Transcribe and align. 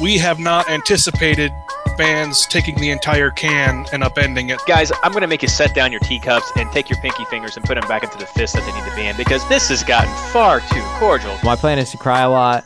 we 0.00 0.18
have 0.18 0.38
not 0.38 0.68
anticipated 0.68 1.52
fans 1.96 2.46
taking 2.46 2.76
the 2.76 2.90
entire 2.90 3.30
can 3.30 3.86
and 3.92 4.02
upending 4.02 4.52
it. 4.52 4.60
Guys, 4.66 4.92
I'm 5.02 5.12
going 5.12 5.22
to 5.22 5.26
make 5.26 5.42
you 5.42 5.48
set 5.48 5.74
down 5.74 5.90
your 5.90 6.00
teacups 6.00 6.50
and 6.56 6.70
take 6.70 6.90
your 6.90 7.00
pinky 7.00 7.24
fingers 7.26 7.56
and 7.56 7.64
put 7.64 7.80
them 7.80 7.88
back 7.88 8.02
into 8.02 8.18
the 8.18 8.26
fist 8.26 8.54
that 8.54 8.64
they 8.66 8.72
need 8.72 8.88
to 8.88 8.96
be 8.96 9.06
in 9.06 9.16
because 9.16 9.46
this 9.48 9.68
has 9.70 9.82
gotten 9.82 10.12
far 10.32 10.60
too 10.60 10.82
cordial. 10.98 11.38
My 11.42 11.56
plan 11.56 11.78
is 11.78 11.90
to 11.92 11.96
cry 11.96 12.22
a 12.22 12.30
lot. 12.30 12.64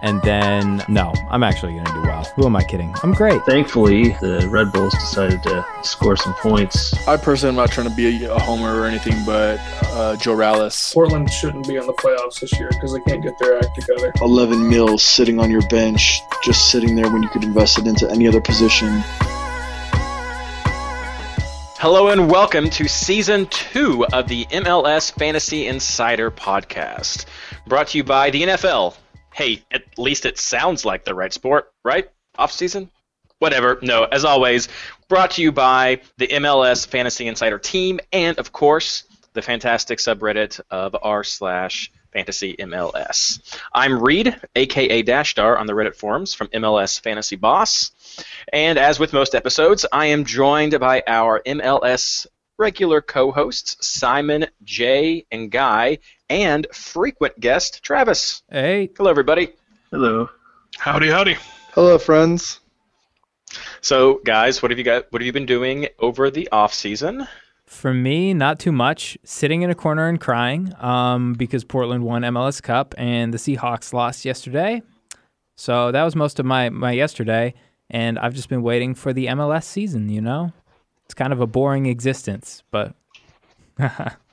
And 0.00 0.22
then, 0.22 0.84
no, 0.88 1.12
I'm 1.28 1.42
actually 1.42 1.74
going 1.74 1.86
to 1.86 1.92
do 1.92 2.02
well. 2.02 2.22
Who 2.36 2.46
am 2.46 2.54
I 2.54 2.62
kidding? 2.62 2.94
I'm 3.02 3.12
great. 3.12 3.42
Thankfully, 3.42 4.10
the 4.20 4.48
Red 4.48 4.70
Bulls 4.70 4.92
decided 4.94 5.42
to 5.42 5.66
score 5.82 6.16
some 6.16 6.34
points. 6.34 6.94
I 7.08 7.16
personally 7.16 7.50
am 7.50 7.56
not 7.56 7.72
trying 7.72 7.88
to 7.88 7.96
be 7.96 8.24
a 8.24 8.38
homer 8.38 8.80
or 8.80 8.86
anything, 8.86 9.24
but 9.26 9.58
uh, 9.86 10.14
Joe 10.16 10.36
Rallis. 10.36 10.94
Portland 10.94 11.28
shouldn't 11.30 11.66
be 11.66 11.76
in 11.76 11.86
the 11.86 11.94
playoffs 11.94 12.40
this 12.40 12.56
year 12.60 12.68
because 12.68 12.92
they 12.92 13.00
can't 13.00 13.22
get 13.22 13.38
their 13.40 13.58
act 13.58 13.74
together. 13.74 14.12
11 14.22 14.68
mils 14.68 15.02
sitting 15.02 15.40
on 15.40 15.50
your 15.50 15.66
bench, 15.68 16.20
just 16.44 16.70
sitting 16.70 16.94
there 16.94 17.10
when 17.10 17.22
you 17.22 17.28
could 17.30 17.42
invest 17.42 17.78
it 17.78 17.86
into 17.88 18.08
any 18.08 18.28
other 18.28 18.40
position. 18.40 19.02
Hello 21.80 22.08
and 22.08 22.30
welcome 22.30 22.70
to 22.70 22.88
season 22.88 23.46
two 23.46 24.06
of 24.12 24.28
the 24.28 24.46
MLS 24.46 25.12
Fantasy 25.12 25.66
Insider 25.66 26.30
podcast, 26.30 27.24
brought 27.66 27.88
to 27.88 27.98
you 27.98 28.04
by 28.04 28.30
the 28.30 28.42
NFL 28.42 28.94
hey, 29.38 29.62
at 29.70 29.84
least 29.96 30.26
it 30.26 30.36
sounds 30.36 30.84
like 30.84 31.04
the 31.04 31.14
right 31.14 31.32
sport, 31.32 31.72
right? 31.84 32.10
Off 32.36 32.50
season? 32.50 32.90
Whatever. 33.38 33.78
No, 33.82 34.02
as 34.02 34.24
always, 34.24 34.66
brought 35.08 35.30
to 35.32 35.42
you 35.42 35.52
by 35.52 36.00
the 36.16 36.26
MLS 36.26 36.84
Fantasy 36.84 37.28
Insider 37.28 37.60
team 37.60 38.00
and, 38.12 38.36
of 38.40 38.50
course, 38.50 39.04
the 39.34 39.42
fantastic 39.42 40.00
subreddit 40.00 40.60
of 40.72 40.96
r 41.00 41.22
slash 41.22 41.92
fantasy 42.12 42.56
MLS. 42.58 43.38
I'm 43.72 44.02
Reed, 44.02 44.34
aka 44.56 45.04
Dashstar, 45.04 45.56
on 45.56 45.68
the 45.68 45.72
Reddit 45.72 45.94
forums 45.94 46.34
from 46.34 46.48
MLS 46.48 46.98
Fantasy 47.00 47.36
Boss. 47.36 47.92
And 48.52 48.76
as 48.76 48.98
with 48.98 49.12
most 49.12 49.36
episodes, 49.36 49.86
I 49.92 50.06
am 50.06 50.24
joined 50.24 50.80
by 50.80 51.04
our 51.06 51.42
MLS 51.46 52.26
regular 52.58 53.00
co-hosts 53.00 53.76
Simon, 53.86 54.46
Jay, 54.64 55.26
and 55.30 55.48
Guy, 55.48 55.98
and 56.30 56.66
frequent 56.72 57.38
guest 57.40 57.82
Travis. 57.82 58.42
Hey. 58.50 58.90
Hello, 58.96 59.10
everybody. 59.10 59.52
Hello. 59.90 60.28
Howdy, 60.76 61.10
howdy. 61.10 61.36
Hello, 61.72 61.98
friends. 61.98 62.60
So, 63.80 64.20
guys, 64.24 64.62
what 64.62 64.70
have 64.70 64.78
you 64.78 64.84
got? 64.84 65.10
What 65.10 65.22
have 65.22 65.26
you 65.26 65.32
been 65.32 65.46
doing 65.46 65.88
over 65.98 66.30
the 66.30 66.48
off 66.50 66.74
season? 66.74 67.26
For 67.66 67.92
me, 67.92 68.34
not 68.34 68.58
too 68.58 68.72
much. 68.72 69.18
Sitting 69.24 69.62
in 69.62 69.70
a 69.70 69.74
corner 69.74 70.08
and 70.08 70.20
crying 70.20 70.74
um, 70.78 71.34
because 71.34 71.64
Portland 71.64 72.04
won 72.04 72.22
MLS 72.22 72.62
Cup 72.62 72.94
and 72.98 73.32
the 73.32 73.38
Seahawks 73.38 73.92
lost 73.92 74.24
yesterday. 74.24 74.82
So 75.56 75.92
that 75.92 76.02
was 76.02 76.16
most 76.16 76.38
of 76.38 76.46
my, 76.46 76.70
my 76.70 76.92
yesterday. 76.92 77.54
And 77.90 78.18
I've 78.18 78.34
just 78.34 78.48
been 78.48 78.62
waiting 78.62 78.94
for 78.94 79.12
the 79.12 79.26
MLS 79.26 79.64
season, 79.64 80.08
you 80.08 80.20
know? 80.20 80.52
It's 81.04 81.14
kind 81.14 81.32
of 81.32 81.40
a 81.40 81.46
boring 81.46 81.86
existence, 81.86 82.62
but 82.70 82.94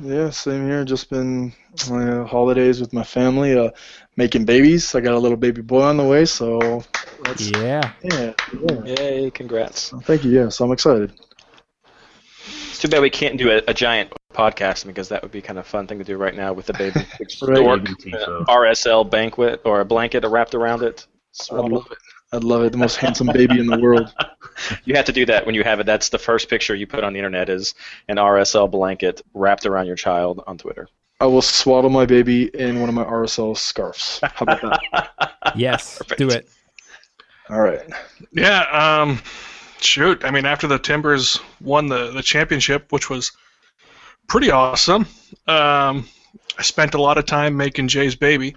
Yeah, 0.00 0.30
same 0.30 0.66
here. 0.66 0.84
Just 0.84 1.10
been 1.10 1.52
uh, 1.90 2.24
holidays 2.24 2.80
with 2.80 2.92
my 2.92 3.02
family, 3.02 3.58
uh, 3.58 3.70
making 4.16 4.44
babies. 4.44 4.94
I 4.94 5.00
got 5.00 5.14
a 5.14 5.18
little 5.18 5.36
baby 5.36 5.62
boy 5.62 5.82
on 5.82 5.96
the 5.96 6.04
way, 6.04 6.24
so 6.24 6.82
that's, 7.22 7.50
yeah, 7.50 7.92
yeah, 8.02 8.32
yeah. 8.52 8.84
Yay! 8.84 9.30
Congrats. 9.30 9.92
Thank 10.02 10.24
you. 10.24 10.30
Yes, 10.30 10.60
I'm 10.60 10.72
excited. 10.72 11.12
It's 12.46 12.78
too 12.78 12.88
bad 12.88 13.00
we 13.00 13.10
can't 13.10 13.38
do 13.38 13.50
a, 13.50 13.62
a 13.68 13.74
giant 13.74 14.12
podcast 14.34 14.86
because 14.86 15.08
that 15.08 15.22
would 15.22 15.32
be 15.32 15.40
kind 15.40 15.58
of 15.58 15.66
fun 15.66 15.86
thing 15.86 15.98
to 15.98 16.04
do 16.04 16.16
right 16.16 16.34
now 16.34 16.52
with 16.52 16.66
the 16.66 16.74
baby 16.74 17.00
right. 17.42 17.56
dork, 17.56 17.88
uh, 18.12 18.44
RSL 18.44 19.08
banquet 19.10 19.62
or 19.64 19.80
a 19.80 19.84
blanket 19.84 20.24
wrapped 20.26 20.54
around 20.54 20.82
it. 20.82 21.06
I 21.50 21.54
love 21.56 21.86
it. 21.90 21.98
I'd 22.36 22.44
love 22.44 22.62
it. 22.64 22.72
The 22.72 22.78
most 22.78 22.96
handsome 22.96 23.28
baby 23.28 23.58
in 23.58 23.66
the 23.66 23.78
world. 23.78 24.12
You 24.86 24.94
have 24.94 25.04
to 25.04 25.12
do 25.12 25.26
that 25.26 25.44
when 25.44 25.54
you 25.54 25.62
have 25.64 25.80
it. 25.80 25.86
That's 25.86 26.08
the 26.08 26.18
first 26.18 26.48
picture 26.48 26.74
you 26.74 26.86
put 26.86 27.04
on 27.04 27.12
the 27.12 27.18
internet 27.18 27.50
is 27.50 27.74
an 28.08 28.16
RSL 28.16 28.70
blanket 28.70 29.20
wrapped 29.34 29.66
around 29.66 29.86
your 29.86 29.96
child 29.96 30.42
on 30.46 30.56
Twitter. 30.56 30.88
I 31.20 31.26
will 31.26 31.42
swaddle 31.42 31.90
my 31.90 32.06
baby 32.06 32.44
in 32.54 32.80
one 32.80 32.88
of 32.88 32.94
my 32.94 33.04
RSL 33.04 33.54
scarves. 33.54 34.18
How 34.22 34.44
about 34.44 34.62
that? 34.62 35.32
yes, 35.56 35.98
Perfect. 35.98 36.18
do 36.18 36.30
it. 36.30 36.48
All 37.50 37.60
right. 37.60 37.82
Yeah. 38.32 38.62
Um, 38.72 39.20
shoot. 39.78 40.24
I 40.24 40.30
mean, 40.30 40.46
after 40.46 40.66
the 40.66 40.78
Timbers 40.78 41.38
won 41.60 41.88
the 41.88 42.10
the 42.12 42.22
championship, 42.22 42.90
which 42.92 43.10
was 43.10 43.32
pretty 44.26 44.50
awesome. 44.50 45.02
Um, 45.46 46.08
I 46.58 46.62
spent 46.62 46.94
a 46.94 47.00
lot 47.00 47.18
of 47.18 47.26
time 47.26 47.58
making 47.58 47.88
Jay's 47.88 48.16
baby. 48.16 48.56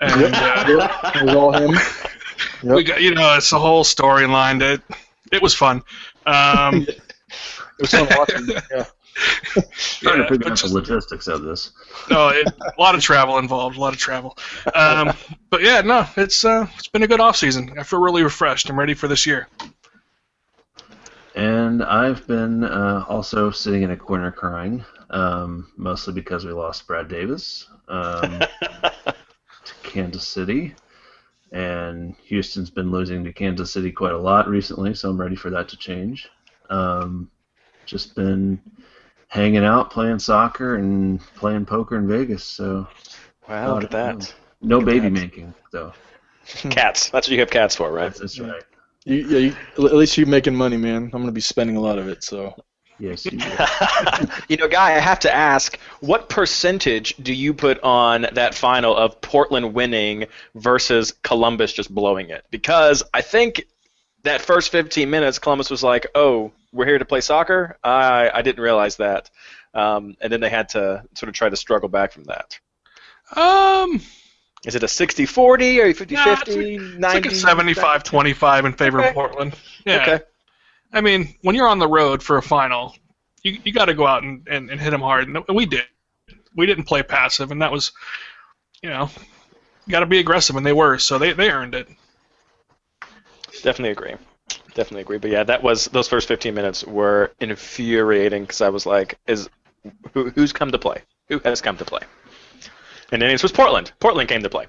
And, 0.00 0.20
yep. 0.20 0.32
Uh, 0.34 1.10
it 1.14 1.24
was 1.24 1.34
all 1.34 1.52
him. 1.52 1.72
Yep. 2.62 2.76
We 2.76 2.84
got, 2.84 3.02
you 3.02 3.14
know, 3.14 3.34
it's 3.36 3.50
the 3.50 3.58
whole 3.58 3.84
storyline. 3.84 4.58
That 4.58 4.82
it 5.32 5.42
was 5.42 5.54
fun. 5.54 5.82
Um, 6.26 6.82
it 6.88 7.00
was 7.80 7.90
fun 7.90 8.08
watching. 8.16 8.48
Yeah. 8.70 8.84
Trying 9.74 10.20
yeah, 10.20 10.22
to 10.22 10.28
figure 10.28 10.52
out 10.52 10.58
the 10.60 10.68
logistics 10.72 11.26
of 11.26 11.42
this. 11.42 11.72
No, 12.08 12.28
it, 12.28 12.46
a 12.46 12.80
lot 12.80 12.94
of 12.94 13.00
travel 13.00 13.38
involved. 13.38 13.76
A 13.76 13.80
lot 13.80 13.92
of 13.92 13.98
travel. 13.98 14.38
Um, 14.76 15.12
but 15.50 15.60
yeah, 15.60 15.80
no, 15.80 16.06
it's 16.16 16.44
uh, 16.44 16.68
it's 16.76 16.86
been 16.86 17.02
a 17.02 17.08
good 17.08 17.18
off 17.18 17.36
season. 17.36 17.74
I 17.76 17.82
feel 17.82 18.00
really 18.00 18.22
refreshed. 18.22 18.70
I'm 18.70 18.78
ready 18.78 18.94
for 18.94 19.08
this 19.08 19.26
year. 19.26 19.48
And 21.34 21.82
I've 21.82 22.26
been 22.28 22.62
uh, 22.62 23.04
also 23.08 23.50
sitting 23.50 23.82
in 23.82 23.90
a 23.90 23.96
corner 23.96 24.30
crying, 24.30 24.84
um, 25.10 25.66
mostly 25.76 26.12
because 26.12 26.44
we 26.44 26.52
lost 26.52 26.86
Brad 26.86 27.08
Davis 27.08 27.66
um, 27.88 28.40
to 28.60 29.74
Kansas 29.82 30.26
City 30.26 30.74
and 31.52 32.14
Houston's 32.24 32.70
been 32.70 32.90
losing 32.90 33.24
to 33.24 33.32
Kansas 33.32 33.72
City 33.72 33.90
quite 33.90 34.12
a 34.12 34.18
lot 34.18 34.48
recently, 34.48 34.94
so 34.94 35.10
I'm 35.10 35.20
ready 35.20 35.36
for 35.36 35.50
that 35.50 35.68
to 35.70 35.76
change. 35.76 36.28
Um, 36.70 37.30
just 37.86 38.14
been 38.14 38.60
hanging 39.28 39.64
out, 39.64 39.90
playing 39.90 40.18
soccer, 40.18 40.76
and 40.76 41.20
playing 41.36 41.66
poker 41.66 41.96
in 41.96 42.06
Vegas. 42.06 42.44
So 42.44 42.86
wow, 43.48 43.74
look 43.74 43.84
at 43.84 43.90
that. 43.90 44.34
No 44.60 44.78
look 44.78 44.86
baby 44.86 45.08
making 45.08 45.54
though. 45.72 45.92
Cats. 46.70 47.10
That's 47.10 47.28
what 47.28 47.32
you 47.32 47.40
have 47.40 47.50
cats 47.50 47.76
for, 47.76 47.92
right? 47.92 48.14
That's, 48.14 48.36
that's 48.36 48.40
right. 48.40 48.62
You, 49.04 49.16
yeah, 49.16 49.38
you, 49.38 49.86
at 49.86 49.94
least 49.94 50.16
you're 50.16 50.26
making 50.26 50.54
money, 50.54 50.76
man. 50.76 51.04
I'm 51.04 51.10
gonna 51.22 51.32
be 51.32 51.40
spending 51.40 51.76
a 51.76 51.80
lot 51.80 51.98
of 51.98 52.08
it, 52.08 52.24
so. 52.24 52.54
Yes. 52.98 53.24
You, 53.26 53.38
you 54.48 54.56
know, 54.56 54.68
Guy, 54.68 54.96
I 54.96 54.98
have 54.98 55.20
to 55.20 55.34
ask, 55.34 55.78
what 56.00 56.28
percentage 56.28 57.16
do 57.16 57.32
you 57.32 57.54
put 57.54 57.80
on 57.82 58.26
that 58.32 58.54
final 58.54 58.96
of 58.96 59.20
Portland 59.20 59.74
winning 59.74 60.26
versus 60.54 61.12
Columbus 61.22 61.72
just 61.72 61.94
blowing 61.94 62.30
it? 62.30 62.44
Because 62.50 63.02
I 63.14 63.20
think 63.20 63.66
that 64.24 64.40
first 64.40 64.70
15 64.70 65.08
minutes, 65.08 65.38
Columbus 65.38 65.70
was 65.70 65.82
like, 65.82 66.06
"Oh, 66.14 66.52
we're 66.72 66.86
here 66.86 66.98
to 66.98 67.04
play 67.04 67.20
soccer." 67.20 67.78
I 67.84 68.30
I 68.32 68.42
didn't 68.42 68.62
realize 68.62 68.96
that, 68.96 69.30
um, 69.74 70.16
and 70.20 70.32
then 70.32 70.40
they 70.40 70.50
had 70.50 70.70
to 70.70 71.04
sort 71.14 71.28
of 71.28 71.34
try 71.34 71.48
to 71.48 71.56
struggle 71.56 71.88
back 71.88 72.12
from 72.12 72.24
that. 72.24 72.58
Um. 73.36 74.00
Is 74.66 74.74
it 74.74 74.82
a 74.82 74.86
60-40 74.86 75.38
or 75.38 75.94
50-50, 75.94 76.98
nah, 76.98 77.12
it's, 77.12 77.28
it's 77.28 77.44
like 77.44 77.56
a 77.76 77.76
75-25 77.78 78.66
in 78.66 78.72
favor 78.72 78.98
okay. 78.98 79.08
of 79.08 79.14
Portland. 79.14 79.54
Yeah. 79.86 80.02
Okay. 80.02 80.24
I 80.92 81.00
mean, 81.00 81.34
when 81.42 81.54
you're 81.54 81.68
on 81.68 81.78
the 81.78 81.88
road 81.88 82.22
for 82.22 82.38
a 82.38 82.42
final, 82.42 82.94
you 83.42 83.58
you 83.64 83.72
got 83.72 83.86
to 83.86 83.94
go 83.94 84.06
out 84.06 84.22
and, 84.22 84.46
and, 84.50 84.70
and 84.70 84.80
hit 84.80 84.90
them 84.90 85.00
hard, 85.00 85.28
and 85.28 85.44
we 85.48 85.66
did. 85.66 85.84
We 86.54 86.66
didn't 86.66 86.84
play 86.84 87.02
passive, 87.02 87.50
and 87.50 87.62
that 87.62 87.70
was, 87.70 87.92
you 88.82 88.88
know, 88.88 89.10
got 89.88 90.00
to 90.00 90.06
be 90.06 90.18
aggressive, 90.18 90.56
and 90.56 90.66
they 90.66 90.72
were, 90.72 90.98
so 90.98 91.18
they, 91.18 91.32
they 91.32 91.50
earned 91.50 91.74
it. 91.74 91.88
Definitely 93.62 93.90
agree. 93.90 94.14
Definitely 94.74 95.02
agree. 95.02 95.18
But 95.18 95.30
yeah, 95.30 95.44
that 95.44 95.62
was 95.62 95.86
those 95.86 96.08
first 96.08 96.28
15 96.28 96.54
minutes 96.54 96.84
were 96.84 97.32
infuriating 97.40 98.42
because 98.42 98.60
I 98.60 98.68
was 98.68 98.86
like, 98.86 99.18
is 99.26 99.48
who, 100.12 100.30
who's 100.30 100.52
come 100.52 100.70
to 100.72 100.78
play? 100.78 101.02
Who 101.28 101.38
has 101.40 101.60
come 101.60 101.76
to 101.78 101.84
play? 101.84 102.00
And 103.12 103.22
then 103.22 103.30
it 103.30 103.42
was 103.42 103.52
Portland. 103.52 103.92
Portland 104.00 104.28
came 104.28 104.42
to 104.42 104.50
play. 104.50 104.66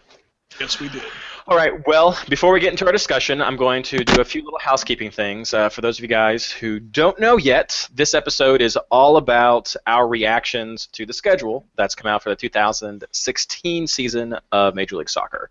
Yes, 0.60 0.80
we 0.80 0.90
did. 0.90 1.04
All 1.50 1.58
right. 1.58 1.74
Well, 1.88 2.16
before 2.30 2.54
we 2.54 2.60
get 2.60 2.70
into 2.70 2.86
our 2.86 2.92
discussion, 2.92 3.42
I'm 3.42 3.58
going 3.58 3.82
to 3.82 4.06
do 4.06 4.22
a 4.22 4.24
few 4.24 4.44
little 4.44 4.60
housekeeping 4.60 5.10
things. 5.10 5.52
Uh, 5.52 5.70
for 5.70 5.82
those 5.82 5.98
of 5.98 6.04
you 6.04 6.08
guys 6.08 6.52
who 6.52 6.80
don't 6.80 7.20
know 7.20 7.38
yet, 7.38 7.90
this 7.92 8.14
episode 8.14 8.62
is 8.62 8.78
all 8.92 9.18
about 9.18 9.76
our 9.88 10.08
reactions 10.08 10.86
to 10.92 11.08
the 11.08 11.12
schedule 11.12 11.66
that's 11.76 11.96
come 11.96 12.06
out 12.06 12.22
for 12.22 12.30
the 12.30 12.36
2016 12.36 13.88
season 13.88 14.36
of 14.52 14.76
Major 14.76 14.98
League 14.98 15.10
Soccer. 15.10 15.50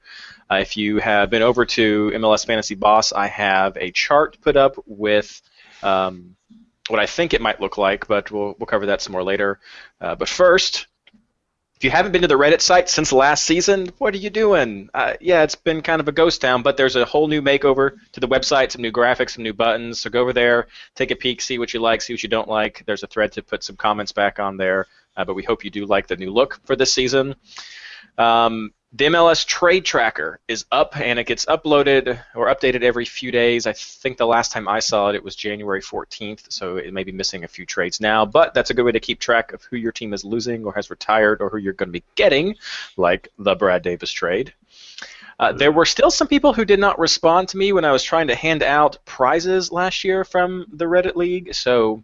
Uh, 0.49 0.59
if 0.61 0.77
you 0.77 0.99
have 0.99 1.31
been 1.31 1.43
over 1.43 1.67
to 1.67 2.13
MLS 2.15 2.47
Fantasy 2.47 2.77
Boss, 2.77 3.13
I 3.13 3.27
have 3.27 3.77
a 3.77 3.91
chart 3.91 4.39
put 4.41 4.57
up 4.57 4.77
with. 4.87 5.43
Um, 5.83 6.37
what 6.87 7.01
I 7.01 7.07
think 7.07 7.35
it 7.35 7.43
might 7.43 7.61
look 7.61 7.77
like, 7.77 8.07
but 8.07 8.31
we'll, 8.31 8.55
we'll 8.59 8.67
cover 8.67 8.87
that 8.87 9.03
some 9.03 9.13
more 9.13 9.23
later. 9.23 9.61
Uh, 10.01 10.15
but 10.15 10.27
first, 10.27 10.87
if 11.79 11.85
you 11.85 11.93
haven't 11.93 12.11
been 12.11 12.23
to 12.23 12.29
the 12.29 12.35
Reddit 12.35 12.61
site 12.61 12.89
since 12.89 13.13
last 13.13 13.45
season, 13.45 13.93
what 13.99 14.13
are 14.13 14.19
you 14.19 14.31
doing? 14.31 14.91
Uh, 14.93 15.13
yeah, 15.21 15.45
it's 15.45 15.55
been 15.55 15.81
kind 15.81 16.01
of 16.01 16.09
a 16.09 16.13
ghost 16.13 16.41
town, 16.41 16.65
but 16.65 16.77
there's 16.77 16.97
a 16.97 17.05
whole 17.05 17.29
new 17.29 17.41
makeover 17.41 17.93
to 18.11 18.19
the 18.19 18.27
website, 18.27 18.73
some 18.73 18.83
new 18.83 18.91
graphics, 18.91 19.31
some 19.31 19.45
new 19.45 19.53
buttons. 19.53 20.01
So 20.01 20.11
go 20.11 20.21
over 20.21 20.33
there, 20.33 20.67
take 20.97 21.13
a 21.13 21.17
peek, 21.17 21.41
see 21.41 21.57
what 21.57 21.73
you 21.73 21.79
like, 21.79 22.03
see 22.03 22.13
what 22.13 22.23
you 22.25 22.29
don't 22.29 22.49
like. 22.49 22.83
There's 22.85 23.05
a 23.05 23.07
thread 23.07 23.31
to 23.35 23.45
put 23.45 23.63
some 23.63 23.77
comments 23.77 24.11
back 24.11 24.41
on 24.41 24.57
there, 24.57 24.89
uh, 25.17 25.25
but 25.25 25.35
we 25.35 25.45
hope 25.45 25.63
you 25.63 25.71
do 25.71 25.87
like 25.87 26.09
the 26.09 26.17
new 26.17 26.33
look 26.33 26.59
for 26.65 26.75
this 26.75 26.93
season. 26.93 27.37
Um, 28.19 28.73
the 28.93 29.05
MLS 29.07 29.45
Trade 29.45 29.85
Tracker 29.85 30.41
is 30.49 30.65
up, 30.73 30.99
and 30.99 31.19
it 31.19 31.27
gets 31.27 31.45
uploaded 31.45 32.19
or 32.35 32.47
updated 32.47 32.83
every 32.83 33.05
few 33.05 33.31
days. 33.31 33.67
I 33.67 33.75
think 33.75 34.17
the 34.17 34.27
last 34.27 34.51
time 34.51 34.67
I 34.67 34.81
saw 34.81 35.11
it, 35.11 35.15
it 35.15 35.23
was 35.23 35.37
January 35.37 35.83
14th, 35.83 36.51
so 36.51 36.79
it 36.79 36.95
may 36.95 37.05
be 37.05 37.13
missing 37.13 37.45
a 37.45 37.49
few 37.49 37.67
trades 37.67 38.01
now. 38.01 38.25
But 38.25 38.55
that's 38.55 38.71
a 38.71 38.75
good 38.75 38.85
way 38.85 38.93
to 38.93 39.01
keep 39.01 39.21
track 39.21 39.53
of 39.53 39.63
who 39.65 39.77
your 39.77 39.93
team 39.93 40.15
is 40.15 40.25
losing 40.25 40.65
or 40.65 40.73
has 40.73 40.89
retired 40.89 41.43
or 41.43 41.51
who 41.51 41.59
you're 41.59 41.75
going 41.75 41.91
to 41.91 42.01
be 42.01 42.05
getting, 42.15 42.55
like 42.97 43.29
the 43.39 43.55
Brad 43.55 43.83
Davis 43.83 44.11
trade. 44.11 44.55
Uh, 45.39 45.53
there 45.53 45.71
were 45.71 45.87
still 45.87 46.11
some 46.11 46.27
people 46.27 46.53
who 46.55 46.65
did 46.65 46.81
not 46.81 46.99
respond 46.99 47.49
to 47.49 47.59
me 47.59 47.73
when 47.73 47.85
I 47.85 47.93
was 47.93 48.03
trying 48.03 48.29
to 48.29 48.35
hand 48.35 48.63
out 48.63 48.99
prizes 49.05 49.71
last 49.71 50.03
year 50.03 50.25
from 50.25 50.67
the 50.73 50.87
Reddit 50.87 51.15
League. 51.15 51.55
So 51.55 52.03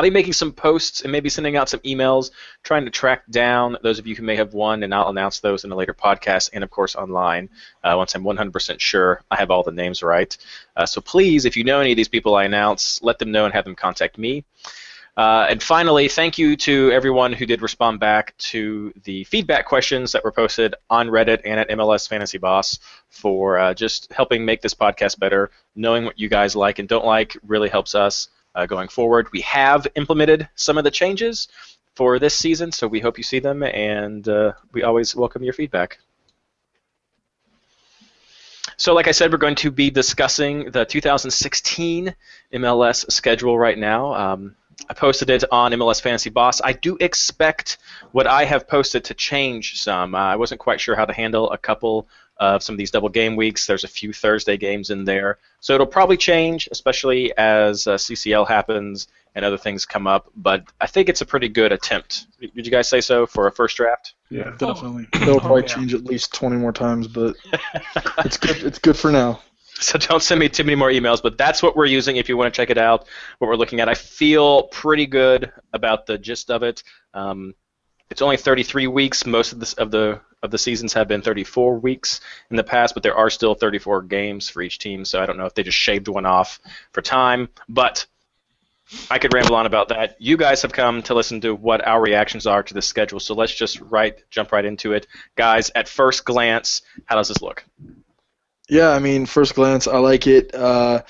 I'll 0.00 0.04
be 0.04 0.08
making 0.08 0.32
some 0.32 0.52
posts 0.52 1.02
and 1.02 1.12
maybe 1.12 1.28
sending 1.28 1.58
out 1.58 1.68
some 1.68 1.80
emails 1.80 2.30
trying 2.62 2.86
to 2.86 2.90
track 2.90 3.24
down 3.28 3.76
those 3.82 3.98
of 3.98 4.06
you 4.06 4.16
who 4.16 4.22
may 4.22 4.34
have 4.34 4.54
won, 4.54 4.82
and 4.82 4.94
I'll 4.94 5.10
announce 5.10 5.40
those 5.40 5.64
in 5.64 5.72
a 5.72 5.76
later 5.76 5.92
podcast 5.92 6.48
and, 6.54 6.64
of 6.64 6.70
course, 6.70 6.96
online 6.96 7.50
uh, 7.84 7.92
once 7.98 8.14
I'm 8.14 8.22
100% 8.22 8.80
sure 8.80 9.20
I 9.30 9.36
have 9.36 9.50
all 9.50 9.62
the 9.62 9.72
names 9.72 10.02
right. 10.02 10.34
Uh, 10.74 10.86
so 10.86 11.02
please, 11.02 11.44
if 11.44 11.54
you 11.54 11.64
know 11.64 11.80
any 11.80 11.92
of 11.92 11.98
these 11.98 12.08
people 12.08 12.34
I 12.34 12.44
announce, 12.44 13.02
let 13.02 13.18
them 13.18 13.30
know 13.30 13.44
and 13.44 13.52
have 13.52 13.64
them 13.64 13.74
contact 13.74 14.16
me. 14.16 14.42
Uh, 15.18 15.48
and 15.50 15.62
finally, 15.62 16.08
thank 16.08 16.38
you 16.38 16.56
to 16.56 16.90
everyone 16.92 17.34
who 17.34 17.44
did 17.44 17.60
respond 17.60 18.00
back 18.00 18.34
to 18.38 18.94
the 19.04 19.24
feedback 19.24 19.66
questions 19.66 20.12
that 20.12 20.24
were 20.24 20.32
posted 20.32 20.74
on 20.88 21.08
Reddit 21.08 21.42
and 21.44 21.60
at 21.60 21.68
MLS 21.68 22.08
Fantasy 22.08 22.38
Boss 22.38 22.78
for 23.10 23.58
uh, 23.58 23.74
just 23.74 24.10
helping 24.14 24.46
make 24.46 24.62
this 24.62 24.72
podcast 24.72 25.18
better. 25.18 25.50
Knowing 25.76 26.06
what 26.06 26.18
you 26.18 26.30
guys 26.30 26.56
like 26.56 26.78
and 26.78 26.88
don't 26.88 27.04
like 27.04 27.36
really 27.46 27.68
helps 27.68 27.94
us 27.94 28.30
uh, 28.54 28.66
going 28.66 28.88
forward. 28.88 29.28
We 29.32 29.40
have 29.42 29.86
implemented 29.94 30.48
some 30.54 30.78
of 30.78 30.84
the 30.84 30.90
changes 30.90 31.48
for 31.94 32.18
this 32.18 32.36
season, 32.36 32.72
so 32.72 32.86
we 32.86 33.00
hope 33.00 33.18
you 33.18 33.24
see 33.24 33.40
them, 33.40 33.62
and 33.62 34.26
uh, 34.28 34.52
we 34.72 34.82
always 34.82 35.14
welcome 35.14 35.42
your 35.42 35.52
feedback. 35.52 35.98
So, 38.76 38.94
like 38.94 39.08
I 39.08 39.12
said, 39.12 39.30
we're 39.30 39.38
going 39.38 39.56
to 39.56 39.70
be 39.70 39.90
discussing 39.90 40.70
the 40.70 40.86
2016 40.86 42.14
MLS 42.54 43.12
schedule 43.12 43.58
right 43.58 43.76
now. 43.76 44.14
Um, 44.14 44.56
I 44.88 44.94
posted 44.94 45.28
it 45.28 45.44
on 45.52 45.72
MLS 45.72 46.00
Fantasy 46.00 46.30
Boss. 46.30 46.60
I 46.62 46.72
do 46.72 46.96
expect 47.00 47.78
what 48.12 48.26
I 48.26 48.44
have 48.44 48.66
posted 48.66 49.04
to 49.04 49.14
change 49.14 49.80
some. 49.80 50.14
Uh, 50.14 50.18
I 50.18 50.36
wasn't 50.36 50.60
quite 50.60 50.80
sure 50.80 50.96
how 50.96 51.04
to 51.04 51.12
handle 51.12 51.50
a 51.50 51.58
couple 51.58 52.08
of 52.40 52.62
some 52.62 52.74
of 52.74 52.78
these 52.78 52.90
double 52.90 53.10
game 53.10 53.36
weeks. 53.36 53.66
There's 53.66 53.84
a 53.84 53.88
few 53.88 54.12
Thursday 54.12 54.56
games 54.56 54.90
in 54.90 55.04
there, 55.04 55.38
so 55.60 55.74
it'll 55.74 55.86
probably 55.86 56.16
change, 56.16 56.68
especially 56.72 57.36
as 57.36 57.86
uh, 57.86 57.94
CCL 57.96 58.48
happens 58.48 59.06
and 59.34 59.44
other 59.44 59.58
things 59.58 59.84
come 59.84 60.06
up. 60.06 60.30
But 60.34 60.64
I 60.80 60.86
think 60.86 61.08
it's 61.08 61.20
a 61.20 61.26
pretty 61.26 61.48
good 61.48 61.70
attempt. 61.70 62.26
Did 62.40 62.66
you 62.66 62.72
guys 62.72 62.88
say 62.88 63.00
so 63.00 63.26
for 63.26 63.46
a 63.46 63.52
first 63.52 63.76
draft? 63.76 64.14
Yeah, 64.30 64.52
definitely. 64.56 65.06
They'll 65.20 65.38
probably 65.38 65.62
yeah. 65.62 65.74
change 65.74 65.94
at 65.94 66.04
least 66.04 66.34
20 66.34 66.56
more 66.56 66.72
times, 66.72 67.06
but 67.06 67.36
it's 68.24 68.38
good. 68.38 68.56
It's 68.64 68.78
good 68.78 68.96
for 68.96 69.12
now. 69.12 69.40
So 69.74 69.98
don't 69.98 70.22
send 70.22 70.40
me 70.40 70.48
too 70.48 70.64
many 70.64 70.76
more 70.76 70.90
emails, 70.90 71.22
but 71.22 71.38
that's 71.38 71.62
what 71.62 71.76
we're 71.76 71.86
using 71.86 72.16
if 72.16 72.28
you 72.28 72.36
want 72.36 72.52
to 72.52 72.56
check 72.56 72.70
it 72.70 72.76
out, 72.76 73.06
what 73.38 73.48
we're 73.48 73.56
looking 73.56 73.80
at. 73.80 73.88
I 73.88 73.94
feel 73.94 74.64
pretty 74.64 75.06
good 75.06 75.52
about 75.72 76.06
the 76.06 76.18
gist 76.18 76.50
of 76.50 76.62
it. 76.62 76.82
Um, 77.14 77.54
it's 78.10 78.20
only 78.22 78.36
33 78.36 78.88
weeks. 78.88 79.24
Most 79.24 79.52
of 79.52 79.60
the 79.60 79.74
of 79.78 79.90
the 79.90 80.20
of 80.42 80.50
the 80.50 80.58
seasons 80.58 80.92
have 80.94 81.08
been 81.08 81.22
34 81.22 81.78
weeks 81.78 82.20
in 82.50 82.56
the 82.56 82.64
past, 82.64 82.94
but 82.94 83.02
there 83.02 83.16
are 83.16 83.30
still 83.30 83.54
34 83.54 84.02
games 84.02 84.48
for 84.48 84.62
each 84.62 84.78
team. 84.78 85.04
So 85.04 85.22
I 85.22 85.26
don't 85.26 85.36
know 85.36 85.46
if 85.46 85.54
they 85.54 85.62
just 85.62 85.76
shaved 85.76 86.08
one 86.08 86.26
off 86.26 86.60
for 86.92 87.02
time, 87.02 87.48
but 87.68 88.06
I 89.10 89.18
could 89.18 89.34
ramble 89.34 89.54
on 89.54 89.66
about 89.66 89.88
that. 89.88 90.16
You 90.18 90.36
guys 90.36 90.62
have 90.62 90.72
come 90.72 91.02
to 91.02 91.14
listen 91.14 91.40
to 91.42 91.54
what 91.54 91.86
our 91.86 92.00
reactions 92.00 92.46
are 92.46 92.62
to 92.62 92.74
the 92.74 92.82
schedule, 92.82 93.20
so 93.20 93.34
let's 93.34 93.54
just 93.54 93.80
right 93.82 94.16
jump 94.30 94.52
right 94.52 94.64
into 94.64 94.92
it, 94.92 95.06
guys. 95.36 95.70
At 95.74 95.88
first 95.88 96.24
glance, 96.24 96.82
how 97.04 97.16
does 97.16 97.28
this 97.28 97.42
look? 97.42 97.64
Yeah, 98.68 98.90
I 98.90 98.98
mean, 98.98 99.26
first 99.26 99.54
glance, 99.54 99.86
I 99.86 99.98
like 99.98 100.26
it. 100.26 100.54
Uh, 100.54 101.02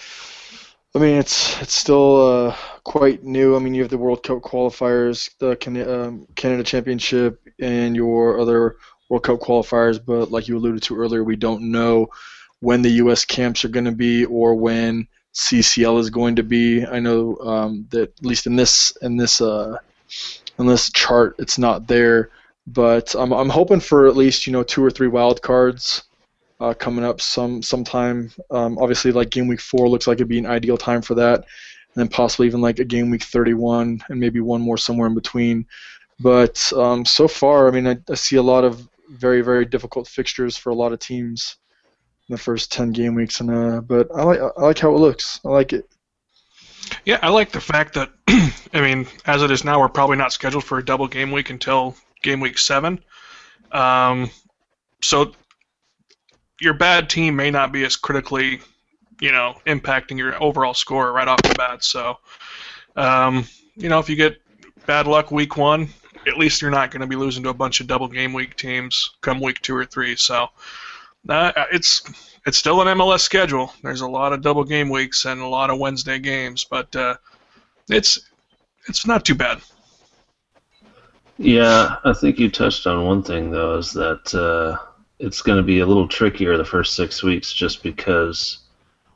I 0.95 0.99
mean, 0.99 1.17
it's 1.17 1.61
it's 1.63 1.75
still 1.75 2.49
uh, 2.49 2.57
quite 2.85 3.23
new. 3.25 3.57
I 3.57 3.61
mean, 3.61 3.75
you 3.75 3.83
have 3.83 3.91
the 3.91 3.99
World 3.99 4.23
Cup 4.23 4.39
qualifiers, 4.39 5.31
the 5.39 5.57
Can- 5.57 5.89
um, 5.89 6.27
Canada 6.35 6.65
Championship, 6.65 7.41
and 7.59 7.95
your 7.97 8.41
other 8.41 8.77
World 9.11 9.25
Cup 9.25 9.41
qualifiers. 9.41 10.03
But 10.03 10.31
like 10.31 10.49
you 10.49 10.57
alluded 10.57 10.83
to 10.85 10.97
earlier, 10.97 11.23
we 11.23 11.37
don't 11.37 11.71
know 11.71 12.09
when 12.61 12.81
the 12.81 12.91
U.S. 13.03 13.27
camps 13.27 13.65
are 13.65 13.69
going 13.69 13.85
to 13.85 13.93
be 13.93 14.25
or 14.25 14.55
when 14.55 15.07
CCL 15.35 16.01
is 16.01 16.09
going 16.09 16.37
to 16.37 16.43
be. 16.43 16.87
I 16.87 17.01
know 17.01 17.37
um, 17.39 17.87
that 17.91 18.15
at 18.19 18.25
least 18.25 18.47
in 18.47 18.57
this 18.57 18.97
in 19.03 19.19
this 19.19 19.43
uh, 19.43 19.77
in 20.59 20.67
this 20.67 20.91
chart, 20.93 21.37
it's 21.39 21.59
not 21.59 21.87
there. 21.87 22.31
But 22.67 23.15
I'm 23.15 23.33
I'm 23.33 23.49
hoping 23.49 23.81
for 23.81 24.07
at 24.07 24.17
least 24.17 24.47
you 24.47 24.53
know 24.53 24.63
two 24.63 24.85
or 24.85 24.91
three 24.91 25.09
wild 25.09 25.43
cards 25.43 26.05
uh, 26.61 26.75
coming 26.75 27.05
up 27.05 27.21
some 27.21 27.63
sometime. 27.63 28.31
Um, 28.51 28.79
obviously, 28.79 29.13
like 29.13 29.31
game 29.31 29.49
week 29.49 29.61
four 29.61 29.89
looks 29.89 30.07
like 30.07 30.17
it'd 30.17 30.29
be 30.29 30.39
an 30.39 30.47
ideal 30.47 30.77
time 30.77 31.03
for 31.03 31.15
that, 31.15 31.39
and 31.39 31.97
then 31.97 32.09
possibly 32.09 32.47
even 32.47 32.61
like 32.61 32.79
a 32.79 32.85
game 32.85 33.11
week 33.11 33.25
31 33.25 34.03
and 34.09 34.21
maybe 34.21 34.41
one 34.41 34.61
more 34.61 34.79
somewhere 34.79 35.09
in 35.09 35.15
between. 35.15 35.67
But 36.21 36.71
um, 36.75 37.05
so 37.05 37.27
far, 37.27 37.67
I 37.67 37.71
mean, 37.71 37.87
I, 37.87 37.97
I 38.11 38.15
see 38.15 38.37
a 38.37 38.43
lot 38.43 38.65
of 38.65 38.87
very 39.11 39.43
very 39.43 39.65
difficult 39.65 40.09
fixtures 40.09 40.57
for 40.57 40.71
a 40.71 40.75
lot 40.75 40.93
of 40.93 40.99
teams 40.99 41.57
in 42.29 42.35
the 42.35 42.39
first 42.39 42.73
10 42.73 42.93
game 42.93 43.15
weeks, 43.15 43.41
and 43.41 43.51
uh, 43.51 43.81
but 43.81 44.09
I 44.15 44.23
like 44.23 44.41
I 44.41 44.63
like 44.63 44.79
how 44.79 44.95
it 44.95 44.99
looks. 44.99 45.41
I 45.45 45.49
like 45.49 45.73
it. 45.73 45.89
Yeah, 47.05 47.19
I 47.23 47.29
like 47.29 47.53
the 47.53 47.61
fact 47.61 47.95
that, 47.95 48.11
I 48.29 48.81
mean, 48.81 49.07
as 49.27 49.43
it 49.43 49.51
is 49.51 49.65
now, 49.65 49.81
we're 49.81 49.89
probably 49.89 50.17
not 50.17 50.33
scheduled 50.33 50.65
for 50.65 50.79
a 50.79 50.85
double 50.85 51.09
game 51.09 51.31
week 51.31 51.51
until 51.51 51.97
game 52.23 52.41
week 52.41 52.59
seven. 52.59 53.03
Um, 53.73 54.31
so 55.03 55.33
your 56.61 56.75
bad 56.75 57.09
team 57.09 57.37
may 57.37 57.51
not 57.51 57.73
be 57.73 57.85
as 57.85 57.97
critically, 57.97 58.61
you 59.21 59.33
know, 59.33 59.55
impacting 59.67 60.19
your 60.19 60.41
overall 60.43 60.75
score 60.75 61.13
right 61.13 61.29
off 61.29 61.43
the 61.43 61.55
bat. 61.55 61.85
So, 61.85 62.17
um, 62.97 63.47
you 63.77 63.89
know, 63.89 63.99
if 63.99 64.09
you 64.09 64.17
get 64.17 64.37
bad 64.87 65.07
luck 65.07 65.31
week 65.31 65.57
one, 65.57 65.89
at 66.31 66.39
least 66.39 66.63
you're 66.63 66.71
not 66.71 66.91
going 66.91 67.03
to 67.03 67.07
be 67.07 67.17
losing 67.17 67.43
to 67.43 67.51
a 67.51 67.55
bunch 67.55 67.81
of 67.81 67.87
double 67.87 68.09
game 68.09 68.33
week 68.33 68.57
teams 68.57 69.11
come 69.21 69.41
week 69.41 69.61
two 69.61 69.77
or 69.77 69.85
three. 69.85 70.17
So, 70.17 70.49
uh, 71.29 71.53
it's 71.73 72.03
it's 72.47 72.57
still 72.57 72.81
an 72.81 72.99
MLS 72.99 73.21
schedule. 73.21 73.73
There's 73.83 74.01
a 74.01 74.09
lot 74.09 74.33
of 74.33 74.41
double 74.41 74.65
game 74.65 74.89
weeks 74.89 75.27
and 75.27 75.41
a 75.41 75.47
lot 75.47 75.71
of 75.71 75.79
Wednesday 75.79 76.19
games, 76.19 76.65
but 76.65 76.95
uh, 76.97 77.17
it's 77.89 78.19
it's 78.89 79.07
not 79.07 79.25
too 79.25 79.35
bad. 79.35 79.61
Yeah, 81.37 81.97
I 82.05 82.13
think 82.13 82.39
you 82.39 82.51
touched 82.51 82.87
on 82.87 83.07
one 83.07 83.23
thing 83.23 83.51
though, 83.51 83.79
is 83.79 83.93
that 83.93 84.35
uh, 84.35 84.79
it's 85.19 85.43
going 85.43 85.59
to 85.59 85.63
be 85.63 85.81
a 85.81 85.87
little 85.87 86.09
trickier 86.09 86.57
the 86.57 86.65
first 86.65 86.95
six 86.95 87.23
weeks, 87.23 87.53
just 87.53 87.83
because 87.83 88.59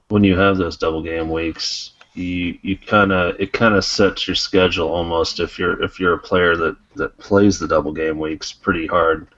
when 0.08 0.24
you 0.24 0.38
have 0.38 0.56
those 0.56 0.76
double 0.76 1.02
game 1.02 1.30
weeks, 1.30 1.92
you 2.14 2.58
you 2.62 2.78
kind 2.78 3.12
of 3.12 3.38
it 3.40 3.52
kind 3.52 3.74
of 3.74 3.84
sets 3.84 4.26
your 4.28 4.36
schedule 4.36 4.88
almost 4.88 5.40
if 5.40 5.58
you're 5.58 5.82
if 5.82 5.98
you're 5.98 6.14
a 6.14 6.18
player 6.18 6.56
that 6.56 6.76
that 6.94 7.16
plays 7.18 7.58
the 7.58 7.68
double 7.68 7.92
game 7.92 8.18
weeks 8.18 8.52
pretty 8.52 8.86
hard. 8.86 9.28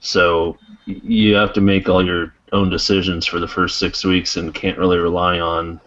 So 0.00 0.58
you 0.84 1.34
have 1.34 1.54
to 1.54 1.62
make 1.62 1.88
all 1.88 2.04
your 2.04 2.34
own 2.52 2.68
decisions 2.68 3.24
for 3.26 3.40
the 3.40 3.48
first 3.48 3.78
six 3.78 4.04
weeks 4.04 4.36
and 4.36 4.54
can't 4.54 4.78
really 4.78 4.98
rely 4.98 5.40
on. 5.40 5.80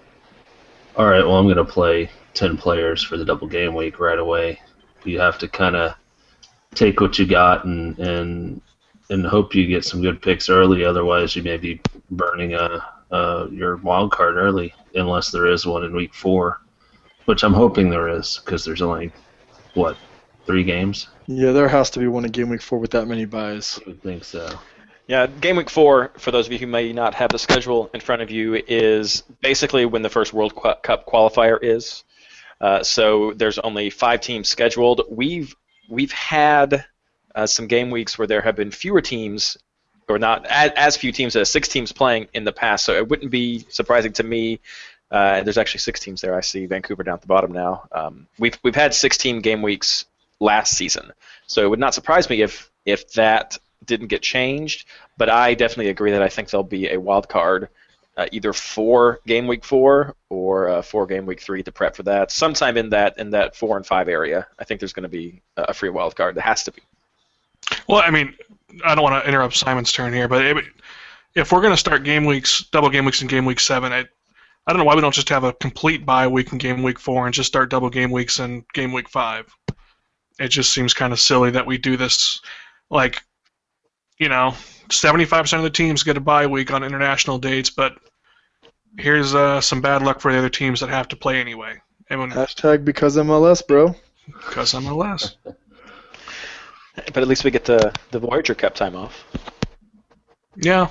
All 0.95 1.05
right, 1.05 1.23
well 1.23 1.35
I'm 1.35 1.45
going 1.45 1.57
to 1.57 1.65
play 1.65 2.09
ten 2.33 2.57
players 2.57 3.03
for 3.03 3.17
the 3.17 3.25
double 3.25 3.47
game 3.47 3.75
week 3.75 3.99
right 3.99 4.17
away. 4.17 4.59
You 5.05 5.19
have 5.19 5.37
to 5.39 5.47
kind 5.47 5.75
of 5.75 5.95
take 6.73 6.99
what 6.99 7.19
you 7.19 7.27
got 7.27 7.65
and 7.65 7.97
and 7.99 8.61
and 9.09 9.25
hope 9.25 9.53
you 9.55 9.67
get 9.67 9.85
some 9.85 10.01
good 10.01 10.21
picks 10.21 10.49
early. 10.49 10.83
Otherwise, 10.83 11.35
you 11.35 11.43
may 11.43 11.57
be 11.57 11.79
burning 12.11 12.55
a, 12.55 12.83
uh, 13.11 13.47
your 13.51 13.77
wild 13.77 14.11
card 14.11 14.35
early, 14.35 14.73
unless 14.95 15.31
there 15.31 15.47
is 15.47 15.65
one 15.65 15.83
in 15.83 15.95
week 15.95 16.13
four, 16.13 16.61
which 17.25 17.43
I'm 17.43 17.53
hoping 17.53 17.89
there 17.89 18.09
is 18.09 18.41
because 18.43 18.65
there's 18.65 18.81
only 18.81 19.11
what 19.73 19.97
three 20.45 20.63
games. 20.63 21.07
Yeah, 21.27 21.51
there 21.51 21.67
has 21.67 21.89
to 21.91 21.99
be 21.99 22.07
one 22.07 22.25
in 22.25 22.31
game 22.31 22.49
week 22.49 22.61
four 22.61 22.79
with 22.79 22.91
that 22.91 23.07
many 23.07 23.25
buys. 23.25 23.79
I 23.85 23.89
would 23.89 24.01
think 24.01 24.23
so. 24.23 24.57
Yeah, 25.07 25.27
game 25.27 25.55
week 25.55 25.69
four, 25.69 26.11
for 26.17 26.31
those 26.31 26.47
of 26.47 26.51
you 26.51 26.59
who 26.59 26.67
may 26.67 26.91
not 26.91 27.13
have 27.13 27.31
the 27.31 27.39
schedule 27.39 27.89
in 27.93 28.01
front 28.01 28.21
of 28.21 28.29
you, 28.29 28.55
is 28.67 29.23
basically 29.41 29.85
when 29.85 30.01
the 30.01 30.09
first 30.09 30.33
World 30.33 30.53
Cup 30.55 31.05
qualifier 31.05 31.57
is. 31.61 32.03
Uh, 32.59 32.83
so 32.83 33.33
there's 33.33 33.59
only 33.59 33.89
five 33.89 34.19
teams 34.19 34.49
scheduled. 34.49 35.01
We've 35.09 35.55
we've 35.89 36.11
had 36.11 36.85
uh, 37.35 37.45
some 37.45 37.67
game 37.67 37.91
weeks 37.91 38.17
where 38.17 38.27
there 38.27 38.41
have 38.41 38.55
been 38.55 38.71
fewer 38.71 38.99
teams, 38.99 39.57
or 40.07 40.19
not 40.19 40.45
as, 40.45 40.71
as 40.75 40.97
few 40.97 41.11
teams 41.11 41.35
as 41.35 41.49
six 41.49 41.67
teams 41.67 41.91
playing 41.91 42.27
in 42.33 42.43
the 42.43 42.51
past. 42.51 42.85
So 42.85 42.93
it 42.93 43.07
wouldn't 43.07 43.31
be 43.31 43.65
surprising 43.69 44.13
to 44.13 44.23
me. 44.23 44.59
Uh, 45.09 45.41
there's 45.43 45.57
actually 45.57 45.79
six 45.79 45.99
teams 45.99 46.21
there. 46.21 46.35
I 46.35 46.41
see 46.41 46.65
Vancouver 46.65 47.03
down 47.03 47.15
at 47.15 47.21
the 47.21 47.27
bottom 47.27 47.51
now. 47.51 47.87
Um, 47.91 48.27
we've 48.39 48.57
we've 48.63 48.75
had 48.75 48.93
16 48.93 49.39
game 49.41 49.61
weeks 49.61 50.05
last 50.39 50.75
season, 50.75 51.11
so 51.45 51.63
it 51.63 51.69
would 51.69 51.79
not 51.79 51.93
surprise 51.93 52.29
me 52.29 52.41
if 52.41 52.69
if 52.85 53.13
that 53.13 53.57
didn't 53.85 54.07
get 54.07 54.21
changed. 54.21 54.85
But 55.17 55.29
I 55.29 55.53
definitely 55.53 55.89
agree 55.89 56.11
that 56.11 56.21
I 56.21 56.29
think 56.29 56.49
there'll 56.49 56.63
be 56.63 56.89
a 56.89 56.99
wild 56.99 57.29
card. 57.29 57.69
Uh, 58.17 58.25
either 58.31 58.51
for 58.51 59.19
game 59.27 59.45
week 59.45 59.63
four 59.63 60.15
or 60.29 60.69
uh, 60.69 60.81
for 60.81 61.05
game 61.05 61.27
week 61.27 61.39
three 61.39 61.61
to 61.61 61.71
prep 61.71 61.95
for 61.95 62.01
that. 62.01 62.31
Sometime 62.31 62.75
in 62.75 62.89
that 62.89 63.19
in 63.19 63.29
that 63.29 63.55
four 63.55 63.77
and 63.77 63.85
five 63.85 64.09
area, 64.09 64.47
I 64.57 64.63
think 64.63 64.81
there's 64.81 64.93
going 64.93 65.03
to 65.03 65.09
be 65.09 65.43
a 65.55 65.71
free 65.71 65.89
wild 65.89 66.15
card. 66.15 66.35
There 66.35 66.43
has 66.43 66.63
to 66.63 66.71
be. 66.71 66.81
Well, 67.87 68.01
I 68.05 68.11
mean, 68.11 68.33
I 68.85 68.95
don't 68.95 69.03
want 69.03 69.23
to 69.23 69.27
interrupt 69.27 69.55
Simon's 69.55 69.91
turn 69.91 70.13
here, 70.13 70.27
but 70.27 70.45
it, 70.45 70.65
if 71.35 71.51
we're 71.51 71.61
going 71.61 71.73
to 71.73 71.77
start 71.77 72.03
game 72.03 72.25
weeks, 72.25 72.65
double 72.71 72.89
game 72.89 73.05
weeks 73.05 73.21
in 73.21 73.27
game 73.27 73.45
week 73.45 73.59
seven, 73.59 73.93
I, 73.93 73.99
I 73.99 74.73
don't 74.73 74.77
know 74.77 74.83
why 74.83 74.95
we 74.95 75.01
don't 75.01 75.13
just 75.13 75.29
have 75.29 75.43
a 75.43 75.53
complete 75.53 76.05
bye 76.05 76.27
week 76.27 76.51
in 76.51 76.57
game 76.57 76.83
week 76.83 76.99
four 76.99 77.25
and 77.25 77.33
just 77.33 77.47
start 77.47 77.69
double 77.69 77.89
game 77.89 78.11
weeks 78.11 78.39
in 78.39 78.65
game 78.73 78.91
week 78.91 79.09
five. 79.09 79.45
It 80.39 80.49
just 80.49 80.73
seems 80.73 80.93
kind 80.93 81.13
of 81.13 81.19
silly 81.19 81.51
that 81.51 81.65
we 81.65 81.77
do 81.77 81.97
this. 81.97 82.41
Like, 82.89 83.21
you 84.19 84.29
know, 84.29 84.53
75% 84.89 85.57
of 85.57 85.63
the 85.63 85.69
teams 85.69 86.03
get 86.03 86.17
a 86.17 86.21
bye 86.21 86.47
week 86.47 86.71
on 86.71 86.83
international 86.83 87.37
dates, 87.37 87.69
but 87.69 87.97
here's 88.97 89.35
uh, 89.35 89.61
some 89.61 89.81
bad 89.81 90.01
luck 90.01 90.19
for 90.19 90.31
the 90.31 90.37
other 90.37 90.49
teams 90.49 90.79
that 90.79 90.89
have 90.89 91.07
to 91.09 91.15
play 91.15 91.39
anyway. 91.39 91.79
And 92.09 92.31
Hashtag 92.31 92.85
because 92.85 93.17
MLS, 93.17 93.65
bro. 93.65 93.95
because 94.25 94.73
MLS. 94.73 95.35
But 96.97 97.17
at 97.17 97.27
least 97.27 97.43
we 97.43 97.51
get 97.51 97.65
the 97.65 97.93
the 98.11 98.19
Voyager 98.19 98.55
Cup 98.55 98.75
time 98.75 98.95
off. 98.95 99.23
Yeah, 100.59 100.89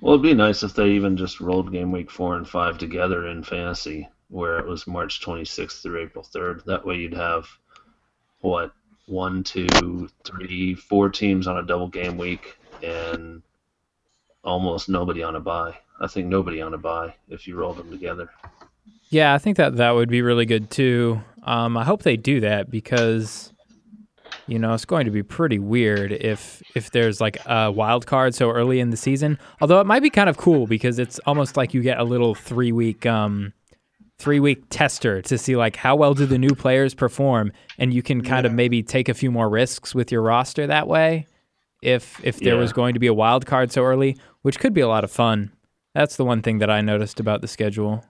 Well, 0.00 0.14
it'd 0.14 0.22
be 0.22 0.34
nice 0.34 0.62
if 0.62 0.74
they 0.74 0.90
even 0.90 1.16
just 1.16 1.40
rolled 1.40 1.72
game 1.72 1.90
week 1.90 2.10
four 2.10 2.36
and 2.36 2.48
five 2.48 2.78
together 2.78 3.26
in 3.26 3.42
fantasy, 3.42 4.08
where 4.28 4.58
it 4.58 4.66
was 4.66 4.86
March 4.86 5.20
26th 5.20 5.82
through 5.82 6.02
April 6.02 6.24
3rd. 6.24 6.64
That 6.64 6.86
way, 6.86 6.96
you'd 6.96 7.14
have 7.14 7.48
what 8.42 8.72
one, 9.06 9.42
two, 9.42 10.08
three, 10.24 10.74
four 10.74 11.08
teams 11.10 11.46
on 11.48 11.58
a 11.58 11.62
double 11.62 11.88
game 11.88 12.16
week, 12.16 12.56
and 12.82 13.42
almost 14.44 14.88
nobody 14.88 15.22
on 15.22 15.36
a 15.36 15.40
bye. 15.40 15.74
I 16.00 16.06
think 16.06 16.28
nobody 16.28 16.60
on 16.62 16.74
a 16.74 16.78
bye 16.78 17.14
if 17.28 17.46
you 17.48 17.56
rolled 17.56 17.78
them 17.78 17.90
together. 17.90 18.30
Yeah, 19.08 19.34
I 19.34 19.38
think 19.38 19.56
that 19.56 19.76
that 19.76 19.92
would 19.92 20.08
be 20.08 20.22
really 20.22 20.46
good 20.46 20.70
too. 20.70 21.22
Um, 21.42 21.76
I 21.76 21.84
hope 21.84 22.02
they 22.02 22.16
do 22.16 22.40
that 22.40 22.70
because, 22.70 23.52
you 24.46 24.58
know, 24.58 24.74
it's 24.74 24.84
going 24.84 25.04
to 25.06 25.10
be 25.10 25.22
pretty 25.22 25.58
weird 25.58 26.12
if 26.12 26.62
if 26.74 26.90
there's 26.90 27.20
like 27.20 27.38
a 27.46 27.70
wild 27.72 28.06
card 28.06 28.34
so 28.34 28.50
early 28.50 28.80
in 28.80 28.90
the 28.90 28.96
season. 28.96 29.38
Although 29.60 29.80
it 29.80 29.86
might 29.86 30.02
be 30.02 30.10
kind 30.10 30.28
of 30.28 30.36
cool 30.36 30.66
because 30.66 30.98
it's 30.98 31.18
almost 31.26 31.56
like 31.56 31.74
you 31.74 31.82
get 31.82 31.98
a 31.98 32.04
little 32.04 32.34
three 32.34 32.72
week 32.72 33.06
um, 33.06 33.52
three 34.18 34.40
week 34.40 34.62
tester 34.70 35.22
to 35.22 35.38
see 35.38 35.56
like 35.56 35.76
how 35.76 35.96
well 35.96 36.14
do 36.14 36.26
the 36.26 36.38
new 36.38 36.54
players 36.54 36.94
perform, 36.94 37.52
and 37.78 37.92
you 37.94 38.02
can 38.02 38.22
kind 38.22 38.46
of 38.46 38.52
maybe 38.52 38.82
take 38.82 39.08
a 39.08 39.14
few 39.14 39.30
more 39.30 39.48
risks 39.48 39.94
with 39.94 40.12
your 40.12 40.22
roster 40.22 40.66
that 40.66 40.86
way. 40.88 41.26
If 41.82 42.24
if 42.24 42.38
there 42.40 42.54
Yeah. 42.54 42.60
was 42.60 42.72
going 42.72 42.94
to 42.94 43.00
be 43.00 43.06
a 43.08 43.14
wild 43.14 43.46
card 43.46 43.72
so 43.72 43.82
early, 43.82 44.16
which 44.42 44.58
could 44.58 44.72
be 44.74 44.80
a 44.80 44.88
lot 44.88 45.04
of 45.04 45.10
fun. 45.10 45.52
That's 45.94 46.16
the 46.16 46.24
one 46.24 46.42
thing 46.42 46.58
that 46.58 46.70
I 46.70 46.80
noticed 46.80 47.20
about 47.20 47.40
the 47.40 47.46
schedule. 47.48 48.04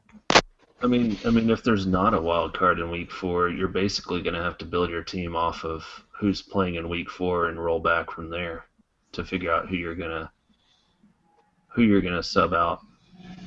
I 0.82 0.86
mean, 0.86 1.16
I 1.24 1.30
mean, 1.30 1.48
if 1.50 1.62
there's 1.62 1.86
not 1.86 2.12
a 2.14 2.20
wild 2.20 2.52
card 2.52 2.78
in 2.78 2.90
week 2.90 3.10
four, 3.10 3.48
you're 3.48 3.68
basically 3.68 4.20
going 4.22 4.34
to 4.34 4.42
have 4.42 4.58
to 4.58 4.64
build 4.64 4.90
your 4.90 5.02
team 5.02 5.34
off 5.34 5.64
of 5.64 5.84
who's 6.24 6.40
playing 6.40 6.76
in 6.76 6.88
week 6.88 7.10
four 7.10 7.48
and 7.48 7.62
roll 7.62 7.78
back 7.78 8.10
from 8.10 8.30
there 8.30 8.64
to 9.12 9.22
figure 9.22 9.52
out 9.52 9.68
who 9.68 9.76
you're 9.76 9.94
gonna 9.94 10.32
who 11.68 11.82
you're 11.82 12.00
gonna 12.00 12.22
sub 12.22 12.54
out 12.54 12.80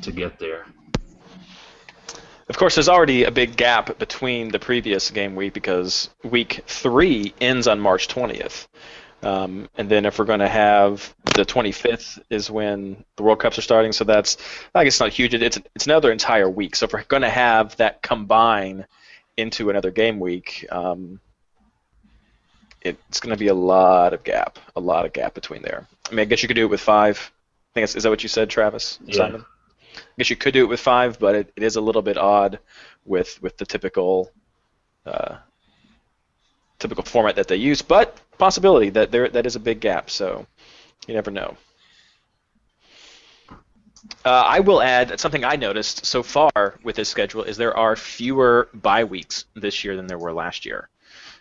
to 0.04 0.12
get 0.12 0.38
there. 0.38 0.68
Of 2.48 2.56
course, 2.56 2.76
there's 2.76 2.88
already 2.88 3.24
a 3.24 3.32
big 3.32 3.58
gap 3.58 3.98
between 3.98 4.50
the 4.50 4.60
previous 4.60 5.10
game 5.10 5.36
week 5.36 5.54
because 5.54 6.12
week 6.24 6.62
three 6.68 7.34
ends 7.42 7.68
on 7.68 7.80
March 7.80 8.10
20th. 8.10 8.68
Um, 9.24 9.68
and 9.76 9.90
then 9.90 10.06
if 10.06 10.20
we're 10.20 10.26
going 10.26 10.40
to 10.42 10.48
have 10.48 11.16
the 11.34 11.44
25th 11.44 12.20
is 12.30 12.52
when 12.52 13.04
the 13.16 13.24
World 13.24 13.40
Cups 13.40 13.58
are 13.58 13.64
starting, 13.64 13.92
so 13.92 14.04
that's 14.04 14.38
I 14.76 14.84
guess 14.84 15.00
not 15.00 15.10
huge. 15.10 15.34
It's 15.34 15.58
it's 15.74 15.88
another 15.88 16.12
entire 16.12 16.50
week. 16.50 16.76
So 16.76 16.86
if 16.86 16.94
we're 16.94 17.04
going 17.06 17.24
to 17.24 17.30
have 17.30 17.76
that 17.78 18.04
combine 18.04 18.86
into 19.36 19.72
another 19.72 19.90
game 19.90 20.20
week, 20.20 20.68
um, 20.72 21.20
it's 22.88 23.20
going 23.20 23.34
to 23.34 23.40
be 23.40 23.48
a 23.48 23.54
lot 23.54 24.14
of 24.14 24.24
gap, 24.24 24.60
a 24.76 24.80
lot 24.80 25.06
of 25.06 25.14
gap 25.14 25.34
between 25.34 25.62
there. 25.62 25.88
I 26.10 26.12
mean, 26.12 26.22
I 26.22 26.26
guess 26.26 26.42
you 26.42 26.48
could 26.48 26.56
do 26.56 26.66
it 26.66 26.70
with 26.70 26.82
five. 26.82 27.32
I 27.72 27.74
think 27.74 27.96
is 27.96 28.04
that 28.04 28.10
what 28.10 28.24
you 28.24 28.30
said, 28.30 28.50
Travis? 28.50 29.00
Yeah. 29.06 29.16
Simon? 29.16 29.46
I 29.96 30.02
guess 30.18 30.30
you 30.30 30.36
could 30.36 30.54
do 30.54 30.64
it 30.64 30.70
with 30.70 30.80
five, 30.80 31.20
but 31.20 31.36
it, 31.36 31.54
it 31.56 31.64
is 31.64 31.76
a 31.76 31.82
little 31.82 32.02
bit 32.02 32.18
odd 32.18 32.60
with 33.06 33.42
with 33.42 33.58
the 33.58 33.66
typical 33.66 34.32
uh, 35.06 35.38
typical 36.80 37.04
format 37.04 37.36
that 37.36 37.48
they 37.48 37.56
use. 37.56 37.82
But 37.82 38.20
possibility 38.38 38.90
that 38.92 39.12
there 39.12 39.30
that 39.30 39.46
is 39.46 39.56
a 39.56 39.60
big 39.60 39.80
gap, 39.80 40.10
so 40.10 40.46
you 41.08 41.14
never 41.14 41.32
know. 41.32 41.58
Uh, 44.24 44.30
I 44.30 44.60
will 44.60 44.82
add 44.82 45.20
something 45.20 45.44
I 45.44 45.56
noticed 45.56 46.06
so 46.06 46.24
far 46.24 46.80
with 46.84 46.96
this 46.96 47.10
schedule 47.10 47.44
is 47.44 47.58
there 47.58 47.76
are 47.76 47.96
fewer 47.96 48.70
bye 48.74 49.04
weeks 49.04 49.46
this 49.56 49.84
year 49.84 49.96
than 49.96 50.08
there 50.08 50.18
were 50.18 50.34
last 50.34 50.66
year. 50.66 50.90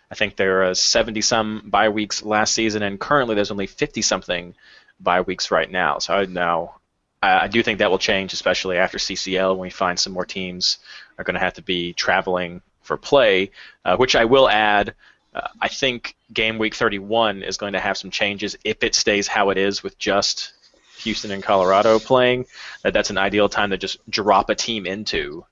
I 0.09 0.15
think 0.15 0.35
there 0.35 0.63
are 0.63 0.73
70 0.73 1.21
some 1.21 1.63
bye 1.65 1.89
weeks 1.89 2.23
last 2.23 2.53
season, 2.53 2.83
and 2.83 2.99
currently 2.99 3.35
there's 3.35 3.51
only 3.51 3.67
50 3.67 4.01
something 4.01 4.55
bye 4.99 5.21
weeks 5.21 5.51
right 5.51 5.69
now. 5.69 5.99
So 5.99 6.13
I 6.13 6.25
now 6.25 6.75
I 7.21 7.47
do 7.47 7.63
think 7.63 7.79
that 7.79 7.89
will 7.89 7.97
change, 7.97 8.33
especially 8.33 8.77
after 8.77 8.97
CCL 8.97 9.51
when 9.51 9.61
we 9.61 9.69
find 9.69 9.99
some 9.99 10.13
more 10.13 10.25
teams 10.25 10.77
are 11.17 11.23
going 11.23 11.33
to 11.33 11.39
have 11.39 11.55
to 11.55 11.61
be 11.61 11.93
traveling 11.93 12.61
for 12.81 12.95
play. 12.95 13.51
Uh, 13.83 13.97
which 13.97 14.15
I 14.15 14.25
will 14.25 14.47
add, 14.47 14.93
uh, 15.33 15.47
I 15.59 15.67
think 15.67 16.15
game 16.31 16.57
week 16.57 16.75
31 16.75 17.43
is 17.43 17.57
going 17.57 17.73
to 17.73 17.79
have 17.79 17.97
some 17.97 18.11
changes 18.11 18.57
if 18.63 18.83
it 18.83 18.95
stays 18.95 19.27
how 19.27 19.49
it 19.49 19.57
is 19.57 19.81
with 19.81 19.97
just 19.97 20.53
Houston 20.99 21.31
and 21.31 21.43
Colorado 21.43 21.99
playing. 21.99 22.45
That 22.83 22.93
that's 22.93 23.09
an 23.09 23.17
ideal 23.17 23.49
time 23.49 23.71
to 23.71 23.77
just 23.77 23.97
drop 24.09 24.49
a 24.49 24.55
team 24.55 24.85
into 24.85 25.45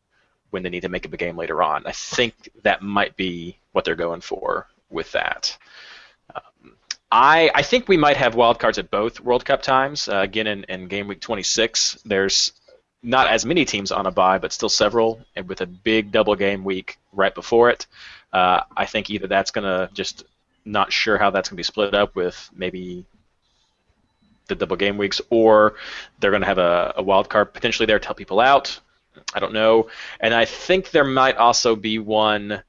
when 0.52 0.64
they 0.64 0.70
need 0.70 0.82
to 0.82 0.90
make 0.90 1.06
up 1.06 1.14
a 1.14 1.18
game 1.18 1.36
later 1.36 1.62
on. 1.64 1.86
I 1.86 1.92
think 1.92 2.34
that 2.64 2.82
might 2.82 3.16
be 3.16 3.58
what 3.76 3.84
they're 3.84 3.96
going 3.96 4.22
for 4.22 4.68
with 4.90 5.12
that. 5.12 5.58
Um, 6.34 6.78
I, 7.12 7.52
I 7.54 7.62
think 7.62 7.90
we 7.90 7.98
might 7.98 8.16
have 8.16 8.34
wildcards 8.34 8.78
at 8.78 8.90
both 8.90 9.20
World 9.20 9.44
Cup 9.44 9.62
times. 9.62 10.08
Uh, 10.08 10.20
again, 10.20 10.48
in, 10.48 10.64
in 10.64 10.88
game 10.88 11.10
week 11.10 11.20
26, 11.20 12.00
there's 12.06 12.54
not 13.04 13.28
as 13.28 13.46
many 13.46 13.66
teams 13.66 13.92
on 13.92 14.08
a 14.08 14.12
bye, 14.12 14.38
but 14.38 14.54
still 14.54 14.70
several, 14.70 15.20
and 15.36 15.50
with 15.50 15.60
a 15.60 15.66
big 15.66 16.12
double 16.14 16.36
game 16.36 16.64
week 16.64 16.98
right 17.12 17.36
before 17.36 17.70
it. 17.70 17.86
Uh, 18.32 18.62
I 18.76 18.86
think 18.86 19.10
either 19.10 19.28
that's 19.28 19.52
going 19.52 19.66
to 19.66 19.94
just 19.94 20.24
not 20.64 20.94
sure 20.94 21.18
how 21.18 21.30
that's 21.30 21.50
going 21.50 21.56
to 21.56 21.60
be 21.60 21.64
split 21.64 21.94
up 21.94 22.16
with 22.16 22.50
maybe 22.56 23.06
the 24.48 24.56
double 24.56 24.78
game 24.78 24.98
weeks, 24.98 25.20
or 25.30 25.76
they're 26.20 26.32
going 26.32 26.42
to 26.42 26.48
have 26.48 26.58
a, 26.58 26.94
a 26.96 27.04
wild 27.04 27.30
card 27.30 27.54
potentially 27.54 27.86
there 27.86 28.00
to 28.00 28.08
help 28.08 28.18
people 28.18 28.40
out. 28.40 28.80
I 29.34 29.40
don't 29.40 29.54
know. 29.54 29.90
And 30.22 30.34
I 30.34 30.46
think 30.46 30.92
there 30.92 31.04
might 31.04 31.38
also 31.38 31.76
be 31.76 32.00
one 32.00 32.64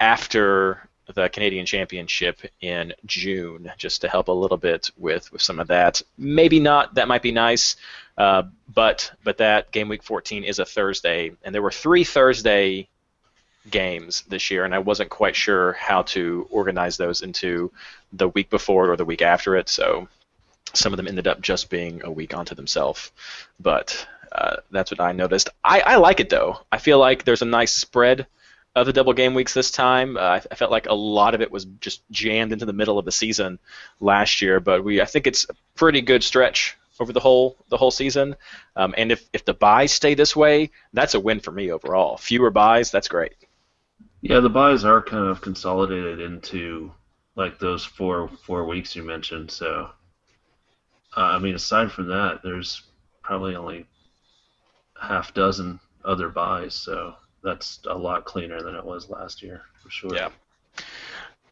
after 0.00 0.88
the 1.14 1.28
Canadian 1.28 1.66
Championship 1.66 2.40
in 2.60 2.92
June, 3.04 3.70
just 3.76 4.00
to 4.00 4.08
help 4.08 4.28
a 4.28 4.32
little 4.32 4.56
bit 4.56 4.90
with, 4.96 5.30
with 5.32 5.40
some 5.40 5.60
of 5.60 5.68
that. 5.68 6.02
Maybe 6.18 6.58
not. 6.58 6.94
That 6.94 7.08
might 7.08 7.22
be 7.22 7.32
nice. 7.32 7.76
Uh, 8.18 8.44
but 8.74 9.12
but 9.24 9.38
that 9.38 9.70
game 9.72 9.88
week 9.88 10.02
14 10.02 10.42
is 10.42 10.58
a 10.58 10.64
Thursday, 10.64 11.32
and 11.44 11.54
there 11.54 11.62
were 11.62 11.70
three 11.70 12.02
Thursday 12.02 12.88
games 13.70 14.22
this 14.28 14.50
year, 14.50 14.64
and 14.64 14.74
I 14.74 14.78
wasn't 14.78 15.10
quite 15.10 15.36
sure 15.36 15.74
how 15.74 16.02
to 16.02 16.46
organize 16.50 16.96
those 16.96 17.22
into 17.22 17.70
the 18.12 18.28
week 18.28 18.48
before 18.48 18.90
or 18.90 18.96
the 18.96 19.04
week 19.04 19.22
after 19.22 19.56
it. 19.56 19.68
So 19.68 20.08
some 20.72 20.92
of 20.92 20.96
them 20.96 21.08
ended 21.08 21.26
up 21.26 21.40
just 21.40 21.70
being 21.70 22.02
a 22.04 22.10
week 22.10 22.34
onto 22.34 22.54
themselves. 22.54 23.12
But 23.60 24.06
uh, 24.32 24.56
that's 24.70 24.90
what 24.90 25.00
I 25.00 25.12
noticed. 25.12 25.50
I, 25.64 25.80
I 25.80 25.96
like 25.96 26.20
it 26.20 26.30
though. 26.30 26.60
I 26.70 26.78
feel 26.78 26.98
like 26.98 27.24
there's 27.24 27.42
a 27.42 27.46
nice 27.46 27.72
spread 27.72 28.26
of 28.76 28.86
the 28.86 28.92
double 28.92 29.14
game 29.14 29.34
weeks 29.34 29.54
this 29.54 29.70
time. 29.70 30.16
Uh, 30.16 30.20
I, 30.20 30.42
I 30.50 30.54
felt 30.54 30.70
like 30.70 30.86
a 30.86 30.94
lot 30.94 31.34
of 31.34 31.40
it 31.40 31.50
was 31.50 31.64
just 31.80 32.02
jammed 32.10 32.52
into 32.52 32.66
the 32.66 32.74
middle 32.74 32.98
of 32.98 33.06
the 33.06 33.12
season 33.12 33.58
last 34.00 34.42
year, 34.42 34.60
but 34.60 34.84
we 34.84 35.00
I 35.00 35.06
think 35.06 35.26
it's 35.26 35.46
a 35.48 35.54
pretty 35.74 36.02
good 36.02 36.22
stretch 36.22 36.76
over 37.00 37.12
the 37.12 37.20
whole 37.20 37.56
the 37.70 37.78
whole 37.78 37.90
season. 37.90 38.36
Um, 38.76 38.94
and 38.96 39.10
if 39.10 39.28
if 39.32 39.44
the 39.44 39.54
buys 39.54 39.92
stay 39.92 40.14
this 40.14 40.36
way, 40.36 40.70
that's 40.92 41.14
a 41.14 41.20
win 41.20 41.40
for 41.40 41.50
me 41.50 41.72
overall. 41.72 42.18
Fewer 42.18 42.50
buys, 42.50 42.90
that's 42.90 43.08
great. 43.08 43.34
Yeah, 44.20 44.40
the 44.40 44.50
buys 44.50 44.84
are 44.84 45.02
kind 45.02 45.26
of 45.26 45.40
consolidated 45.40 46.20
into 46.20 46.92
like 47.34 47.58
those 47.58 47.84
four 47.84 48.28
four 48.44 48.66
weeks 48.66 48.94
you 48.94 49.02
mentioned. 49.02 49.50
So, 49.50 49.88
uh, 51.16 51.20
I 51.20 51.38
mean, 51.38 51.54
aside 51.54 51.90
from 51.90 52.08
that, 52.08 52.40
there's 52.44 52.82
probably 53.22 53.56
only 53.56 53.86
half 55.00 55.32
dozen 55.32 55.80
other 56.04 56.28
buys. 56.28 56.74
So 56.74 57.14
that's 57.46 57.78
a 57.88 57.96
lot 57.96 58.24
cleaner 58.24 58.60
than 58.60 58.74
it 58.74 58.84
was 58.84 59.08
last 59.08 59.42
year 59.42 59.62
for 59.82 59.88
sure. 59.90 60.14
Yeah. 60.14 60.30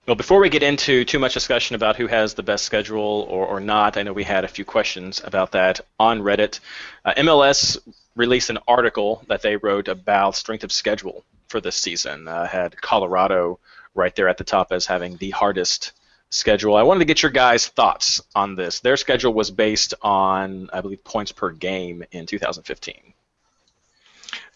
Well, 0.07 0.17
before 0.17 0.41
we 0.41 0.51
get 0.51 0.63
into 0.63 1.05
too 1.05 1.19
much 1.19 1.33
discussion 1.33 1.77
about 1.77 1.97
who 1.97 2.09
has 2.09 2.35
the 2.35 2.43
best 2.43 2.65
schedule 2.65 3.27
or, 3.31 3.47
or 3.47 3.61
not, 3.61 3.97
I 3.97 4.03
know 4.03 4.13
we 4.13 4.25
had 4.25 4.45
a 4.45 4.49
few 4.49 4.65
questions 4.65 5.23
about 5.25 5.53
that 5.53 5.81
on 5.99 6.21
Reddit. 6.21 6.61
Uh, 7.05 7.15
MLS 7.17 7.79
released 8.15 8.51
an 8.51 8.59
article 8.69 9.25
that 9.29 9.41
they 9.41 9.57
wrote 9.57 9.89
about 9.89 10.37
strength 10.37 10.65
of 10.65 10.73
schedule 10.73 11.25
for 11.49 11.61
this 11.61 11.77
season. 11.77 12.29
Uh, 12.29 12.47
had 12.47 12.79
Colorado 12.83 13.59
right 13.95 14.15
there 14.15 14.29
at 14.29 14.37
the 14.37 14.45
top 14.45 14.73
as 14.73 14.85
having 14.85 15.17
the 15.17 15.31
hardest 15.31 15.93
schedule. 16.29 16.77
I 16.77 16.83
wanted 16.83 16.99
to 16.99 17.07
get 17.07 17.23
your 17.23 17.33
guys' 17.33 17.69
thoughts 17.69 18.21
on 18.35 18.57
this. 18.57 18.81
Their 18.81 18.99
schedule 18.99 19.33
was 19.33 19.51
based 19.51 19.95
on, 20.03 20.69
I 20.73 20.83
believe, 20.83 21.05
points 21.05 21.33
per 21.33 21.51
game 21.51 22.05
in 22.11 22.27
2015. 22.27 23.15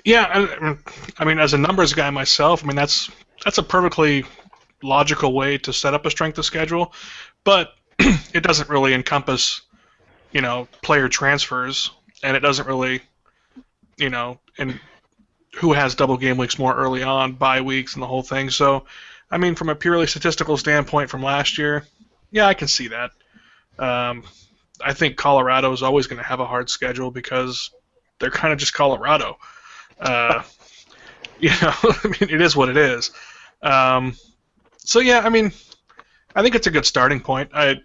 Yeah, 0.05 0.76
I, 1.19 1.25
mean, 1.25 1.38
as 1.38 1.55
a 1.55 1.59
numbers 1.59 1.93
guy 1.93 2.09
myself, 2.11 2.64
I 2.64 2.67
mean 2.67 2.76
that's 2.76 3.11
that's 3.45 3.59
a 3.59 3.62
perfectly 3.62 4.25
logical 4.83 5.33
way 5.35 5.59
to 5.59 5.73
set 5.73 5.95
up 5.95 6.07
a 6.07 6.11
strength 6.11 6.38
of 6.38 6.45
schedule. 6.45 6.93
but 7.45 7.75
it 7.99 8.43
doesn't 8.43 8.69
really 8.69 8.95
encompass, 8.95 9.62
you 10.33 10.40
know, 10.40 10.69
player 10.83 11.09
transfers, 11.09 11.90
and 12.23 12.37
it 12.37 12.40
doesn't 12.40 12.67
really, 12.67 13.00
you 13.97 14.09
know, 14.09 14.38
and 14.57 14.78
who 15.57 15.73
has 15.73 15.95
double 15.95 16.17
game 16.17 16.37
weeks 16.37 16.59
more 16.59 16.75
early 16.75 17.02
on, 17.02 17.33
bye 17.33 17.61
weeks, 17.61 17.95
and 17.95 18.02
the 18.02 18.07
whole 18.07 18.23
thing. 18.23 18.50
So, 18.50 18.85
I 19.31 19.38
mean, 19.38 19.57
from 19.57 19.69
a 19.69 19.75
purely 19.75 20.07
statistical 20.07 20.57
standpoint 20.57 21.11
from 21.11 21.23
last 21.23 21.59
year, 21.59 21.85
yeah, 22.31 22.47
I 22.47 22.55
can 22.55 22.69
see 22.69 22.88
that. 22.88 23.11
Um, 23.78 24.23
I 24.81 24.93
think 24.93 25.17
Colorado 25.17 25.73
is 25.73 25.83
always 25.83 26.07
going 26.07 26.23
to 26.23 26.28
have 26.28 26.40
a 26.40 26.47
hard 26.47 26.71
schedule 26.71 27.11
because 27.11 27.71
they're 28.21 28.31
kind 28.31 28.52
of 28.52 28.59
just 28.59 28.75
Colorado. 28.75 29.38
Uh, 30.00 30.43
you 31.40 31.50
know, 31.50 31.73
I 31.83 32.09
mean, 32.09 32.31
it 32.31 32.40
is 32.40 32.57
what 32.57 32.69
it 32.69 32.76
is. 32.76 33.11
Um, 33.62 34.17
so 34.78 35.00
yeah, 35.00 35.21
I 35.21 35.28
mean, 35.28 35.52
I 36.35 36.43
think 36.43 36.55
it's 36.55 36.67
a 36.67 36.71
good 36.71 36.87
starting 36.87 37.21
point. 37.21 37.50
I 37.52 37.81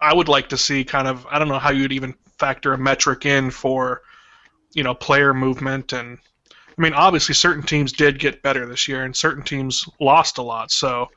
I 0.00 0.14
would 0.14 0.28
like 0.28 0.48
to 0.50 0.58
see 0.58 0.84
kind 0.84 1.08
of 1.08 1.26
I 1.30 1.38
don't 1.38 1.48
know 1.48 1.58
how 1.58 1.70
you'd 1.70 1.92
even 1.92 2.14
factor 2.38 2.72
a 2.72 2.78
metric 2.78 3.26
in 3.26 3.50
for 3.50 4.02
you 4.74 4.82
know 4.82 4.94
player 4.94 5.34
movement 5.34 5.92
and 5.92 6.18
I 6.50 6.80
mean 6.80 6.92
obviously 6.94 7.34
certain 7.34 7.62
teams 7.62 7.92
did 7.92 8.18
get 8.18 8.42
better 8.42 8.66
this 8.66 8.86
year 8.86 9.04
and 9.04 9.16
certain 9.16 9.42
teams 9.42 9.88
lost 10.00 10.38
a 10.38 10.42
lot. 10.42 10.70
So 10.70 11.08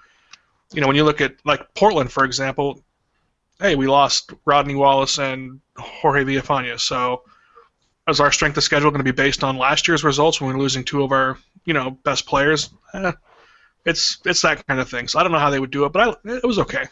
you 0.74 0.82
know 0.82 0.88
when 0.88 0.96
you 0.96 1.04
look 1.04 1.22
at 1.22 1.36
like 1.46 1.74
Portland 1.76 2.12
for 2.12 2.24
example, 2.24 2.82
hey 3.60 3.76
we 3.76 3.88
lost 3.88 4.32
Rodney 4.46 4.76
Wallace 4.76 5.20
and 5.20 5.60
Jorge 5.78 6.24
Villafana. 6.24 6.80
So 6.80 7.24
is 8.08 8.20
our 8.20 8.32
strength 8.32 8.58
of 8.58 8.64
schedule 8.64 8.90
going 8.92 9.00
to 9.00 9.04
be 9.04 9.12
based 9.12 9.44
on 9.44 9.58
last 9.58 9.88
year's 9.88 10.04
results 10.04 10.42
when 10.42 10.52
we're 10.54 10.60
losing 10.60 10.84
two 10.84 11.04
of 11.04 11.12
our 11.12 11.38
you 11.66 11.74
know 11.74 11.92
best 12.04 12.26
players? 12.26 12.70
Eh, 12.94 13.12
it's 13.86 14.20
it's 14.26 14.42
that 14.42 14.66
kind 14.68 14.80
of 14.80 14.90
thing. 14.90 15.08
So 15.08 15.20
I 15.20 15.24
don't 15.24 15.32
know 15.32 15.40
how 15.40 15.50
they 15.50 15.60
would 15.60 15.72
do 15.72 15.86
it, 15.86 15.92
but 15.92 16.20
I, 16.26 16.30
it 16.30 16.44
was 16.46 16.60
okay. 16.60 16.86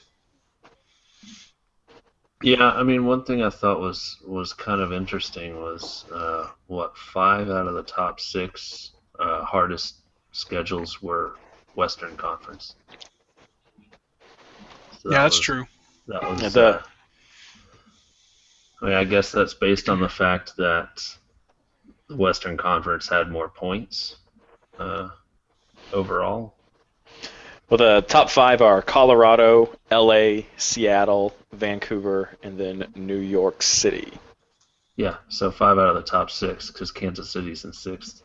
Yeah, 2.42 2.70
I 2.72 2.84
mean, 2.84 3.06
one 3.06 3.26
thing 3.26 3.44
I 3.44 3.50
thought 3.50 3.82
was 3.82 4.18
was 4.26 4.54
kind 4.54 4.80
of 4.82 4.94
interesting 4.94 5.60
was 5.60 6.06
uh, 6.14 6.48
what 6.68 6.96
five 6.98 7.50
out 7.50 7.68
of 7.68 7.74
the 7.74 7.84
top 7.84 8.20
six 8.22 8.92
uh, 9.20 9.44
hardest 9.44 9.96
schedules 10.32 11.02
were 11.02 11.36
Western 11.76 12.16
Conference. 12.16 12.76
So 15.02 15.12
yeah, 15.12 15.18
that 15.18 15.24
that's 15.24 15.38
was- 15.38 15.46
true. 15.46 15.66
That 16.08 16.24
was. 16.24 16.42
Yeah, 16.42 16.50
the- 16.50 16.68
uh, 16.68 16.82
I 18.82 18.86
mean, 18.86 18.94
I 18.94 19.04
guess 19.04 19.32
that's 19.32 19.54
based 19.54 19.90
on 19.90 20.00
the 20.00 20.10
fact 20.10 20.56
that 20.58 21.04
the 22.08 22.16
Western 22.16 22.58
Conference 22.58 23.08
had 23.10 23.30
more 23.30 23.50
points 23.50 24.16
uh, 24.78 25.10
overall. 25.94 26.56
Well, 27.70 27.78
the 27.78 28.02
top 28.02 28.30
five 28.30 28.62
are 28.62 28.82
Colorado, 28.82 29.78
L.A., 29.92 30.48
Seattle, 30.58 31.36
Vancouver, 31.52 32.36
and 32.42 32.58
then 32.58 32.92
New 32.96 33.20
York 33.20 33.62
City. 33.62 34.12
Yeah, 34.96 35.18
so 35.30 35.52
five 35.52 35.78
out 35.78 35.90
of 35.90 35.96
the 35.96 36.02
top 36.02 36.32
six 36.32 36.72
because 36.72 36.92
Kansas 36.92 37.30
City's 37.30 37.66
in 37.66 37.74
sixth. 37.74 38.24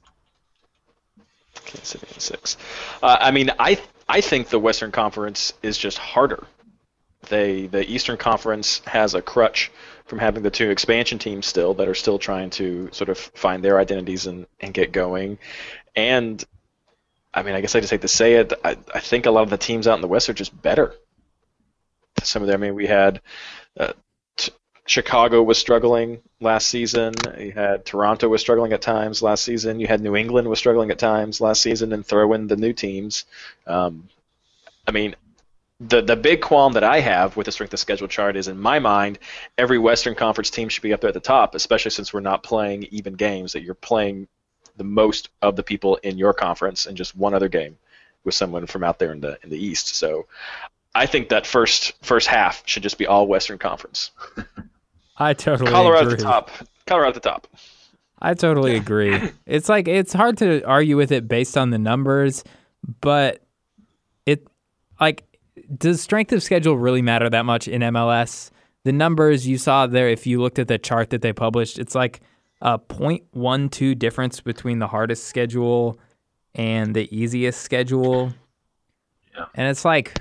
Kansas 1.65 1.89
City 1.89 2.07
in 2.13 2.21
six. 2.21 2.57
Uh, 3.03 3.17
I 3.21 3.31
mean, 3.33 3.51
I 3.59 3.79
I 4.09 4.21
think 4.23 4.49
the 4.49 4.59
Western 4.59 4.93
Conference 4.93 5.53
is 5.63 5.77
just 5.77 5.99
harder. 5.99 6.45
They 7.29 7.67
the 7.67 7.89
Eastern 7.89 8.17
Conference 8.17 8.81
has 8.87 9.15
a 9.15 9.23
crutch 9.23 9.71
from 10.05 10.19
having 10.19 10.43
the 10.43 10.51
two 10.51 10.71
expansion 10.71 11.19
teams 11.19 11.47
still 11.47 11.75
that 11.75 11.89
are 11.89 11.95
still 11.95 12.19
trying 12.19 12.51
to 12.51 12.89
sort 12.93 13.09
of 13.09 13.19
find 13.19 13.65
their 13.65 13.79
identities 13.79 14.27
and, 14.27 14.47
and 14.61 14.75
get 14.75 14.93
going. 14.93 15.39
And 15.97 16.45
I 17.33 17.43
mean, 17.43 17.55
I 17.55 17.61
guess 17.61 17.75
I 17.75 17.81
just 17.81 17.91
hate 17.91 18.03
to 18.03 18.09
say 18.09 18.35
it. 18.35 18.53
I, 18.65 18.77
I 18.95 19.01
think 19.01 19.27
a 19.27 19.31
lot 19.31 19.43
of 19.43 19.51
the 19.51 19.57
teams 19.59 19.89
out 19.89 19.97
in 19.97 20.03
the 20.03 20.09
West 20.09 20.29
are 20.29 20.35
just 20.35 20.61
better. 20.61 20.95
Some 22.23 22.43
of 22.43 22.49
them. 22.49 22.63
I 22.63 22.67
mean, 22.67 22.75
we 22.75 22.87
had 22.87 23.21
uh, 23.79 23.93
t- 24.37 24.53
Chicago 24.87 25.43
was 25.43 25.59
struggling 25.59 26.21
last 26.41 26.69
season. 26.69 27.15
You 27.39 27.53
had 27.53 27.85
Toronto 27.85 28.29
was 28.29 28.41
struggling 28.41 28.73
at 28.73 28.83
times 28.83 29.21
last 29.21 29.43
season. 29.45 29.81
You 29.81 29.89
had 29.89 30.01
New 30.01 30.15
England 30.15 30.49
was 30.49 30.59
struggling 30.59 30.91
at 30.91 30.99
times 30.99 31.41
last 31.41 31.61
season, 31.61 31.93
and 31.93 32.07
throw 32.07 32.33
in 32.35 32.47
the 32.47 32.57
new 32.57 32.73
teams. 32.73 33.25
Um, 33.67 34.09
I 34.87 34.93
mean, 34.93 35.17
the 35.89 36.03
the 36.03 36.17
big 36.17 36.41
qualm 36.41 36.75
that 36.75 36.85
I 36.85 37.01
have 37.01 37.37
with 37.37 37.47
the 37.47 37.53
strength 37.53 37.73
of 37.73 37.81
schedule 37.81 38.09
chart 38.09 38.37
is, 38.37 38.49
in 38.49 38.59
my 38.59 38.79
mind, 38.79 39.19
every 39.59 39.79
Western 39.79 40.15
Conference 40.15 40.51
team 40.51 40.69
should 40.69 40.83
be 40.83 40.93
up 40.93 41.01
there 41.01 41.09
at 41.09 41.15
the 41.15 41.21
top, 41.21 41.55
especially 41.55 41.91
since 41.91 42.13
we're 42.13 42.21
not 42.21 42.43
playing 42.43 42.85
even 42.91 43.15
games. 43.15 43.53
That 43.53 43.63
you're 43.63 43.75
playing 43.75 44.29
the 44.77 44.85
most 44.85 45.29
of 45.43 45.57
the 45.57 45.63
people 45.63 45.97
in 46.03 46.19
your 46.19 46.35
conference 46.35 46.87
and 46.87 46.97
just 46.97 47.17
one 47.17 47.35
other 47.35 47.49
game 47.49 47.77
with 48.25 48.35
someone 48.35 48.67
from 48.67 48.83
out 48.83 48.99
there 48.99 49.13
in 49.13 49.21
the 49.21 49.39
in 49.43 49.51
the 49.51 49.59
East. 49.59 49.95
So. 49.97 50.27
I 50.97 51.07
think 51.07 51.31
that 51.31 51.45
first 51.45 51.93
first 52.05 52.29
half 52.29 52.63
should 52.67 52.85
just 52.85 52.99
be 52.99 53.07
all 53.09 53.27
Western 53.27 53.59
Conference. 53.59 54.13
I 55.17 55.35
totally 55.35 55.71
Colorado 55.71 56.07
at 56.07 56.13
agree. 56.13 56.17
the 56.19 56.23
top. 56.23 56.51
Colorado 56.87 57.09
at 57.09 57.15
the 57.15 57.29
top. 57.29 57.49
I 58.21 58.35
totally 58.35 58.77
agree. 58.77 59.31
It's 59.47 59.69
like 59.69 59.89
it's 59.89 60.13
hard 60.13 60.39
to 60.39 60.63
argue 60.63 60.97
with 60.97 61.13
it 61.13 61.29
based 61.29 61.59
on 61.59 61.71
the 61.71 61.79
numbers, 61.79 62.45
but 63.01 63.43
it 64.25 64.47
like 65.01 65.25
does 65.77 66.01
strength 66.01 66.33
of 66.33 66.43
schedule 66.43 66.77
really 66.77 67.03
matter 67.03 67.29
that 67.31 67.45
much 67.45 67.69
in 67.69 67.83
MLS? 67.83 68.51
The 68.85 68.93
numbers 68.93 69.47
you 69.47 69.57
saw 69.59 69.87
there, 69.87 70.09
if 70.09 70.27
you 70.27 70.41
looked 70.41 70.59
at 70.59 70.69
the 70.69 70.79
chart 70.79 71.11
that 71.11 71.23
they 71.23 71.33
published, 71.33 71.79
it's 71.79 71.95
like 71.95 72.21
a 72.61 72.79
0.12 72.79 73.99
difference 73.99 74.41
between 74.41 74.79
the 74.79 74.89
hardest 74.89 75.25
schedule 75.25 75.99
and 76.55 76.95
the 76.95 77.15
easiest 77.17 77.63
schedule. 77.63 78.33
Yeah. 79.37 79.47
And 79.55 79.69
it's 79.69 79.85
like 79.85 80.21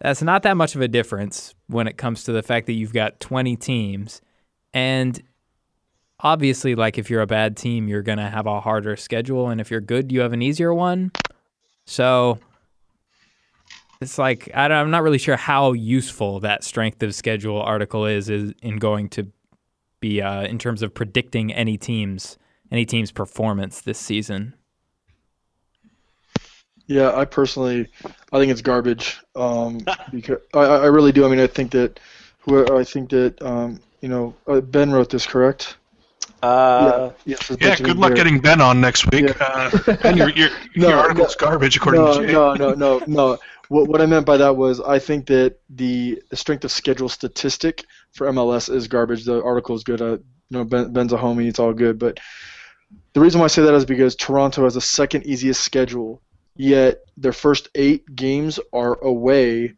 that's 0.00 0.22
not 0.22 0.42
that 0.42 0.56
much 0.56 0.74
of 0.74 0.80
a 0.80 0.88
difference 0.88 1.54
when 1.66 1.86
it 1.86 1.96
comes 1.96 2.24
to 2.24 2.32
the 2.32 2.42
fact 2.42 2.66
that 2.66 2.72
you've 2.72 2.92
got 2.92 3.20
20 3.20 3.56
teams 3.56 4.20
and 4.72 5.22
obviously 6.20 6.74
like 6.74 6.98
if 6.98 7.10
you're 7.10 7.20
a 7.20 7.26
bad 7.26 7.56
team 7.56 7.88
you're 7.88 8.02
going 8.02 8.18
to 8.18 8.28
have 8.28 8.46
a 8.46 8.60
harder 8.60 8.96
schedule 8.96 9.48
and 9.48 9.60
if 9.60 9.70
you're 9.70 9.80
good 9.80 10.10
you 10.10 10.20
have 10.20 10.32
an 10.32 10.42
easier 10.42 10.72
one 10.72 11.10
so 11.86 12.38
it's 14.04 14.18
like 14.18 14.48
I 14.54 14.68
don't, 14.68 14.76
i'm 14.78 14.90
not 14.90 15.02
really 15.02 15.18
sure 15.18 15.36
how 15.36 15.72
useful 15.72 16.40
that 16.40 16.62
strength 16.64 17.02
of 17.02 17.14
schedule 17.14 17.60
article 17.60 18.06
is, 18.06 18.28
is 18.28 18.52
in 18.62 18.76
going 18.78 19.08
to 19.10 19.26
be 20.00 20.20
uh, 20.20 20.42
in 20.42 20.58
terms 20.58 20.82
of 20.82 20.92
predicting 20.94 21.52
any 21.52 21.76
teams 21.76 22.38
any 22.70 22.84
team's 22.86 23.10
performance 23.12 23.80
this 23.80 23.98
season 23.98 24.54
Yeah, 26.86 27.16
I 27.16 27.24
personally, 27.24 27.88
I 28.32 28.38
think 28.38 28.52
it's 28.52 28.60
garbage. 28.60 29.18
Um, 29.34 29.78
because 30.12 30.38
I, 30.52 30.60
I 30.60 30.76
I 30.82 30.86
really 30.86 31.12
do. 31.12 31.24
I 31.24 31.28
mean, 31.28 31.40
I 31.40 31.46
think 31.46 31.70
that, 31.72 31.98
who 32.40 32.78
I 32.78 32.84
think 32.84 33.10
that, 33.10 33.40
um, 33.42 33.80
you 34.02 34.08
know, 34.08 34.34
uh, 34.46 34.60
Ben 34.60 34.92
wrote 34.92 35.08
this, 35.10 35.26
correct? 35.26 35.78
Uh, 36.42 37.10
Yes. 37.24 37.50
it's 37.50 37.62
Yeah, 37.62 37.76
good 37.76 37.96
luck 37.96 38.10
there. 38.10 38.16
getting 38.16 38.38
Ben 38.38 38.60
on 38.60 38.80
next 38.80 39.10
week. 39.10 39.30
Uh, 39.40 39.70
ben, 40.02 40.16
your, 40.18 40.28
your, 40.30 40.50
No, 40.76 40.88
your 40.90 40.98
article's 40.98 41.34
garbage 41.36 41.76
according 41.78 42.04
no, 42.04 42.20
to 42.20 42.26
Jay. 42.26 42.32
no, 42.32 42.54
no, 42.54 42.74
no, 42.74 43.02
no. 43.06 43.38
What, 43.68 43.88
what 43.88 44.00
I 44.00 44.06
meant 44.06 44.26
by 44.26 44.36
that 44.36 44.56
was 44.56 44.80
I 44.80 44.98
think 44.98 45.26
that 45.26 45.56
the, 45.70 46.22
strength 46.32 46.64
of 46.64 46.72
schedule 46.72 47.08
statistic 47.08 47.84
for 48.12 48.26
MLS 48.28 48.72
is 48.72 48.88
garbage. 48.88 49.24
The 49.24 49.42
article 49.42 49.74
is 49.74 49.84
good. 49.84 50.02
Uh, 50.02 50.12
you 50.12 50.20
know, 50.50 50.64
ben, 50.64 50.92
Ben's 50.92 51.12
a 51.12 51.16
homie. 51.16 51.48
It's 51.48 51.58
all 51.58 51.72
good. 51.72 51.98
But 51.98 52.20
the 53.12 53.20
reason 53.20 53.40
why 53.40 53.44
I 53.44 53.48
say 53.48 53.62
that 53.62 53.74
is 53.74 53.84
because 53.84 54.14
Toronto 54.16 54.64
has 54.64 54.74
the 54.74 54.80
second 54.80 55.26
easiest 55.26 55.62
schedule, 55.62 56.20
yet 56.56 56.98
their 57.16 57.32
first 57.32 57.68
eight 57.74 58.04
games 58.14 58.60
are 58.72 58.98
away 59.02 59.74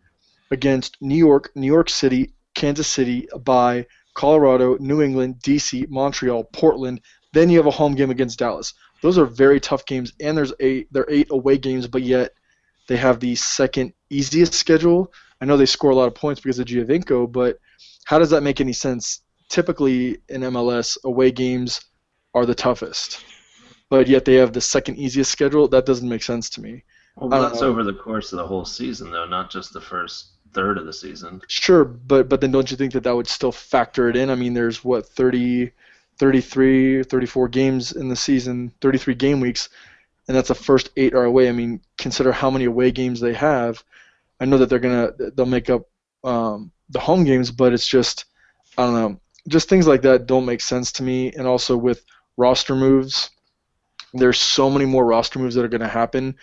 against 0.51 0.97
New 1.01 1.17
York, 1.17 1.51
New 1.55 1.67
York 1.67 1.89
City, 1.89 2.33
Kansas 2.55 2.89
City, 2.89 3.29
by 3.41 3.87
Colorado, 4.15 4.77
New 4.79 5.03
England, 5.03 5.37
DC, 5.43 5.89
Montreal, 5.89 6.45
Portland. 6.45 7.01
Then 7.33 7.51
you 7.51 7.59
have 7.59 7.67
a 7.67 7.71
home 7.71 7.95
game 7.95 8.11
against 8.11 8.39
Dallas. 8.39 8.75
Those 9.03 9.19
are 9.19 9.27
very 9.27 9.61
tough 9.61 9.85
games, 9.85 10.13
and 10.21 10.37
there's 10.37 10.55
eight. 10.59 10.89
There 10.91 11.03
are 11.03 11.11
eight 11.11 11.29
away 11.31 11.59
games, 11.59 11.87
but 11.87 12.03
yet 12.03 12.33
they 12.87 12.97
have 12.97 13.21
the 13.21 13.35
second 13.35 13.93
easiest 14.11 14.55
schedule. 14.55 15.13
I 15.41 15.45
know 15.45 15.57
they 15.57 15.67
score 15.67 15.91
a 15.91 15.95
lot 15.95 16.09
of 16.09 16.15
points 16.15 16.41
because 16.41 16.59
of 16.59 16.67
Giovinco, 16.67 17.31
but 17.31 17.59
how 18.05 18.19
does 18.19 18.31
that 18.31 18.43
make 18.43 18.61
any 18.61 18.73
sense? 18.73 19.23
Typically 19.49 20.19
in 20.29 20.43
MLS, 20.43 20.97
away 21.05 21.31
games 21.31 21.81
are 22.35 22.47
the 22.47 22.55
toughest, 22.55 23.25
but 23.89 24.09
yet 24.09 24.25
they 24.25 24.35
have 24.35 24.53
the 24.53 24.61
second 24.61 24.99
easiest 24.99 25.31
schedule. 25.31 25.69
That 25.69 25.87
doesn't 25.87 26.09
make 26.09 26.23
sense 26.23 26.51
to 26.51 26.61
me. 26.61 26.85
Well, 27.17 27.31
that's 27.31 27.61
know. 27.61 27.69
over 27.69 27.83
the 27.83 27.95
course 27.95 28.33
of 28.33 28.39
the 28.39 28.47
whole 28.47 28.65
season, 28.65 29.11
though, 29.11 29.27
not 29.27 29.51
just 29.51 29.73
the 29.73 29.81
first 29.81 30.33
third 30.53 30.79
of 30.79 30.87
the 30.87 30.93
season. 30.93 31.41
Sure, 31.49 31.85
but 31.85 32.29
but 32.29 32.41
then 32.41 32.51
don't 32.51 32.71
you 32.71 32.77
think 32.77 32.93
that 32.93 33.05
that 33.05 33.17
would 33.17 33.29
still 33.29 33.53
factor 33.53 34.09
it 34.09 34.17
in? 34.17 34.31
I 34.31 34.35
mean, 34.35 34.55
there's 34.55 34.85
what 34.85 35.09
30, 35.09 35.71
33, 36.19 37.05
34 37.05 37.49
games 37.49 37.93
in 37.93 38.09
the 38.09 38.17
season, 38.17 38.73
33 38.81 39.15
game 39.15 39.41
weeks, 39.41 39.69
and 40.29 40.37
that's 40.37 40.49
the 40.49 40.55
first 40.55 40.91
eight 40.97 41.15
are 41.15 41.25
away. 41.25 41.49
I 41.49 41.53
mean, 41.53 41.81
consider 41.99 42.33
how 42.33 42.51
many 42.51 42.65
away 42.65 42.91
games 42.91 43.21
they 43.21 43.35
have. 43.35 43.83
I 44.41 44.45
know 44.45 44.59
that 44.59 44.69
they're 44.69 44.79
gonna 44.79 45.13
they'll 45.35 45.47
make 45.47 45.71
up 45.71 45.83
um, 46.25 46.73
the 46.91 47.01
home 47.01 47.25
games, 47.25 47.51
but 47.51 47.73
it's 47.73 47.87
just 47.87 48.27
I 48.77 48.85
don't 48.85 48.95
know, 48.95 49.21
just 49.49 49.69
things 49.69 49.87
like 49.87 50.03
that 50.03 50.27
don't 50.27 50.47
make 50.47 50.61
sense 50.61 50.93
to 50.93 51.03
me. 51.03 51.33
And 51.33 51.47
also 51.47 51.77
with 51.77 52.05
roster 52.37 52.75
moves, 52.75 53.31
there's 54.13 54.39
so 54.39 54.69
many 54.69 54.85
more 54.85 55.05
roster 55.05 55.39
moves 55.39 55.55
that 55.55 55.65
are 55.65 55.69
gonna 55.69 55.89
happen, 55.89 56.37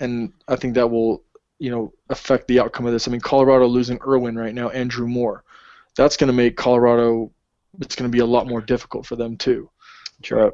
and 0.00 0.32
I 0.46 0.56
think 0.56 0.74
that 0.74 0.90
will 0.90 1.24
you 1.58 1.70
know, 1.70 1.92
affect 2.08 2.46
the 2.46 2.60
outcome 2.60 2.86
of 2.86 2.92
this. 2.92 3.08
I 3.08 3.10
mean, 3.10 3.20
Colorado 3.20 3.66
losing 3.66 3.98
Irwin 4.06 4.36
right 4.36 4.54
now, 4.54 4.68
and 4.70 4.88
Drew 4.88 5.08
Moor, 5.08 5.44
that's 5.96 6.16
going 6.16 6.28
to 6.28 6.32
make 6.32 6.56
Colorado. 6.56 7.32
It's 7.80 7.96
going 7.96 8.10
to 8.10 8.14
be 8.14 8.20
a 8.20 8.26
lot 8.26 8.46
more 8.46 8.60
difficult 8.60 9.06
for 9.06 9.16
them 9.16 9.36
too. 9.36 9.68
True. 10.22 10.52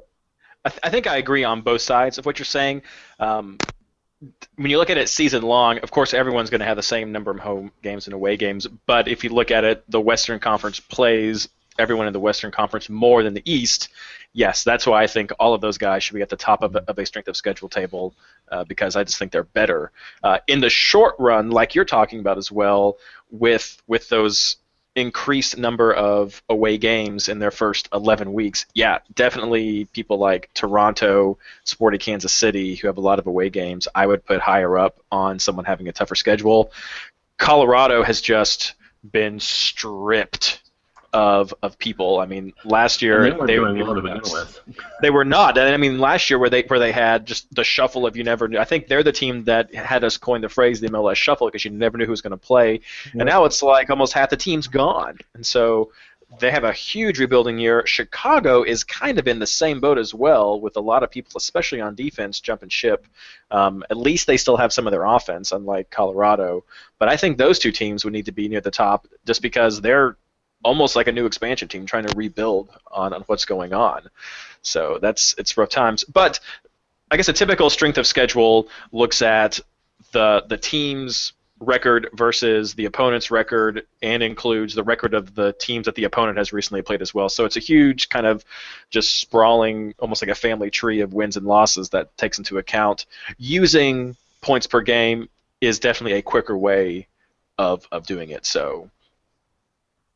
I, 0.64 0.70
th- 0.70 0.80
I 0.82 0.90
think 0.90 1.06
I 1.06 1.16
agree 1.16 1.44
on 1.44 1.60
both 1.60 1.82
sides 1.82 2.18
of 2.18 2.26
what 2.26 2.38
you're 2.38 2.46
saying. 2.46 2.82
Um, 3.18 3.58
when 4.56 4.70
you 4.70 4.78
look 4.78 4.90
at 4.90 4.96
it 4.96 5.08
season 5.08 5.42
long, 5.42 5.78
of 5.78 5.90
course, 5.90 6.14
everyone's 6.14 6.50
going 6.50 6.60
to 6.60 6.66
have 6.66 6.76
the 6.76 6.82
same 6.82 7.12
number 7.12 7.30
of 7.30 7.38
home 7.38 7.70
games 7.82 8.06
and 8.06 8.14
away 8.14 8.36
games. 8.36 8.66
But 8.86 9.08
if 9.08 9.24
you 9.24 9.30
look 9.30 9.50
at 9.50 9.64
it, 9.64 9.84
the 9.90 10.00
Western 10.00 10.38
Conference 10.40 10.80
plays 10.80 11.48
everyone 11.78 12.06
in 12.06 12.12
the 12.12 12.20
Western 12.20 12.50
Conference 12.50 12.88
more 12.88 13.22
than 13.22 13.34
the 13.34 13.42
East. 13.44 13.88
Yes, 14.32 14.64
that's 14.64 14.86
why 14.86 15.02
I 15.02 15.06
think 15.06 15.32
all 15.38 15.54
of 15.54 15.60
those 15.60 15.78
guys 15.78 16.02
should 16.02 16.14
be 16.14 16.22
at 16.22 16.28
the 16.28 16.36
top 16.36 16.62
of 16.62 16.74
of 16.74 16.98
a 16.98 17.06
strength 17.06 17.28
of 17.28 17.36
schedule 17.36 17.68
table 17.68 18.14
uh, 18.50 18.64
because 18.64 18.96
I 18.96 19.04
just 19.04 19.18
think 19.18 19.30
they're 19.32 19.44
better. 19.44 19.92
Uh, 20.22 20.38
in 20.46 20.60
the 20.60 20.70
short 20.70 21.14
run, 21.18 21.50
like 21.50 21.74
you're 21.74 21.84
talking 21.84 22.20
about 22.20 22.38
as 22.38 22.50
well, 22.50 22.96
with 23.30 23.80
with 23.86 24.08
those 24.08 24.56
increased 24.96 25.58
number 25.58 25.92
of 25.92 26.42
away 26.48 26.78
games 26.78 27.28
in 27.28 27.38
their 27.38 27.50
first 27.50 27.88
11 27.92 28.32
weeks, 28.32 28.66
yeah, 28.74 28.98
definitely 29.14 29.86
people 29.86 30.18
like 30.18 30.50
Toronto, 30.54 31.38
Sporting 31.64 32.00
Kansas 32.00 32.32
City, 32.32 32.76
who 32.76 32.86
have 32.86 32.98
a 32.98 33.02
lot 33.02 33.18
of 33.18 33.26
away 33.26 33.50
games, 33.50 33.88
I 33.94 34.06
would 34.06 34.24
put 34.24 34.40
higher 34.40 34.78
up 34.78 35.00
on 35.10 35.38
someone 35.38 35.64
having 35.64 35.88
a 35.88 35.92
tougher 35.92 36.14
schedule. 36.14 36.72
Colorado 37.38 38.02
has 38.02 38.20
just 38.20 38.74
been 39.10 39.40
stripped 39.40 40.62
of 41.14 41.54
of 41.62 41.78
people. 41.78 42.18
I 42.18 42.26
mean, 42.26 42.52
last 42.64 43.00
year 43.00 43.22
they 43.22 43.30
were 43.30 43.46
they, 43.46 43.82
were 43.82 44.02
nuts. 44.02 44.32
with. 44.32 44.60
They 45.00 45.10
were 45.10 45.24
not. 45.24 45.56
And 45.56 45.72
I 45.72 45.76
mean, 45.76 45.98
last 45.98 46.28
year 46.28 46.38
where 46.40 46.50
they 46.50 46.62
where 46.62 46.80
they 46.80 46.90
had 46.90 47.24
just 47.24 47.54
the 47.54 47.62
shuffle 47.62 48.04
of 48.04 48.16
you 48.16 48.24
never 48.24 48.48
knew. 48.48 48.58
I 48.58 48.64
think 48.64 48.88
they're 48.88 49.04
the 49.04 49.12
team 49.12 49.44
that 49.44 49.72
had 49.72 50.02
us 50.02 50.16
coin 50.16 50.40
the 50.40 50.48
phrase 50.48 50.80
the 50.80 50.88
MLS 50.88 51.14
shuffle 51.14 51.46
because 51.46 51.64
you 51.64 51.70
never 51.70 51.96
knew 51.96 52.04
who 52.04 52.10
was 52.10 52.20
going 52.20 52.32
to 52.32 52.36
play. 52.36 52.80
And 53.12 53.24
now 53.26 53.44
it's 53.44 53.62
like 53.62 53.90
almost 53.90 54.12
half 54.12 54.28
the 54.30 54.36
team's 54.36 54.66
gone. 54.66 55.18
And 55.34 55.46
so 55.46 55.92
they 56.40 56.50
have 56.50 56.64
a 56.64 56.72
huge 56.72 57.20
rebuilding 57.20 57.58
year. 57.58 57.86
Chicago 57.86 58.64
is 58.64 58.82
kind 58.82 59.20
of 59.20 59.28
in 59.28 59.38
the 59.38 59.46
same 59.46 59.80
boat 59.80 59.98
as 59.98 60.12
well, 60.12 60.60
with 60.60 60.76
a 60.76 60.80
lot 60.80 61.04
of 61.04 61.12
people, 61.12 61.32
especially 61.36 61.80
on 61.80 61.94
defense, 61.94 62.40
jumping 62.40 62.70
ship. 62.70 63.06
Um, 63.52 63.84
at 63.88 63.96
least 63.96 64.26
they 64.26 64.36
still 64.36 64.56
have 64.56 64.72
some 64.72 64.86
of 64.86 64.90
their 64.90 65.04
offense, 65.04 65.52
unlike 65.52 65.90
Colorado. 65.90 66.64
But 66.98 67.08
I 67.08 67.16
think 67.16 67.38
those 67.38 67.60
two 67.60 67.70
teams 67.70 68.04
would 68.04 68.12
need 68.12 68.26
to 68.26 68.32
be 68.32 68.48
near 68.48 68.60
the 68.60 68.72
top 68.72 69.06
just 69.24 69.42
because 69.42 69.80
they're 69.80 70.16
almost 70.64 70.96
like 70.96 71.06
a 71.06 71.12
new 71.12 71.26
expansion 71.26 71.68
team 71.68 71.86
trying 71.86 72.06
to 72.06 72.16
rebuild 72.16 72.70
on, 72.90 73.12
on 73.12 73.22
what's 73.22 73.44
going 73.44 73.72
on. 73.72 74.08
So 74.62 74.98
that's 75.00 75.34
it's 75.38 75.56
rough 75.56 75.68
times. 75.68 76.04
But 76.04 76.40
I 77.10 77.16
guess 77.16 77.28
a 77.28 77.32
typical 77.32 77.70
strength 77.70 77.98
of 77.98 78.06
schedule 78.06 78.68
looks 78.92 79.22
at 79.22 79.60
the 80.12 80.44
the 80.48 80.56
team's 80.56 81.32
record 81.60 82.08
versus 82.12 82.74
the 82.74 82.84
opponent's 82.84 83.30
record 83.30 83.86
and 84.02 84.22
includes 84.22 84.74
the 84.74 84.82
record 84.82 85.14
of 85.14 85.34
the 85.34 85.52
teams 85.52 85.86
that 85.86 85.94
the 85.94 86.04
opponent 86.04 86.36
has 86.36 86.52
recently 86.52 86.82
played 86.82 87.00
as 87.00 87.14
well. 87.14 87.28
So 87.28 87.44
it's 87.44 87.56
a 87.56 87.60
huge 87.60 88.08
kind 88.08 88.26
of 88.26 88.44
just 88.90 89.18
sprawling 89.18 89.94
almost 89.98 90.20
like 90.20 90.30
a 90.30 90.34
family 90.34 90.70
tree 90.70 91.00
of 91.00 91.14
wins 91.14 91.36
and 91.36 91.46
losses 91.46 91.90
that 91.90 92.16
takes 92.16 92.38
into 92.38 92.58
account 92.58 93.06
using 93.38 94.16
points 94.40 94.66
per 94.66 94.80
game 94.80 95.28
is 95.60 95.78
definitely 95.78 96.18
a 96.18 96.22
quicker 96.22 96.56
way 96.56 97.06
of, 97.56 97.86
of 97.92 98.06
doing 98.06 98.30
it. 98.30 98.44
So 98.44 98.90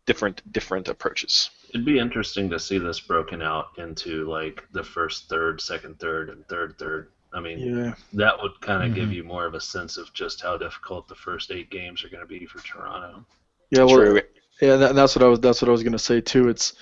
different 0.08 0.42
different 0.52 0.88
approaches. 0.88 1.50
It'd 1.70 1.84
be 1.84 1.98
interesting 2.00 2.48
to 2.50 2.58
see 2.58 2.78
this 2.78 2.98
broken 2.98 3.42
out 3.42 3.66
into 3.76 4.24
like 4.28 4.66
the 4.72 4.82
first 4.82 5.28
third, 5.28 5.60
second 5.60 6.00
third, 6.00 6.30
and 6.30 6.44
third 6.48 6.76
third. 6.78 7.08
I 7.32 7.40
mean, 7.40 7.58
Yeah. 7.58 7.94
that 8.14 8.40
would 8.42 8.58
kind 8.62 8.82
of 8.82 8.94
give 8.94 9.10
Mhm. 9.10 9.14
you 9.16 9.22
more 9.24 9.44
of 9.46 9.54
a 9.54 9.60
sense 9.60 9.98
of 9.98 10.10
just 10.14 10.40
how 10.40 10.56
difficult 10.56 11.06
the 11.08 11.14
first 11.14 11.50
eight 11.52 11.68
games 11.70 12.02
are 12.02 12.08
going 12.08 12.22
to 12.22 12.26
be 12.26 12.46
for 12.46 12.58
Toronto. 12.66 13.24
Yeah. 13.70 13.84
Well, 13.84 13.96
True. 13.96 14.20
Yeah, 14.62 14.76
that, 14.76 14.94
that's 14.94 15.14
what 15.14 15.22
I 15.22 15.28
was. 15.28 15.38
That's 15.40 15.60
what 15.62 15.68
I 15.68 15.72
was 15.72 15.82
gonna 15.84 15.98
say 15.98 16.20
too. 16.22 16.48
It's, 16.48 16.72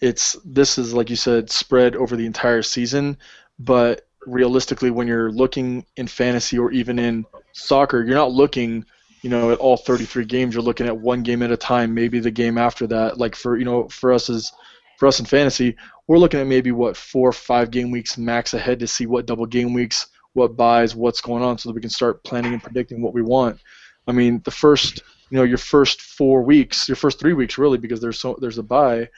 it's 0.00 0.36
this 0.44 0.78
is 0.78 0.94
like 0.94 1.10
you 1.10 1.16
said, 1.16 1.50
spread 1.50 1.94
over 1.96 2.16
the 2.16 2.24
entire 2.24 2.62
season, 2.62 3.18
but 3.58 4.06
realistically, 4.26 4.90
when 4.90 5.06
you're 5.08 5.30
looking 5.32 5.84
in 5.96 6.06
fantasy 6.06 6.56
or 6.58 6.70
even 6.72 6.98
in 6.98 7.26
soccer, 7.52 8.02
you're 8.04 8.14
not 8.14 8.30
looking, 8.32 8.86
you 9.22 9.30
know, 9.30 9.50
at 9.50 9.58
all 9.58 9.76
33 9.76 10.24
games. 10.24 10.54
You're 10.54 10.62
looking 10.62 10.86
at 10.86 10.96
one 10.96 11.22
game 11.22 11.42
at 11.42 11.50
a 11.50 11.56
time, 11.56 11.94
maybe 11.94 12.20
the 12.20 12.30
game 12.30 12.58
after 12.58 12.86
that. 12.88 13.18
Like 13.18 13.36
for 13.36 13.56
you 13.56 13.64
know, 13.64 13.88
for 13.88 14.12
us 14.12 14.30
as 14.30 14.52
for 14.98 15.06
us 15.06 15.20
in 15.20 15.26
fantasy, 15.26 15.76
we're 16.06 16.18
looking 16.18 16.40
at 16.40 16.46
maybe 16.46 16.72
what 16.72 16.96
four 16.96 17.32
five 17.32 17.70
game 17.70 17.90
weeks 17.90 18.18
max 18.18 18.54
ahead 18.54 18.80
to 18.80 18.86
see 18.86 19.06
what 19.06 19.26
double 19.26 19.46
game 19.46 19.72
weeks, 19.72 20.08
what 20.32 20.56
buys, 20.56 20.94
what's 20.94 21.20
going 21.20 21.42
on, 21.42 21.58
so 21.58 21.68
that 21.68 21.74
we 21.74 21.80
can 21.80 21.90
start 21.90 22.24
planning 22.24 22.52
and 22.52 22.62
predicting 22.62 23.02
what 23.02 23.14
we 23.14 23.22
want. 23.22 23.58
I 24.06 24.12
mean, 24.12 24.40
the 24.44 24.50
first 24.50 25.02
you 25.30 25.38
know 25.38 25.44
your 25.44 25.58
first 25.58 26.00
four 26.00 26.42
weeks, 26.42 26.88
your 26.88 26.96
first 26.96 27.20
three 27.20 27.34
weeks 27.34 27.58
really, 27.58 27.78
because 27.78 28.00
there's 28.00 28.20
so 28.20 28.36
there's 28.40 28.58
a 28.58 28.62
buy. 28.62 29.08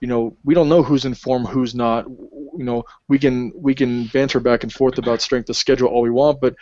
You 0.00 0.08
know, 0.08 0.36
we 0.42 0.54
don't 0.54 0.68
know 0.68 0.82
who's 0.82 1.04
in 1.04 1.14
form, 1.14 1.44
who's 1.44 1.76
not. 1.76 2.06
You 2.08 2.64
know, 2.64 2.84
we 3.06 3.18
can 3.18 3.52
we 3.54 3.74
can 3.74 4.06
banter 4.06 4.40
back 4.40 4.64
and 4.64 4.72
forth 4.72 4.98
about 4.98 5.22
strength 5.22 5.48
of 5.48 5.56
schedule 5.56 5.88
all 5.88 6.02
we 6.02 6.10
want, 6.10 6.40
but 6.40 6.56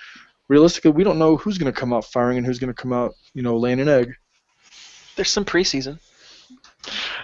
realistically, 0.50 0.90
we 0.90 1.04
don't 1.04 1.18
know 1.18 1.36
who's 1.36 1.56
going 1.56 1.72
to 1.72 1.80
come 1.80 1.92
out 1.94 2.04
firing 2.04 2.36
and 2.36 2.44
who's 2.44 2.58
going 2.58 2.74
to 2.74 2.74
come 2.74 2.92
out, 2.92 3.14
you 3.32 3.42
know, 3.42 3.56
laying 3.56 3.80
an 3.80 3.88
egg. 3.88 4.12
There's 5.14 5.30
some 5.30 5.44
preseason. 5.44 5.98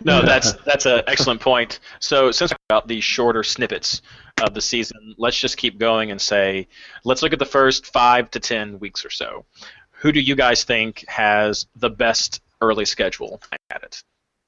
No, 0.04 0.22
that's 0.24 0.52
that's 0.64 0.86
an 0.86 1.02
excellent 1.06 1.40
point. 1.40 1.80
So 1.98 2.30
since 2.30 2.52
we're 2.52 2.76
about 2.76 2.88
these 2.88 3.04
shorter 3.04 3.42
snippets 3.42 4.00
of 4.40 4.54
the 4.54 4.60
season, 4.60 5.14
let's 5.18 5.38
just 5.38 5.56
keep 5.56 5.78
going 5.78 6.10
and 6.10 6.20
say, 6.20 6.68
let's 7.04 7.22
look 7.22 7.32
at 7.32 7.38
the 7.38 7.44
first 7.44 7.92
five 7.92 8.30
to 8.30 8.40
ten 8.40 8.78
weeks 8.78 9.04
or 9.04 9.10
so. 9.10 9.44
Who 9.90 10.12
do 10.12 10.20
you 10.20 10.36
guys 10.36 10.64
think 10.64 11.04
has 11.08 11.66
the 11.74 11.90
best 11.90 12.40
early 12.60 12.84
schedule 12.84 13.40
at 13.70 13.82
it? 13.82 14.02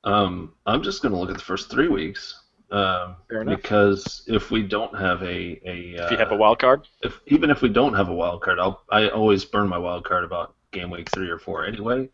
Um, 0.04 0.54
I'm 0.66 0.82
just 0.82 1.02
going 1.02 1.12
to 1.12 1.18
look 1.18 1.30
at 1.30 1.36
the 1.36 1.42
first 1.42 1.70
three 1.70 1.88
weeks. 1.88 2.37
Um, 2.70 3.16
Fair 3.30 3.42
enough. 3.42 3.56
because 3.56 4.22
if 4.26 4.50
we 4.50 4.62
don't 4.62 4.94
have 4.98 5.22
a, 5.22 5.58
a 5.64 5.98
uh, 5.98 6.04
If 6.04 6.10
you 6.10 6.16
have 6.18 6.32
a 6.32 6.36
wild 6.36 6.58
card, 6.58 6.86
if 7.02 7.18
even 7.26 7.50
if 7.50 7.62
we 7.62 7.70
don't 7.70 7.94
have 7.94 8.10
a 8.10 8.14
wild 8.14 8.42
card, 8.42 8.58
I'll 8.58 8.82
I 8.90 9.08
always 9.08 9.44
burn 9.44 9.68
my 9.68 9.78
wild 9.78 10.04
card 10.04 10.24
about 10.24 10.54
game 10.70 10.90
week 10.90 11.10
three 11.10 11.30
or 11.30 11.38
four 11.38 11.64
anyway. 11.64 12.10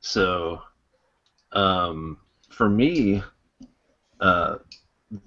So, 0.00 0.62
um, 1.52 2.16
for 2.48 2.70
me, 2.70 3.22
uh, 4.20 4.56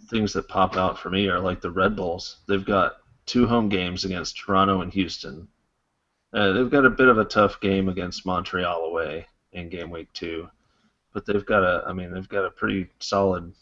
things 0.09 0.33
that 0.33 0.47
pop 0.47 0.77
out 0.77 0.97
for 0.97 1.11
me 1.11 1.27
are 1.27 1.39
like 1.39 1.61
the 1.61 1.69
Red 1.69 1.95
Bulls. 1.95 2.37
They've 2.47 2.65
got 2.65 2.97
two 3.27 3.45
home 3.45 3.69
games 3.69 4.03
against 4.03 4.37
Toronto 4.37 4.81
and 4.81 4.91
Houston. 4.93 5.47
Uh, 6.33 6.53
they've 6.53 6.71
got 6.71 6.85
a 6.85 6.89
bit 6.89 7.07
of 7.07 7.17
a 7.17 7.25
tough 7.25 7.59
game 7.61 7.87
against 7.87 8.25
Montreal 8.25 8.81
away 8.85 9.27
in 9.53 9.69
game 9.69 9.89
week 9.91 10.11
two, 10.13 10.49
but 11.13 11.25
they've 11.25 11.45
got 11.45 11.63
a 11.63 11.83
I 11.87 11.93
mean 11.93 12.11
they've 12.11 12.27
got 12.27 12.45
a 12.45 12.51
pretty 12.51 12.87
solid 12.99 13.53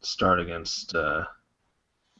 start 0.00 0.40
against. 0.40 0.94
Uh, 0.94 1.24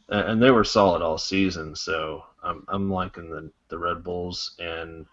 and 0.09 0.43
they 0.43 0.51
were 0.51 0.65
solid 0.65 1.03
all 1.03 1.19
season. 1.19 1.75
So 1.75 2.25
I'm 2.43 2.65
I'm 2.69 2.91
liking 2.91 3.31
the 3.31 3.51
the 3.69 3.79
Red 3.79 4.03
Bulls 4.03 4.57
and 4.59 5.07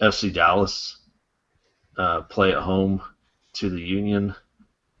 FC 0.00 0.32
Dallas 0.32 0.98
uh, 1.96 2.22
play 2.22 2.52
at 2.52 2.62
home 2.62 3.02
to 3.54 3.68
the 3.68 3.80
Union, 3.80 4.34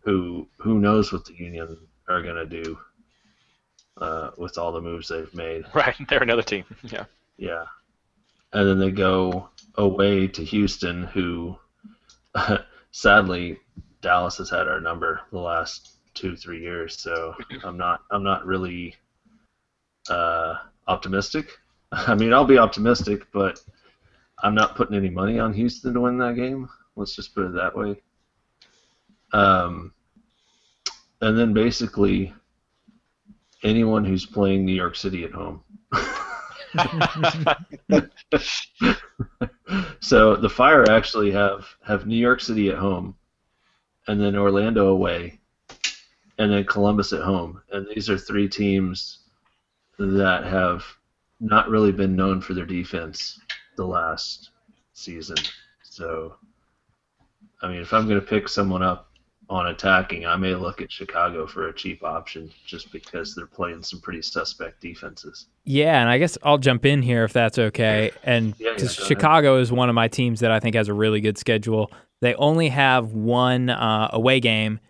who 0.00 0.48
who 0.58 0.78
knows 0.80 1.12
what 1.12 1.24
the 1.24 1.34
Union 1.34 1.78
are 2.08 2.22
gonna 2.22 2.46
do 2.46 2.78
uh, 3.98 4.30
with 4.36 4.58
all 4.58 4.72
the 4.72 4.80
moves 4.80 5.08
they've 5.08 5.32
made. 5.34 5.64
right? 5.74 5.96
They're 6.08 6.22
another 6.22 6.42
team. 6.42 6.64
Yeah. 6.84 7.04
Yeah, 7.38 7.64
and 8.52 8.68
then 8.68 8.78
they 8.78 8.90
go 8.90 9.48
away 9.76 10.28
to 10.28 10.44
Houston, 10.44 11.04
who 11.04 11.56
sadly 12.90 13.58
Dallas 14.02 14.36
has 14.36 14.50
had 14.50 14.68
our 14.68 14.78
number 14.78 15.22
the 15.32 15.38
last 15.38 15.99
two 16.20 16.36
three 16.36 16.60
years. 16.60 17.00
So 17.00 17.34
I'm 17.64 17.76
not 17.76 18.02
I'm 18.10 18.22
not 18.22 18.44
really 18.44 18.94
uh, 20.08 20.56
optimistic. 20.86 21.50
I 21.92 22.14
mean 22.14 22.32
I'll 22.32 22.44
be 22.44 22.58
optimistic, 22.58 23.26
but 23.32 23.60
I'm 24.42 24.54
not 24.54 24.76
putting 24.76 24.96
any 24.96 25.10
money 25.10 25.38
on 25.38 25.52
Houston 25.52 25.94
to 25.94 26.00
win 26.00 26.18
that 26.18 26.36
game. 26.36 26.68
Let's 26.96 27.16
just 27.16 27.34
put 27.34 27.46
it 27.46 27.54
that 27.54 27.76
way. 27.76 28.00
Um, 29.32 29.92
and 31.20 31.38
then 31.38 31.52
basically 31.52 32.34
anyone 33.62 34.04
who's 34.04 34.26
playing 34.26 34.64
New 34.64 34.74
York 34.74 34.96
City 34.96 35.24
at 35.24 35.32
home. 35.32 35.62
so 40.00 40.36
the 40.36 40.48
Fire 40.48 40.88
actually 40.90 41.30
have 41.30 41.66
have 41.82 42.06
New 42.06 42.16
York 42.16 42.40
City 42.40 42.70
at 42.70 42.78
home, 42.78 43.14
and 44.08 44.20
then 44.20 44.36
Orlando 44.36 44.88
away, 44.88 45.39
and 46.40 46.50
then 46.50 46.64
Columbus 46.64 47.12
at 47.12 47.20
home, 47.22 47.60
and 47.70 47.86
these 47.94 48.08
are 48.08 48.16
three 48.16 48.48
teams 48.48 49.18
that 49.98 50.42
have 50.44 50.82
not 51.38 51.68
really 51.68 51.92
been 51.92 52.16
known 52.16 52.40
for 52.40 52.54
their 52.54 52.64
defense 52.64 53.38
the 53.76 53.84
last 53.84 54.48
season. 54.94 55.36
So, 55.82 56.36
I 57.60 57.68
mean, 57.68 57.82
if 57.82 57.92
I'm 57.92 58.08
going 58.08 58.18
to 58.18 58.26
pick 58.26 58.48
someone 58.48 58.82
up 58.82 59.08
on 59.50 59.66
attacking, 59.66 60.24
I 60.24 60.36
may 60.36 60.54
look 60.54 60.80
at 60.80 60.90
Chicago 60.90 61.46
for 61.46 61.68
a 61.68 61.74
cheap 61.74 62.02
option 62.02 62.50
just 62.66 62.90
because 62.90 63.34
they're 63.34 63.46
playing 63.46 63.82
some 63.82 64.00
pretty 64.00 64.22
suspect 64.22 64.80
defenses. 64.80 65.46
Yeah, 65.64 66.00
and 66.00 66.08
I 66.08 66.16
guess 66.16 66.38
I'll 66.42 66.56
jump 66.58 66.86
in 66.86 67.02
here 67.02 67.24
if 67.24 67.34
that's 67.34 67.58
okay. 67.58 68.12
And 68.24 68.54
Yeah, 68.58 68.68
yeah, 68.68 68.72
'cause 68.78 68.96
go 68.96 69.02
ahead. 69.04 69.08
Chicago 69.08 69.58
is 69.58 69.70
one 69.70 69.90
of 69.90 69.94
my 69.94 70.08
teams 70.08 70.40
that 70.40 70.50
I 70.50 70.58
think 70.58 70.74
has 70.74 70.88
a 70.88 70.94
really 70.94 71.20
good 71.20 71.36
schedule. 71.36 71.90
They 72.20 72.34
only 72.36 72.68
have 72.70 73.12
one 73.12 73.68
uh, 73.68 74.08
away 74.12 74.40
game 74.40 74.80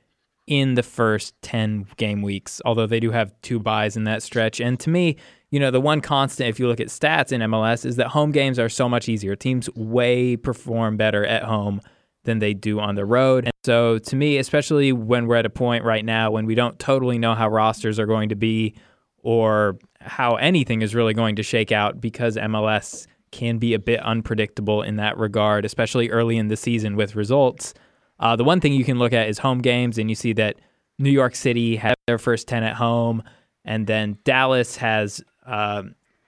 in 0.50 0.74
the 0.74 0.82
first 0.82 1.40
10 1.42 1.86
game 1.96 2.22
weeks, 2.22 2.60
although 2.64 2.86
they 2.86 2.98
do 2.98 3.12
have 3.12 3.32
two 3.40 3.60
buys 3.60 3.96
in 3.96 4.02
that 4.02 4.20
stretch. 4.20 4.60
And 4.60 4.78
to 4.80 4.90
me, 4.90 5.16
you 5.50 5.60
know, 5.60 5.70
the 5.70 5.80
one 5.80 6.00
constant, 6.00 6.50
if 6.50 6.58
you 6.58 6.66
look 6.66 6.80
at 6.80 6.88
stats 6.88 7.30
in 7.30 7.40
MLS, 7.42 7.86
is 7.86 7.94
that 7.96 8.08
home 8.08 8.32
games 8.32 8.58
are 8.58 8.68
so 8.68 8.88
much 8.88 9.08
easier. 9.08 9.36
Teams 9.36 9.70
way 9.76 10.36
perform 10.36 10.96
better 10.96 11.24
at 11.24 11.44
home 11.44 11.80
than 12.24 12.40
they 12.40 12.52
do 12.52 12.80
on 12.80 12.96
the 12.96 13.04
road. 13.04 13.44
And 13.44 13.52
so 13.64 13.98
to 13.98 14.16
me, 14.16 14.38
especially 14.38 14.92
when 14.92 15.28
we're 15.28 15.36
at 15.36 15.46
a 15.46 15.50
point 15.50 15.84
right 15.84 16.04
now 16.04 16.32
when 16.32 16.46
we 16.46 16.56
don't 16.56 16.78
totally 16.80 17.16
know 17.16 17.36
how 17.36 17.48
rosters 17.48 18.00
are 18.00 18.06
going 18.06 18.28
to 18.30 18.36
be 18.36 18.74
or 19.22 19.78
how 20.00 20.34
anything 20.34 20.82
is 20.82 20.96
really 20.96 21.14
going 21.14 21.36
to 21.36 21.44
shake 21.44 21.70
out 21.70 22.00
because 22.00 22.34
MLS 22.34 23.06
can 23.30 23.58
be 23.58 23.72
a 23.74 23.78
bit 23.78 24.00
unpredictable 24.00 24.82
in 24.82 24.96
that 24.96 25.16
regard, 25.16 25.64
especially 25.64 26.10
early 26.10 26.36
in 26.36 26.48
the 26.48 26.56
season 26.56 26.96
with 26.96 27.14
results. 27.14 27.72
Uh, 28.20 28.36
the 28.36 28.44
one 28.44 28.60
thing 28.60 28.72
you 28.72 28.84
can 28.84 28.98
look 28.98 29.12
at 29.12 29.28
is 29.28 29.38
home 29.38 29.60
games, 29.60 29.98
and 29.98 30.08
you 30.08 30.14
see 30.14 30.32
that 30.34 30.56
New 30.98 31.10
York 31.10 31.34
City 31.34 31.76
had 31.76 31.94
their 32.06 32.18
first 32.18 32.46
10 32.46 32.62
at 32.62 32.76
home, 32.76 33.22
and 33.64 33.86
then 33.86 34.18
Dallas 34.24 34.76
has 34.76 35.24
a 35.44 35.84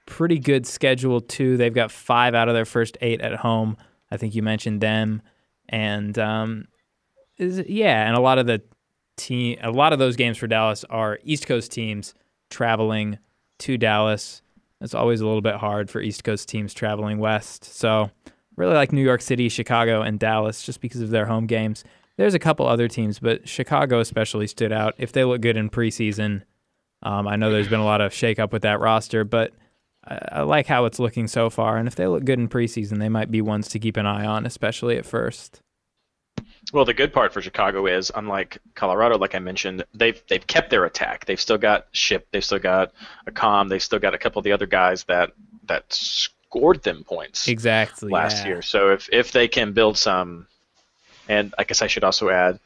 pretty 0.06 0.38
good 0.38 0.66
schedule 0.66 1.20
too. 1.20 1.56
They've 1.56 1.72
got 1.72 1.90
five 1.90 2.34
out 2.34 2.48
of 2.48 2.54
their 2.54 2.64
first 2.64 2.96
eight 3.00 3.20
at 3.20 3.36
home. 3.36 3.76
I 4.10 4.16
think 4.16 4.34
you 4.34 4.42
mentioned 4.42 4.80
them. 4.80 5.22
And 5.68 6.18
um, 6.18 6.66
is 7.38 7.62
yeah, 7.68 8.06
and 8.06 8.16
a 8.16 8.20
lot 8.20 8.38
of 8.38 8.46
the 8.46 8.62
team, 9.16 9.58
a 9.62 9.70
lot 9.70 9.92
of 9.92 9.98
those 9.98 10.16
games 10.16 10.38
for 10.38 10.46
Dallas 10.46 10.84
are 10.90 11.18
East 11.24 11.46
Coast 11.46 11.72
teams 11.72 12.14
traveling 12.50 13.18
to 13.60 13.78
Dallas. 13.78 14.42
It's 14.80 14.94
always 14.94 15.20
a 15.20 15.26
little 15.26 15.40
bit 15.40 15.54
hard 15.56 15.88
for 15.90 16.00
East 16.00 16.24
Coast 16.24 16.48
teams 16.48 16.74
traveling 16.74 17.18
west. 17.18 17.64
So, 17.64 18.10
really 18.56 18.74
like 18.74 18.92
New 18.92 19.02
York 19.02 19.22
City, 19.22 19.48
Chicago, 19.48 20.02
and 20.02 20.18
Dallas 20.18 20.62
just 20.62 20.80
because 20.80 21.00
of 21.00 21.10
their 21.10 21.26
home 21.26 21.46
games. 21.46 21.84
There's 22.16 22.34
a 22.34 22.38
couple 22.38 22.66
other 22.66 22.88
teams, 22.88 23.18
but 23.18 23.48
Chicago 23.48 24.00
especially 24.00 24.46
stood 24.46 24.72
out. 24.72 24.94
If 24.98 25.12
they 25.12 25.24
look 25.24 25.40
good 25.40 25.56
in 25.56 25.70
preseason, 25.70 26.42
um, 27.02 27.26
I 27.26 27.36
know 27.36 27.50
there's 27.50 27.68
been 27.68 27.80
a 27.80 27.84
lot 27.84 28.00
of 28.00 28.12
shakeup 28.12 28.52
with 28.52 28.62
that 28.62 28.80
roster, 28.80 29.24
but 29.24 29.52
I, 30.06 30.18
I 30.32 30.42
like 30.42 30.66
how 30.66 30.84
it's 30.84 30.98
looking 30.98 31.26
so 31.26 31.50
far. 31.50 31.78
And 31.78 31.88
if 31.88 31.94
they 31.94 32.06
look 32.06 32.24
good 32.24 32.38
in 32.38 32.48
preseason, 32.48 32.98
they 32.98 33.08
might 33.08 33.30
be 33.30 33.40
ones 33.40 33.68
to 33.68 33.78
keep 33.78 33.96
an 33.96 34.06
eye 34.06 34.26
on, 34.26 34.46
especially 34.46 34.96
at 34.96 35.06
first. 35.06 35.60
Well, 36.72 36.84
the 36.84 36.94
good 36.94 37.12
part 37.12 37.32
for 37.32 37.42
Chicago 37.42 37.86
is, 37.86 38.12
unlike 38.14 38.58
Colorado, 38.74 39.18
like 39.18 39.34
I 39.34 39.40
mentioned, 39.40 39.84
they've 39.94 40.22
they've 40.28 40.46
kept 40.46 40.70
their 40.70 40.84
attack. 40.84 41.24
They've 41.26 41.40
still 41.40 41.58
got 41.58 41.88
Shipp. 41.92 42.28
They've 42.30 42.44
still 42.44 42.60
got 42.60 42.92
Accam. 43.28 43.68
They've 43.68 43.82
still 43.82 43.98
got 43.98 44.14
a 44.14 44.18
couple 44.18 44.38
of 44.38 44.44
the 44.44 44.52
other 44.52 44.66
guys 44.66 45.04
that 45.04 45.32
that 45.66 45.98
scored 46.52 46.82
them 46.82 47.02
points 47.04 47.48
Exactly. 47.48 48.10
last 48.10 48.42
yeah. 48.42 48.48
year. 48.48 48.62
So 48.62 48.90
if 48.90 49.08
if 49.10 49.32
they 49.32 49.48
can 49.48 49.72
build 49.72 49.96
some, 49.96 50.46
and 51.28 51.54
I 51.58 51.64
guess 51.64 51.80
I 51.80 51.86
should 51.86 52.04
also 52.04 52.28
add, 52.28 52.58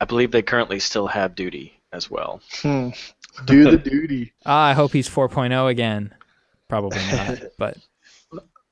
I 0.00 0.06
believe 0.06 0.30
they 0.30 0.42
currently 0.42 0.78
still 0.80 1.06
have 1.06 1.34
Doody 1.34 1.74
as 1.92 2.10
well. 2.10 2.40
Hmm. 2.62 2.90
Do 3.46 3.70
the 3.70 3.78
duty. 3.78 4.32
Ah, 4.44 4.66
I 4.66 4.72
hope 4.74 4.92
he's 4.92 5.08
4.0 5.08 5.70
again. 5.70 6.12
Probably 6.68 6.98
not, 7.10 7.38
but 7.58 7.78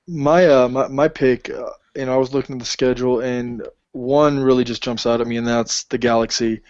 My 0.06 0.46
uh 0.46 0.68
my, 0.68 0.88
my 0.88 1.08
pick, 1.08 1.48
uh, 1.48 1.70
you 1.96 2.04
know, 2.04 2.14
I 2.14 2.18
was 2.18 2.34
looking 2.34 2.56
at 2.56 2.58
the 2.58 2.66
schedule 2.66 3.20
and 3.20 3.66
one 3.92 4.38
really 4.38 4.64
just 4.64 4.82
jumps 4.82 5.06
out 5.06 5.20
at 5.20 5.26
me, 5.26 5.36
and 5.38 5.46
that's 5.46 5.84
the 5.84 5.98
Galaxy. 5.98 6.60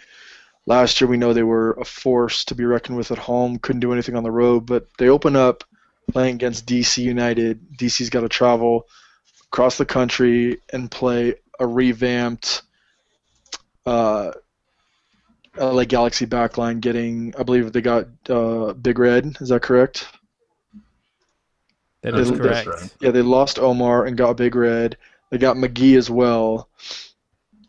Last 0.65 1.01
year, 1.01 1.09
we 1.09 1.17
know 1.17 1.33
they 1.33 1.43
were 1.43 1.73
a 1.73 1.85
force 1.85 2.45
to 2.45 2.55
be 2.55 2.65
reckoned 2.65 2.97
with 2.97 3.11
at 3.11 3.17
home. 3.17 3.59
Couldn't 3.59 3.81
do 3.81 3.91
anything 3.93 4.15
on 4.15 4.23
the 4.23 4.31
road, 4.31 4.65
but 4.65 4.87
they 4.97 5.09
open 5.09 5.35
up 5.35 5.63
playing 6.11 6.35
against 6.35 6.65
DC 6.65 6.97
United. 7.03 7.59
DC's 7.77 8.09
got 8.09 8.21
to 8.21 8.29
travel 8.29 8.87
across 9.51 9.77
the 9.77 9.85
country 9.85 10.59
and 10.71 10.89
play 10.89 11.35
a 11.59 11.67
revamped 11.67 12.61
uh, 13.85 14.31
LA 15.57 15.83
Galaxy 15.85 16.25
backline. 16.25 16.79
Getting, 16.79 17.33
I 17.37 17.43
believe 17.43 17.71
they 17.73 17.81
got 17.81 18.07
uh, 18.29 18.73
Big 18.73 18.97
Red. 18.99 19.37
Is 19.41 19.49
that 19.49 19.61
correct? 19.61 20.07
that 22.01 22.11
That's- 22.11 22.29
is 22.31 22.37
correct. 22.39 22.67
right. 22.67 22.95
Yeah, 23.01 23.11
they 23.11 23.21
lost 23.21 23.59
Omar 23.59 24.05
and 24.05 24.17
got 24.17 24.37
Big 24.37 24.55
Red. 24.55 24.97
They 25.29 25.37
got 25.37 25.55
Magee 25.57 25.95
as 25.95 26.09
well, 26.09 26.67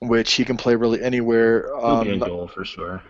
which 0.01 0.33
he 0.33 0.45
can 0.45 0.57
play 0.57 0.75
really 0.75 1.03
anywhere. 1.03 1.69
He'll 1.79 2.03
be 2.05 2.11
a 2.11 2.15
Um, 2.15 2.19
goal 2.21 2.49
for 2.49 2.65
sure. 2.65 3.03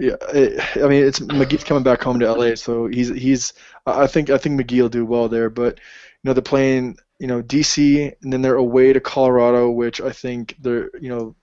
Yeah, 0.00 0.16
I 0.30 0.88
mean, 0.88 1.04
it's 1.04 1.20
Magee's 1.20 1.64
coming 1.64 1.82
back 1.84 2.02
home 2.02 2.18
to 2.20 2.26
LA, 2.32 2.54
so 2.56 2.86
he's 2.86 3.08
he's. 3.10 3.52
I 3.86 4.06
think 4.06 4.28
I 4.30 4.36
think 4.38 4.60
McGee 4.60 4.82
will 4.82 4.88
do 4.88 5.04
well 5.06 5.28
there, 5.28 5.48
but 5.50 5.76
you 5.76 6.28
know 6.28 6.32
they're 6.32 6.42
playing 6.42 6.96
you 7.20 7.26
know 7.28 7.42
DC 7.42 8.12
and 8.22 8.32
then 8.32 8.42
they're 8.42 8.56
away 8.56 8.92
to 8.92 9.00
Colorado, 9.00 9.70
which 9.70 10.00
I 10.00 10.10
think 10.10 10.56
they're 10.60 10.90
you 11.00 11.08
know 11.08 11.36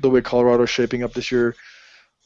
the 0.00 0.10
way 0.10 0.22
Colorado's 0.22 0.70
shaping 0.70 1.02
up 1.02 1.12
this 1.14 1.32
year, 1.32 1.54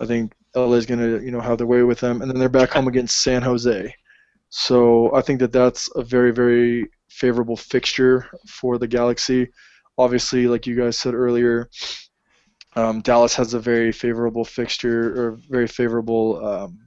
I 0.01 0.07
think 0.07 0.33
LA's 0.55 0.87
gonna 0.87 1.19
you 1.21 1.31
know 1.33 1.41
have 1.41 1.59
their 1.59 1.67
way 1.67 1.83
with 1.83 2.01
them, 2.01 2.23
and 2.23 2.31
then 2.31 2.39
they're 2.39 2.49
back 2.49 2.71
home 2.71 2.89
against 2.89 3.23
San 3.23 3.43
Jose. 3.43 3.95
So 4.51 5.15
I 5.15 5.23
think 5.23 5.41
that 5.41 5.53
that's 5.53 5.89
a 5.97 6.03
very 6.05 6.33
very 6.33 6.91
favorable 7.09 7.57
fixture 7.57 8.27
for 8.49 8.79
the 8.79 8.89
Galaxy. 8.89 9.49
Obviously, 9.99 10.47
like 10.47 10.67
you 10.67 10.77
guys 10.77 10.99
said 10.99 11.15
earlier, 11.15 11.69
um, 12.75 13.01
Dallas 13.03 13.35
has 13.37 13.55
a 13.55 13.61
very 13.61 13.93
favorable 13.93 14.45
fixture 14.45 15.21
or 15.21 15.33
very 15.33 15.67
favorable 15.67 16.45
um, 16.45 16.79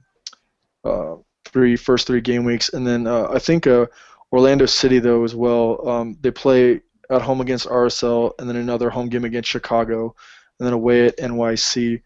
uh, 0.84 1.16
three 1.44 1.76
first 1.76 2.06
three 2.06 2.20
game 2.20 2.44
weeks, 2.44 2.70
and 2.70 2.86
then 2.86 3.06
uh, 3.06 3.28
I 3.30 3.38
think 3.38 3.66
uh, 3.66 3.86
Orlando 4.32 4.66
City 4.66 4.98
though 4.98 5.24
as 5.24 5.34
well. 5.34 5.88
Um, 5.88 6.16
they 6.20 6.30
play 6.30 6.80
at 7.10 7.22
home 7.22 7.40
against 7.40 7.68
RSL, 7.68 8.32
and 8.38 8.48
then 8.48 8.56
another 8.56 8.90
home 8.90 9.08
game 9.08 9.24
against 9.24 9.48
Chicago, 9.48 10.14
and 10.58 10.66
then 10.66 10.72
away 10.72 11.06
at 11.06 11.18
NYC. 11.18 12.02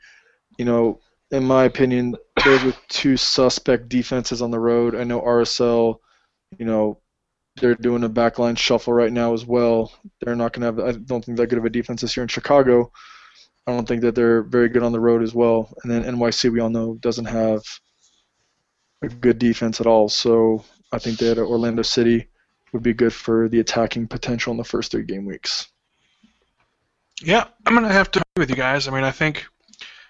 You 0.59 0.65
know, 0.65 1.01
in 1.31 1.45
my 1.45 1.65
opinion, 1.65 2.17
those 2.45 2.65
are 2.65 2.75
two 2.89 3.17
suspect 3.17 3.89
defenses 3.89 4.43
on 4.43 4.51
the 4.51 4.59
road. 4.59 4.95
I 4.95 5.05
know 5.05 5.21
RSL, 5.21 5.99
you 6.59 6.67
know, 6.67 6.99
they're 7.57 7.75
doing 7.75 8.05
a 8.05 8.11
backline 8.11 8.59
shuffle 8.59 8.93
right 8.93 9.13
now 9.13 9.33
as 9.33 9.47
well. 9.47 9.93
They're 10.21 10.37
not 10.37 10.53
going 10.53 10.75
to 10.75 10.83
have, 10.83 10.97
I 10.97 10.99
don't 10.99 11.25
think 11.25 11.39
that 11.39 11.47
good 11.47 11.59
of 11.59 11.65
a 11.65 11.71
defense 11.71 12.01
this 12.03 12.17
year 12.17 12.23
in 12.23 12.29
Chicago. 12.29 12.93
I 13.67 13.73
don't 13.73 13.87
think 13.87 14.03
that 14.03 14.15
they're 14.15 14.43
very 14.43 14.69
good 14.69 14.83
on 14.83 14.93
the 14.93 15.01
road 15.01 15.23
as 15.23 15.35
well. 15.35 15.73
And 15.83 15.91
then 15.91 16.05
NYC, 16.05 16.51
we 16.53 16.61
all 16.61 16.71
know, 16.71 16.97
doesn't 17.01 17.27
have 17.27 17.63
a 19.03 19.09
good 19.09 19.39
defense 19.39 19.81
at 19.81 19.87
all. 19.87 20.09
So 20.09 20.65
I 20.93 20.99
think 20.99 21.19
that 21.19 21.39
Orlando 21.39 21.83
City 21.83 22.29
would 22.73 22.83
be 22.83 22.93
good 22.93 23.13
for 23.13 23.49
the 23.49 23.61
attacking 23.61 24.07
potential 24.09 24.51
in 24.51 24.57
the 24.57 24.65
first 24.65 24.91
three 24.91 25.05
game 25.05 25.25
weeks. 25.25 25.69
Yeah, 27.23 27.49
I'm 27.67 27.75
gonna 27.75 27.93
have 27.93 28.11
to 28.13 28.21
agree 28.21 28.43
with 28.43 28.51
you 28.51 28.57
guys. 28.57 28.89
I 28.89 28.93
mean, 28.93 29.05
I 29.05 29.11
think 29.11 29.47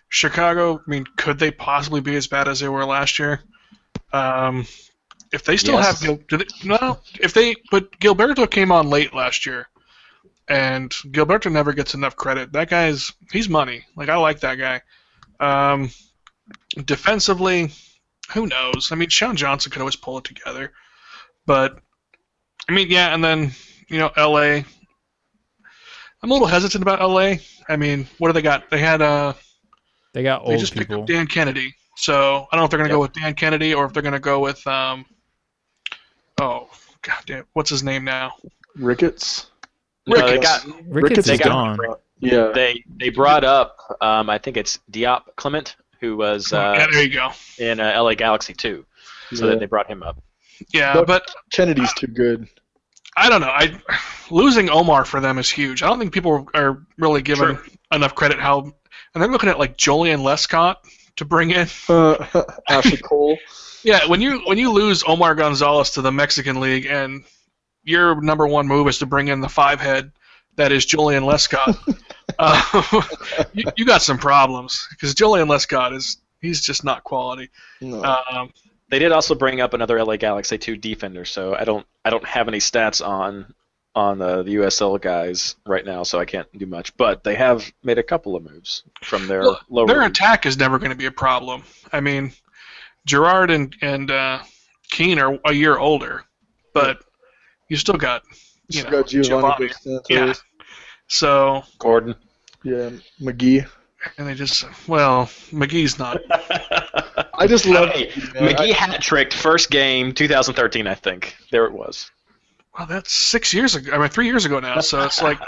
Chicago. 0.09 0.77
I 0.77 0.91
mean, 0.91 1.05
could 1.17 1.39
they 1.39 1.51
possibly 1.51 2.01
be 2.01 2.17
as 2.17 2.27
bad 2.27 2.47
as 2.49 2.61
they 2.61 2.69
were 2.69 2.85
last 2.85 3.19
year? 3.19 3.41
Um, 4.13 4.67
if 5.33 5.45
they 5.45 5.57
still 5.57 5.75
Yes. 5.75 5.87
have 5.87 6.01
Gil, 6.01 6.19
do 6.29 6.37
they, 6.37 6.47
no, 6.65 6.99
if 7.21 7.33
they 7.33 7.57
but 7.71 7.91
Gilberto 8.01 8.49
came 8.49 8.71
on 8.71 8.91
late 8.91 9.15
last 9.15 9.47
year, 9.47 9.69
and 10.51 10.91
Gilberto 10.91 11.51
never 11.51 11.73
gets 11.73 11.95
enough 11.95 12.17
credit. 12.17 12.53
That 12.53 12.69
guy's 12.69 13.13
he's 13.33 13.49
money. 13.49 13.85
Like 13.97 14.09
I 14.11 14.17
like 14.17 14.41
that 14.41 14.57
guy. 14.57 14.83
Um, 15.39 15.91
defensively, 16.85 17.71
who 18.35 18.47
knows? 18.47 18.91
I 18.93 18.97
mean, 18.97 19.09
Sean 19.09 19.37
Johnson 19.37 19.71
could 19.73 19.81
always 19.81 19.97
pull 19.97 20.19
it 20.19 20.25
together, 20.25 20.73
but 21.47 21.79
I 22.69 22.73
mean, 22.73 22.91
yeah, 22.91 23.15
and 23.15 23.25
then 23.25 23.53
you 23.89 23.99
know, 23.99 24.11
L.A. 24.17 24.65
I'm 26.23 26.31
a 26.31 26.35
little 26.35 26.49
hesitant 26.49 26.83
about 26.83 27.01
LA. 27.01 27.37
I 27.69 27.77
mean, 27.77 28.07
what 28.19 28.29
do 28.29 28.33
they 28.35 28.43
got? 28.43 28.69
They 28.71 28.79
had 28.79 29.01
uh, 29.01 29.33
They 30.13 30.23
got 30.23 30.41
old 30.43 30.51
they 30.51 30.55
old 30.55 30.61
just 30.61 30.75
picked 30.75 30.93
up 30.93 31.07
Dan 31.07 31.27
Kennedy. 31.27 31.75
So 31.97 32.47
I 32.51 32.57
don't 32.57 32.61
know 32.61 32.65
if 32.65 32.71
they're 32.71 32.79
gonna 32.79 32.89
Yep. 32.91 32.97
go 32.97 33.01
with 33.01 33.13
Dan 33.15 33.35
Kennedy 33.35 33.73
or 33.73 33.87
if 33.87 33.93
they're 33.93 34.03
gonna 34.03 34.21
go 34.21 34.41
with 34.41 34.65
um, 34.67 35.07
oh 36.41 36.69
god 37.03 37.23
damn, 37.27 37.45
what's 37.55 37.71
his 37.71 37.83
name 37.83 38.05
now? 38.05 38.33
Ricketts? 38.77 39.50
No, 40.19 40.27
they 40.27 40.33
Ricketts. 40.35 40.65
got 40.65 40.75
Ricketts 40.75 40.89
Ricketts 40.89 41.19
is 41.19 41.25
they 41.27 41.39
got- 41.39 41.79
gone. 41.79 41.97
Yeah. 42.23 42.51
they 42.55 42.85
they 42.99 43.09
brought 43.09 43.45
up 43.45 43.77
um, 44.03 44.29
I 44.29 44.37
think 44.39 44.57
it's 44.59 44.79
Diop 44.93 45.23
Clement 45.37 45.77
who 46.01 46.17
was 46.17 46.53
uh, 46.53 46.75
yeah, 46.77 46.87
there 46.91 47.03
you 47.03 47.13
go. 47.15 47.31
in 47.59 47.81
uh, 47.81 48.03
LA 48.03 48.15
Galaxy 48.15 48.53
too, 48.55 48.85
so 49.33 49.45
Yeah. 49.47 49.51
that 49.53 49.61
they 49.61 49.67
brought 49.67 49.87
him 49.89 50.03
up. 50.03 50.23
Yeah, 50.73 50.93
But- 50.95 51.07
but 51.07 51.35
Kennedy's 51.53 51.93
too 51.95 52.07
good. 52.09 52.47
I 53.17 53.29
don't 53.29 53.41
know. 53.41 53.49
I 53.49 53.75
losing 54.31 54.71
Omar 54.71 55.05
for 55.05 55.21
them 55.21 55.39
is 55.39 55.51
huge. 55.51 55.83
I 55.83 55.89
don't 55.89 55.99
think 55.99 56.13
people 56.13 56.47
are 56.55 56.87
really 56.99 57.23
giving 57.23 57.57
True. 57.57 57.65
enough 57.93 58.15
credit 58.15 58.39
how, 58.39 58.61
and 58.61 59.23
they're 59.23 59.29
looking 59.31 59.49
at 59.49 59.59
like 59.59 59.77
Joleon 59.77 60.21
Lescott 60.21 60.77
to 61.17 61.25
bring 61.25 61.51
in. 61.51 61.67
Uh, 61.89 62.25
Ashley 62.69 62.99
Cole. 62.99 63.39
Yeah, 63.83 64.07
when 64.09 64.21
you 64.21 64.41
when 64.47 64.59
you 64.59 64.71
lose 64.71 65.03
Omar 65.07 65.35
Gonzalez 65.35 65.93
to 65.93 66.03
the 66.03 66.13
Mexican 66.13 66.61
League 66.61 66.85
and 66.85 67.25
your 67.85 68.21
number 68.21 68.47
one 68.47 68.67
move 68.67 68.89
is 68.89 68.99
to 68.99 69.07
bring 69.07 69.29
in 69.29 69.41
the 69.41 69.49
five 69.49 69.81
head 69.81 70.13
that 70.57 70.73
is 70.73 70.85
Joleon 70.87 71.23
Lescott. 71.25 71.77
uh, 72.39 73.03
you, 73.53 73.65
you 73.77 73.85
got 73.85 74.03
some 74.03 74.19
problems 74.19 74.87
because 74.91 75.15
Joleon 75.15 75.47
Lescott 75.49 75.95
is 75.95 76.19
he's 76.41 76.61
just 76.61 76.85
not 76.85 77.05
quality. 77.05 77.49
No. 77.81 78.03
Um, 78.05 78.53
They 78.91 78.99
did 78.99 79.13
also 79.13 79.35
bring 79.35 79.61
up 79.61 79.73
another 79.75 80.03
LA 80.05 80.17
Galaxy 80.17 80.59
two 80.59 80.77
defender, 80.77 81.25
so 81.25 81.55
I 81.55 81.65
don't 81.65 81.87
I 82.05 82.11
don't 82.11 82.27
have 82.27 82.49
any 82.49 82.59
stats 82.59 83.07
on 83.07 83.55
on 83.95 84.21
uh, 84.23 84.43
the 84.43 84.55
USL 84.57 85.01
guys 85.01 85.57
right 85.67 85.85
now, 85.85 86.03
so 86.05 86.19
I 86.21 86.25
can't 86.25 86.47
do 86.57 86.67
much. 86.67 86.97
But 86.97 87.25
they 87.25 87.35
have 87.35 87.73
made 87.83 87.99
a 87.99 88.03
couple 88.05 88.37
of 88.37 88.43
moves 88.45 88.83
from 89.03 89.27
their 89.27 89.41
Well, 89.41 89.61
lower. 89.69 89.87
their 89.87 90.03
league. 90.03 90.11
attack 90.11 90.47
is 90.47 90.57
never 90.59 90.79
going 90.79 90.91
to 90.91 90.97
be 90.97 91.07
a 91.07 91.11
problem. 91.13 91.63
I 91.93 92.01
mean, 92.01 92.33
Gerrard 93.07 93.51
and 93.51 93.75
and 93.81 94.11
uh, 94.11 94.41
Keane 94.91 95.19
are 95.19 95.39
a 95.45 95.53
year 95.53 95.79
older, 95.79 96.25
but 96.75 97.03
you 97.71 97.77
still 97.79 97.97
got 97.97 98.23
you 98.69 98.83
Just 98.83 98.85
know 98.85 98.91
got 99.01 99.09
Giovanni 99.09 99.71
Giovanni. 99.85 100.05
Yeah. 100.11 100.35
So 101.09 101.63
Gordon. 101.79 102.15
Yeah, 102.63 102.91
Magee. 103.19 103.65
and 104.19 104.27
they 104.29 104.35
just 104.35 104.67
well 104.87 105.31
Magee's 105.51 105.99
not. 105.99 106.21
I 107.35 107.47
just 107.47 107.65
love 107.65 107.89
Hey, 107.91 108.11
Magee. 108.15 108.33
man. 108.35 108.45
Magee 108.45 108.73
hat 108.73 109.01
tricked 109.01 109.33
first 109.33 109.71
game 109.71 110.13
2013, 110.13 110.87
I 110.87 110.95
think. 110.95 111.35
There 111.51 111.65
it 111.65 111.73
was. 111.73 112.11
Well, 112.79 112.87
that's 112.87 113.13
six 113.13 113.53
years 113.53 113.75
ago. 113.75 113.93
I 113.93 113.99
mean, 113.99 114.09
three 114.11 114.27
years 114.27 114.45
ago 114.45 114.61
now. 114.61 114.81
So 114.81 115.03
it's 115.03 115.21
like, 115.21 115.39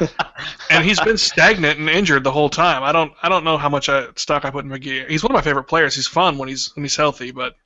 and 0.70 0.84
he's 0.84 1.00
been 1.00 1.18
stagnant 1.18 1.78
and 1.80 1.90
injured 1.90 2.22
the 2.22 2.30
whole 2.30 2.48
time. 2.48 2.84
I 2.84 2.92
don't, 2.92 3.12
I 3.22 3.28
don't 3.28 3.42
know 3.42 3.58
how 3.58 3.68
much 3.68 3.88
I, 3.88 4.06
stock 4.14 4.44
I 4.44 4.50
put 4.50 4.64
in 4.64 4.70
Magee. 4.70 5.04
He's 5.08 5.22
one 5.24 5.32
of 5.32 5.34
my 5.34 5.42
favorite 5.42 5.64
players. 5.64 5.96
He's 5.96 6.06
fun 6.06 6.38
when 6.38 6.48
he's 6.48 6.74
when 6.76 6.84
he's 6.84 6.94
healthy, 6.94 7.32
but 7.32 7.56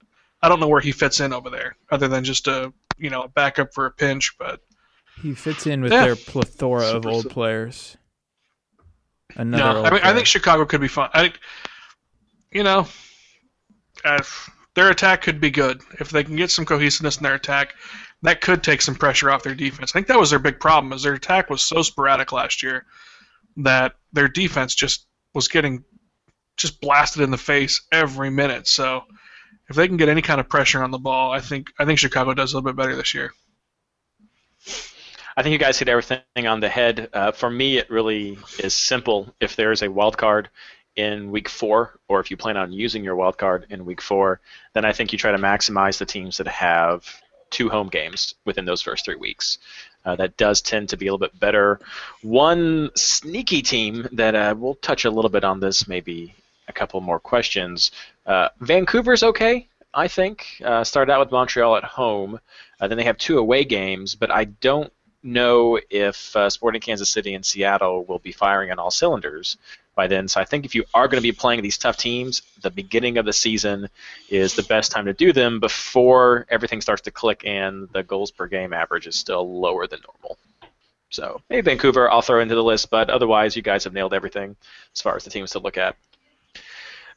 I 0.44 0.48
don't 0.50 0.60
know 0.60 0.68
where 0.68 0.82
he 0.82 0.92
fits 0.92 1.20
in 1.20 1.32
over 1.32 1.48
there, 1.48 1.74
other 1.90 2.06
than 2.06 2.22
just 2.22 2.46
a 2.48 2.70
you 2.98 3.08
know 3.08 3.22
a 3.22 3.28
backup 3.28 3.72
for 3.72 3.86
a 3.86 3.90
pinch. 3.90 4.34
But 4.38 4.60
He 5.22 5.34
fits 5.34 5.66
in 5.66 5.80
with 5.80 5.90
Yeah. 5.90 6.04
their 6.04 6.16
plethora 6.16 6.84
of 6.84 7.06
old 7.06 7.22
simple. 7.22 7.30
players. 7.30 7.96
Another 9.36 9.64
no, 9.64 9.76
old 9.78 9.86
I 9.86 9.90
mean, 9.90 10.00
I 10.02 10.12
think 10.12 10.26
Chicago 10.26 10.66
could 10.66 10.82
be 10.82 10.88
fun. 10.88 11.08
I 11.14 11.22
think, 11.22 11.40
you 12.52 12.62
know, 12.62 12.86
uh, 14.04 14.22
their 14.74 14.90
attack 14.90 15.22
could 15.22 15.40
be 15.40 15.50
good 15.50 15.80
if 15.98 16.10
they 16.10 16.22
can 16.22 16.36
get 16.36 16.50
some 16.50 16.66
cohesiveness 16.66 17.16
in 17.16 17.22
their 17.22 17.34
attack. 17.34 17.74
That 18.22 18.42
could 18.42 18.62
take 18.62 18.82
some 18.82 18.94
pressure 18.94 19.30
off 19.30 19.42
their 19.42 19.54
defense. 19.54 19.92
I 19.92 19.94
think 19.94 20.08
that 20.08 20.18
was 20.20 20.28
their 20.30 20.38
big 20.38 20.60
problem. 20.60 20.92
Is 20.92 21.02
their 21.02 21.14
attack 21.14 21.48
was 21.48 21.62
so 21.62 21.80
sporadic 21.82 22.32
last 22.32 22.62
year 22.62 22.84
that 23.56 23.94
their 24.12 24.28
defense 24.28 24.74
just 24.74 25.06
was 25.32 25.48
getting 25.48 25.84
just 26.58 26.80
blasted 26.82 27.22
in 27.22 27.30
the 27.30 27.38
face 27.38 27.80
every 27.92 28.30
minute. 28.30 28.66
So 28.68 29.04
if 29.68 29.76
they 29.76 29.88
can 29.88 29.96
get 29.96 30.08
any 30.08 30.22
kind 30.22 30.40
of 30.40 30.48
pressure 30.48 30.82
on 30.82 30.90
the 30.90 30.98
ball, 30.98 31.32
I 31.32 31.40
think 31.40 31.72
I 31.78 31.84
think 31.84 31.98
Chicago 31.98 32.34
does 32.34 32.52
a 32.52 32.56
little 32.56 32.70
bit 32.70 32.76
better 32.76 32.96
this 32.96 33.14
year. 33.14 33.32
I 35.36 35.42
think 35.42 35.52
you 35.52 35.58
guys 35.58 35.78
hit 35.78 35.88
everything 35.88 36.46
on 36.46 36.60
the 36.60 36.68
head. 36.68 37.08
Uh, 37.12 37.32
for 37.32 37.50
me, 37.50 37.78
it 37.78 37.90
really 37.90 38.38
is 38.58 38.74
simple. 38.74 39.34
If 39.40 39.56
there 39.56 39.72
is 39.72 39.82
a 39.82 39.90
wild 39.90 40.16
card 40.16 40.48
in 40.94 41.32
week 41.32 41.48
four, 41.48 41.98
or 42.06 42.20
if 42.20 42.30
you 42.30 42.36
plan 42.36 42.56
on 42.56 42.72
using 42.72 43.02
your 43.02 43.16
wild 43.16 43.36
card 43.36 43.66
in 43.68 43.84
week 43.84 44.00
four, 44.00 44.40
then 44.74 44.84
I 44.84 44.92
think 44.92 45.12
you 45.12 45.18
try 45.18 45.32
to 45.32 45.38
maximize 45.38 45.98
the 45.98 46.06
teams 46.06 46.36
that 46.36 46.46
have 46.46 47.20
two 47.50 47.68
home 47.68 47.88
games 47.88 48.34
within 48.44 48.64
those 48.64 48.82
first 48.82 49.04
three 49.04 49.16
weeks. 49.16 49.58
Uh, 50.04 50.14
that 50.16 50.36
does 50.36 50.60
tend 50.60 50.88
to 50.90 50.96
be 50.96 51.06
a 51.06 51.12
little 51.12 51.26
bit 51.26 51.38
better. 51.40 51.80
One 52.22 52.90
sneaky 52.94 53.62
team 53.62 54.06
that 54.12 54.34
uh, 54.34 54.54
we'll 54.56 54.74
touch 54.76 55.04
a 55.04 55.10
little 55.10 55.30
bit 55.30 55.44
on 55.44 55.60
this, 55.60 55.88
maybe 55.88 56.34
a 56.68 56.72
couple 56.72 57.00
more 57.00 57.18
questions. 57.18 57.90
Uh, 58.26 58.48
Vancouver's 58.60 59.22
okay, 59.22 59.68
I 59.92 60.08
think. 60.08 60.60
Uh, 60.64 60.84
started 60.84 61.12
out 61.12 61.20
with 61.20 61.30
Montreal 61.30 61.76
at 61.76 61.84
home. 61.84 62.40
Uh, 62.80 62.88
then 62.88 62.98
they 62.98 63.04
have 63.04 63.18
two 63.18 63.38
away 63.38 63.64
games, 63.64 64.14
but 64.14 64.30
I 64.30 64.44
don't 64.44 64.92
know 65.22 65.80
if 65.90 66.36
uh, 66.36 66.50
Sporting 66.50 66.80
Kansas 66.80 67.08
City 67.08 67.34
and 67.34 67.44
Seattle 67.44 68.04
will 68.04 68.18
be 68.18 68.32
firing 68.32 68.70
on 68.70 68.78
all 68.78 68.90
cylinders 68.90 69.56
by 69.94 70.06
then. 70.06 70.28
So 70.28 70.40
I 70.40 70.44
think 70.44 70.64
if 70.64 70.74
you 70.74 70.84
are 70.92 71.08
going 71.08 71.22
to 71.22 71.22
be 71.22 71.32
playing 71.32 71.62
these 71.62 71.78
tough 71.78 71.96
teams, 71.96 72.42
the 72.62 72.70
beginning 72.70 73.16
of 73.16 73.24
the 73.24 73.32
season 73.32 73.88
is 74.28 74.54
the 74.54 74.62
best 74.64 74.90
time 74.90 75.06
to 75.06 75.14
do 75.14 75.32
them 75.32 75.60
before 75.60 76.46
everything 76.50 76.80
starts 76.80 77.02
to 77.02 77.10
click 77.10 77.42
and 77.46 77.88
the 77.92 78.02
goals 78.02 78.30
per 78.30 78.46
game 78.46 78.72
average 78.72 79.06
is 79.06 79.16
still 79.16 79.60
lower 79.60 79.86
than 79.86 80.00
normal. 80.06 80.36
So 81.10 81.40
maybe 81.48 81.62
Vancouver 81.62 82.10
I'll 82.10 82.22
throw 82.22 82.40
into 82.40 82.56
the 82.56 82.64
list, 82.64 82.90
but 82.90 83.08
otherwise 83.08 83.54
you 83.54 83.62
guys 83.62 83.84
have 83.84 83.92
nailed 83.92 84.14
everything 84.14 84.56
as 84.92 85.00
far 85.00 85.16
as 85.16 85.24
the 85.24 85.30
teams 85.30 85.52
to 85.52 85.60
look 85.60 85.78
at. 85.78 85.96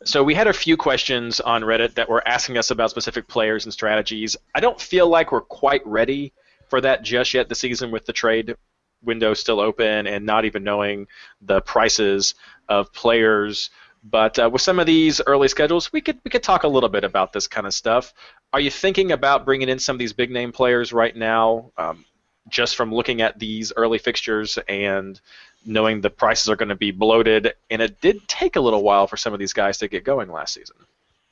So 0.05 0.23
we 0.23 0.35
had 0.35 0.47
a 0.47 0.53
few 0.53 0.77
questions 0.77 1.39
on 1.39 1.63
Reddit 1.63 1.95
that 1.95 2.09
were 2.09 2.25
asking 2.27 2.57
us 2.57 2.69
about 2.69 2.91
specific 2.91 3.27
players 3.27 3.65
and 3.65 3.73
strategies. 3.73 4.37
I 4.53 4.59
don't 4.59 4.79
feel 4.79 5.07
like 5.07 5.31
we're 5.31 5.41
quite 5.41 5.85
ready 5.85 6.33
for 6.69 6.81
that 6.81 7.03
just 7.03 7.33
yet 7.33 7.49
this 7.49 7.59
season 7.59 7.91
with 7.91 8.05
the 8.05 8.13
trade 8.13 8.55
window 9.03 9.33
still 9.33 9.59
open 9.59 10.07
and 10.07 10.25
not 10.25 10.45
even 10.45 10.63
knowing 10.63 11.07
the 11.41 11.61
prices 11.61 12.35
of 12.69 12.93
players. 12.93 13.69
But 14.03 14.37
uh, 14.39 14.49
with 14.51 14.61
some 14.61 14.79
of 14.79 14.85
these 14.85 15.19
early 15.25 15.47
schedules, 15.47 15.91
we 15.91 16.01
could 16.01 16.19
we 16.23 16.29
could 16.29 16.43
talk 16.43 16.63
a 16.63 16.67
little 16.67 16.89
bit 16.89 17.03
about 17.03 17.33
this 17.33 17.47
kind 17.47 17.65
of 17.65 17.73
stuff. 17.73 18.13
Are 18.53 18.59
you 18.59 18.71
thinking 18.71 19.11
about 19.11 19.45
bringing 19.45 19.69
in 19.69 19.79
some 19.79 19.95
of 19.95 19.99
these 19.99 20.13
big 20.13 20.31
name 20.31 20.51
players 20.51 20.93
right 20.93 21.15
now, 21.15 21.71
um, 21.77 22.05
just 22.49 22.75
from 22.75 22.93
looking 22.93 23.21
at 23.21 23.39
these 23.39 23.73
early 23.75 23.97
fixtures 23.97 24.57
and 24.67 25.19
knowing 25.65 26.01
the 26.01 26.09
prices 26.09 26.49
are 26.49 26.55
going 26.55 26.69
to 26.69 26.75
be 26.75 26.91
bloated? 26.91 27.53
And 27.69 27.81
it 27.81 28.01
did 28.01 28.27
take 28.27 28.55
a 28.55 28.61
little 28.61 28.83
while 28.83 29.07
for 29.07 29.17
some 29.17 29.33
of 29.33 29.39
these 29.39 29.53
guys 29.53 29.77
to 29.79 29.87
get 29.87 30.03
going 30.03 30.31
last 30.31 30.53
season. 30.53 30.75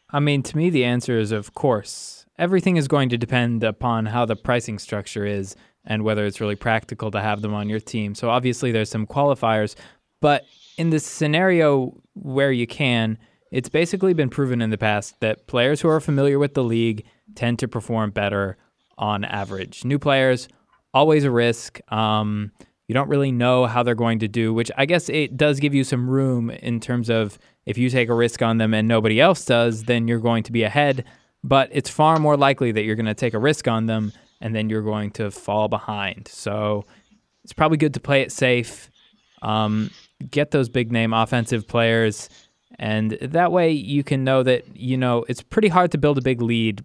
I 0.10 0.20
mean, 0.20 0.44
to 0.44 0.58
me, 0.58 0.70
the 0.70 0.86
answer 0.86 1.18
is 1.18 1.32
of 1.32 1.54
course. 1.54 2.26
Everything 2.38 2.76
is 2.76 2.88
going 2.88 3.10
to 3.10 3.18
depend 3.18 3.64
upon 3.64 4.08
how 4.08 4.26
the 4.26 4.36
pricing 4.36 4.78
structure 4.78 5.26
is 5.26 5.56
and 5.86 6.04
whether 6.04 6.26
it's 6.26 6.42
really 6.42 6.56
practical 6.56 7.12
to 7.12 7.22
have 7.22 7.42
them 7.42 7.54
on 7.54 7.70
your 7.70 7.80
team. 7.80 8.16
So 8.16 8.30
obviously, 8.30 8.72
there's 8.72 8.90
some 8.90 9.08
qualifiers, 9.08 9.76
but 10.22 10.44
in 10.78 10.90
this 10.90 11.06
scenario 11.06 12.02
where 12.14 12.52
you 12.52 12.68
can, 12.68 13.18
it's 13.52 13.70
basically 13.70 14.14
been 14.14 14.30
proven 14.30 14.62
in 14.62 14.70
the 14.70 14.78
past 14.78 15.20
that 15.22 15.48
players 15.48 15.82
who 15.82 15.88
are 15.88 16.02
familiar 16.02 16.40
with 16.40 16.56
the 16.56 16.64
league 16.64 17.06
tend 17.36 17.60
to 17.60 17.68
perform 17.68 18.12
better 18.12 18.58
on 18.98 19.24
average. 19.24 19.86
New 19.86 20.00
players, 20.00 20.48
always 20.96 21.26
a 21.26 21.32
risk. 21.32 21.80
Um, 21.92 22.52
you 22.88 22.94
don't 22.94 23.10
really 23.10 23.32
know 23.32 23.66
how 23.66 23.84
they're 23.84 23.94
going 23.94 24.20
to 24.20 24.28
do, 24.28 24.54
which 24.54 24.72
I 24.78 24.86
guess 24.86 25.10
it 25.10 25.38
does 25.38 25.60
give 25.60 25.74
you 25.74 25.84
some 25.84 26.10
room 26.10 26.50
in 26.50 26.80
terms 26.80 27.10
of 27.10 27.38
if 27.66 27.78
you 27.78 27.90
take 27.90 28.10
a 28.10 28.14
risk 28.14 28.42
on 28.42 28.58
them 28.58 28.74
and 28.74 28.88
nobody 28.88 29.20
else 29.20 29.44
does, 29.44 29.84
then 29.84 30.08
you're 30.08 30.20
going 30.20 30.44
to 30.44 30.52
be 30.52 30.64
ahead. 30.64 31.04
But 31.44 31.70
it's 31.72 31.90
far 31.90 32.18
more 32.18 32.38
likely 32.38 32.72
that 32.72 32.84
you're 32.84 32.96
going 32.96 33.06
to 33.08 33.14
take 33.14 33.34
a 33.34 33.40
risk 33.40 33.68
on 33.68 33.88
them 33.88 34.14
and 34.42 34.56
then 34.56 34.70
you're 34.70 34.82
going 34.82 35.12
to 35.12 35.32
fall 35.32 35.68
behind. 35.68 36.28
So 36.28 36.86
it's 37.44 37.54
probably 37.54 37.78
good 37.78 37.94
to 37.96 38.00
play 38.00 38.22
it 38.22 38.32
safe. 38.32 38.90
Um, 39.42 39.92
get 40.32 40.52
those 40.52 40.70
big 40.70 40.92
name 40.92 41.14
offensive 41.14 41.68
players, 41.68 42.30
and 42.80 43.12
that 43.22 43.52
way 43.52 43.72
you 43.72 44.04
can 44.04 44.24
know 44.24 44.42
that 44.44 44.76
you 44.76 44.98
know 44.98 45.24
it's 45.30 45.44
pretty 45.44 45.68
hard 45.68 45.92
to 45.92 45.98
build 46.00 46.18
a 46.18 46.22
big 46.22 46.42
lead 46.42 46.84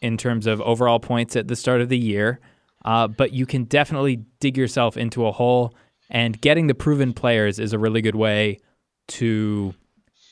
in 0.00 0.16
terms 0.16 0.46
of 0.46 0.60
overall 0.60 1.00
points 1.00 1.34
at 1.34 1.48
the 1.48 1.56
start 1.56 1.80
of 1.80 1.88
the 1.88 1.98
year. 1.98 2.38
Uh, 2.84 3.08
but 3.08 3.32
you 3.32 3.46
can 3.46 3.64
definitely 3.64 4.24
dig 4.40 4.56
yourself 4.56 4.96
into 4.96 5.26
a 5.26 5.32
hole, 5.32 5.74
and 6.10 6.40
getting 6.40 6.66
the 6.68 6.74
proven 6.74 7.12
players 7.12 7.58
is 7.58 7.72
a 7.72 7.78
really 7.78 8.00
good 8.00 8.14
way 8.16 8.58
to 9.08 9.74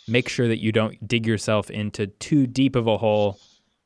make 0.08 0.28
sure 0.28 0.48
that 0.48 0.62
you 0.62 0.72
don't 0.72 1.06
dig 1.06 1.26
yourself 1.26 1.70
into 1.70 2.06
too 2.06 2.46
deep 2.46 2.76
of 2.76 2.86
a 2.86 2.96
hole. 2.96 3.38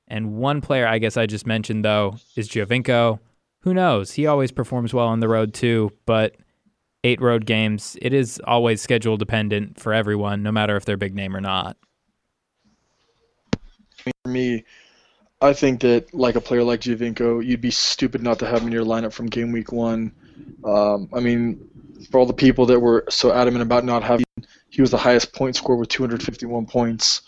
And 0.08 0.34
one 0.34 0.60
player 0.60 0.86
I 0.86 0.98
guess 0.98 1.16
I 1.16 1.26
just 1.26 1.46
mentioned 1.46 1.84
though 1.84 2.16
is 2.36 2.48
Giovinco. 2.48 3.18
Who 3.62 3.74
knows? 3.74 4.12
He 4.12 4.26
always 4.26 4.50
performs 4.50 4.92
well 4.92 5.06
on 5.06 5.20
the 5.20 5.28
road 5.28 5.54
too, 5.54 5.92
but 6.06 6.36
eight 7.04 7.20
road 7.20 7.46
games, 7.46 7.96
it 8.02 8.12
is 8.12 8.40
always 8.46 8.82
schedule 8.82 9.16
dependent 9.16 9.80
for 9.80 9.92
everyone, 9.92 10.42
no 10.42 10.52
matter 10.52 10.76
if 10.76 10.84
they're 10.84 10.96
big 10.96 11.14
name 11.14 11.34
or 11.34 11.40
not. 11.40 11.76
For 14.02 14.30
me, 14.30 14.64
I 15.42 15.52
think 15.54 15.80
that 15.80 16.12
like 16.12 16.36
a 16.36 16.40
player 16.40 16.62
like 16.62 16.80
Giovinco, 16.80 17.44
you'd 17.44 17.60
be 17.60 17.70
stupid 17.70 18.22
not 18.22 18.38
to 18.40 18.46
have 18.46 18.60
him 18.60 18.68
in 18.68 18.72
your 18.72 18.84
lineup 18.84 19.12
from 19.12 19.26
game 19.26 19.52
week 19.52 19.72
one. 19.72 20.12
Um, 20.64 21.08
I 21.14 21.20
mean, 21.20 21.68
for 22.10 22.20
all 22.20 22.26
the 22.26 22.34
people 22.34 22.66
that 22.66 22.78
were 22.78 23.04
so 23.08 23.32
adamant 23.32 23.62
about 23.62 23.84
not 23.84 24.02
having, 24.02 24.26
he 24.68 24.82
was 24.82 24.90
the 24.90 24.98
highest 24.98 25.32
point 25.32 25.56
scorer 25.56 25.76
with 25.78 25.88
251 25.88 26.66
points. 26.66 27.22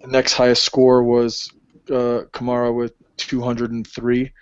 The 0.00 0.06
next 0.06 0.34
highest 0.34 0.62
score 0.62 1.02
was 1.02 1.50
uh, 1.90 2.22
Kamara 2.32 2.74
with 2.74 2.94
203. 3.16 4.32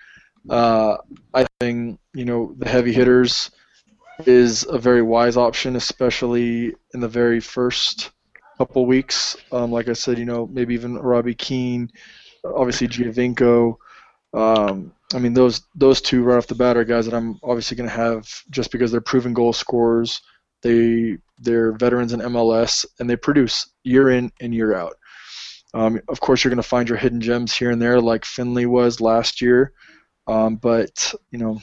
Uh, 0.48 0.96
I 1.34 1.46
think 1.60 1.98
you 2.14 2.24
know 2.24 2.54
the 2.58 2.68
heavy 2.68 2.92
hitters 2.92 3.50
is 4.26 4.64
a 4.68 4.78
very 4.78 5.02
wise 5.02 5.36
option, 5.36 5.76
especially 5.76 6.74
in 6.94 7.00
the 7.00 7.08
very 7.08 7.40
first 7.40 8.10
couple 8.58 8.86
weeks. 8.86 9.36
Um, 9.52 9.72
like 9.72 9.88
I 9.88 9.94
said, 9.94 10.18
you 10.18 10.24
know 10.24 10.46
maybe 10.46 10.74
even 10.74 10.98
Robbie 10.98 11.34
Keane, 11.34 11.90
obviously 12.54 12.88
Giovinco. 12.88 13.76
Um, 14.34 14.92
I 15.14 15.18
mean 15.18 15.34
those 15.34 15.62
those 15.74 16.00
two 16.00 16.22
right 16.22 16.36
off 16.36 16.46
the 16.46 16.54
bat 16.54 16.76
are 16.76 16.84
guys 16.84 17.06
that 17.06 17.14
I'm 17.14 17.38
obviously 17.42 17.76
going 17.76 17.88
to 17.88 17.96
have 17.96 18.28
just 18.50 18.70
because 18.72 18.90
they're 18.90 19.00
proven 19.00 19.32
goal 19.32 19.52
scorers. 19.52 20.20
They 20.62 21.18
they're 21.38 21.72
veterans 21.72 22.12
in 22.12 22.20
MLS 22.20 22.84
and 22.98 23.08
they 23.08 23.16
produce 23.16 23.70
year 23.84 24.10
in 24.10 24.32
and 24.40 24.54
year 24.54 24.74
out. 24.74 24.96
Um, 25.74 26.00
of 26.08 26.20
course, 26.20 26.42
you're 26.42 26.50
going 26.50 26.62
to 26.62 26.68
find 26.68 26.88
your 26.88 26.98
hidden 26.98 27.20
gems 27.20 27.54
here 27.54 27.70
and 27.70 27.80
there, 27.80 28.00
like 28.00 28.24
Finlay 28.24 28.64
was 28.64 29.00
last 29.00 29.42
year. 29.42 29.72
Um, 30.26 30.56
but 30.56 31.14
you 31.30 31.38
know, 31.38 31.60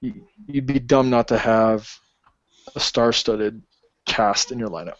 you'd 0.00 0.66
be 0.66 0.78
dumb 0.78 1.10
not 1.10 1.28
to 1.28 1.38
have 1.38 1.90
a 2.74 2.80
star-studded 2.80 3.62
cast 4.06 4.52
in 4.52 4.58
your 4.58 4.68
lineup. 4.68 4.96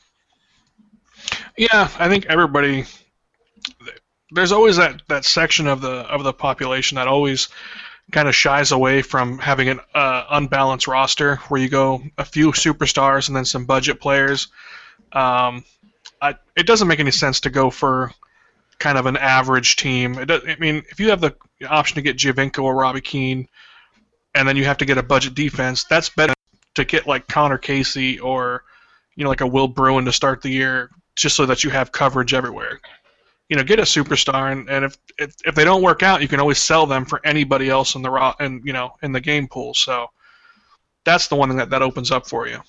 Yeah, 1.56 1.88
I 1.98 2.08
think 2.08 2.26
everybody. 2.26 2.84
There's 4.30 4.52
always 4.52 4.76
that, 4.76 5.02
that 5.08 5.24
section 5.24 5.66
of 5.66 5.80
the 5.80 5.90
of 5.90 6.22
the 6.22 6.32
population 6.32 6.96
that 6.96 7.08
always 7.08 7.48
kind 8.10 8.28
of 8.28 8.34
shies 8.34 8.72
away 8.72 9.02
from 9.02 9.38
having 9.38 9.68
an 9.68 9.80
uh, 9.94 10.24
unbalanced 10.30 10.86
roster 10.86 11.36
where 11.48 11.60
you 11.60 11.68
go 11.68 12.02
a 12.16 12.24
few 12.24 12.52
superstars 12.52 13.28
and 13.28 13.36
then 13.36 13.44
some 13.44 13.66
budget 13.66 14.00
players. 14.00 14.48
Um, 15.12 15.64
I, 16.20 16.36
it 16.56 16.66
doesn't 16.66 16.88
make 16.88 17.00
any 17.00 17.10
sense 17.10 17.40
to 17.40 17.50
go 17.50 17.70
for 17.70 18.12
kind 18.78 18.98
of 18.98 19.06
an 19.06 19.16
average 19.16 19.76
team. 19.76 20.14
Does, 20.14 20.42
I 20.46 20.56
mean, 20.58 20.82
if 20.90 21.00
you 21.00 21.10
have 21.10 21.20
the 21.20 21.34
option 21.68 21.96
to 21.96 22.02
get 22.02 22.16
Giovinco 22.16 22.62
or 22.62 22.74
Robbie 22.74 23.00
Keane, 23.00 23.48
and 24.34 24.48
then 24.48 24.56
you 24.56 24.64
have 24.64 24.78
to 24.78 24.84
get 24.84 24.98
a 24.98 25.02
budget 25.02 25.34
defense, 25.34 25.84
that's 25.84 26.08
better 26.08 26.34
to 26.74 26.84
get 26.84 27.06
like 27.06 27.26
Conor 27.28 27.58
Casey 27.58 28.18
or 28.20 28.64
you 29.16 29.24
know 29.24 29.30
like 29.30 29.40
a 29.40 29.46
Will 29.46 29.68
Bruin 29.68 30.04
to 30.04 30.12
start 30.12 30.42
the 30.42 30.50
year, 30.50 30.90
just 31.16 31.36
so 31.36 31.46
that 31.46 31.64
you 31.64 31.70
have 31.70 31.92
coverage 31.92 32.34
everywhere. 32.34 32.80
You 33.48 33.56
know, 33.56 33.62
get 33.62 33.78
a 33.78 33.82
superstar, 33.82 34.52
and, 34.52 34.68
and 34.68 34.84
if, 34.84 34.98
if 35.18 35.34
if 35.46 35.54
they 35.54 35.64
don't 35.64 35.82
work 35.82 36.02
out, 36.02 36.20
you 36.20 36.28
can 36.28 36.38
always 36.38 36.58
sell 36.58 36.86
them 36.86 37.06
for 37.06 37.20
anybody 37.24 37.70
else 37.70 37.94
in 37.94 38.02
the 38.02 38.10
raw 38.10 38.34
and 38.40 38.62
you 38.64 38.74
know 38.74 38.90
in 39.02 39.12
the 39.12 39.20
game 39.20 39.48
pool. 39.48 39.72
So 39.72 40.08
that's 41.04 41.28
the 41.28 41.36
one 41.36 41.56
that 41.56 41.70
that 41.70 41.82
opens 41.82 42.10
up 42.10 42.26
for 42.26 42.46
you. 42.46 42.60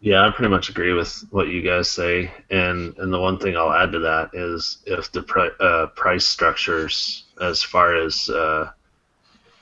Yeah, 0.00 0.26
I 0.26 0.30
pretty 0.32 0.50
much 0.50 0.68
agree 0.68 0.92
with 0.92 1.24
what 1.30 1.46
you 1.46 1.62
guys 1.62 1.88
say, 1.88 2.30
and 2.50 2.98
and 2.98 3.12
the 3.12 3.20
one 3.20 3.38
thing 3.38 3.56
I'll 3.56 3.72
add 3.72 3.92
to 3.92 4.00
that 4.00 4.30
is 4.34 4.78
if 4.84 5.12
the 5.12 5.22
uh, 5.60 5.86
price 5.94 6.26
structures, 6.26 7.24
as 7.40 7.62
far 7.62 7.94
as 7.94 8.28
uh, 8.28 8.72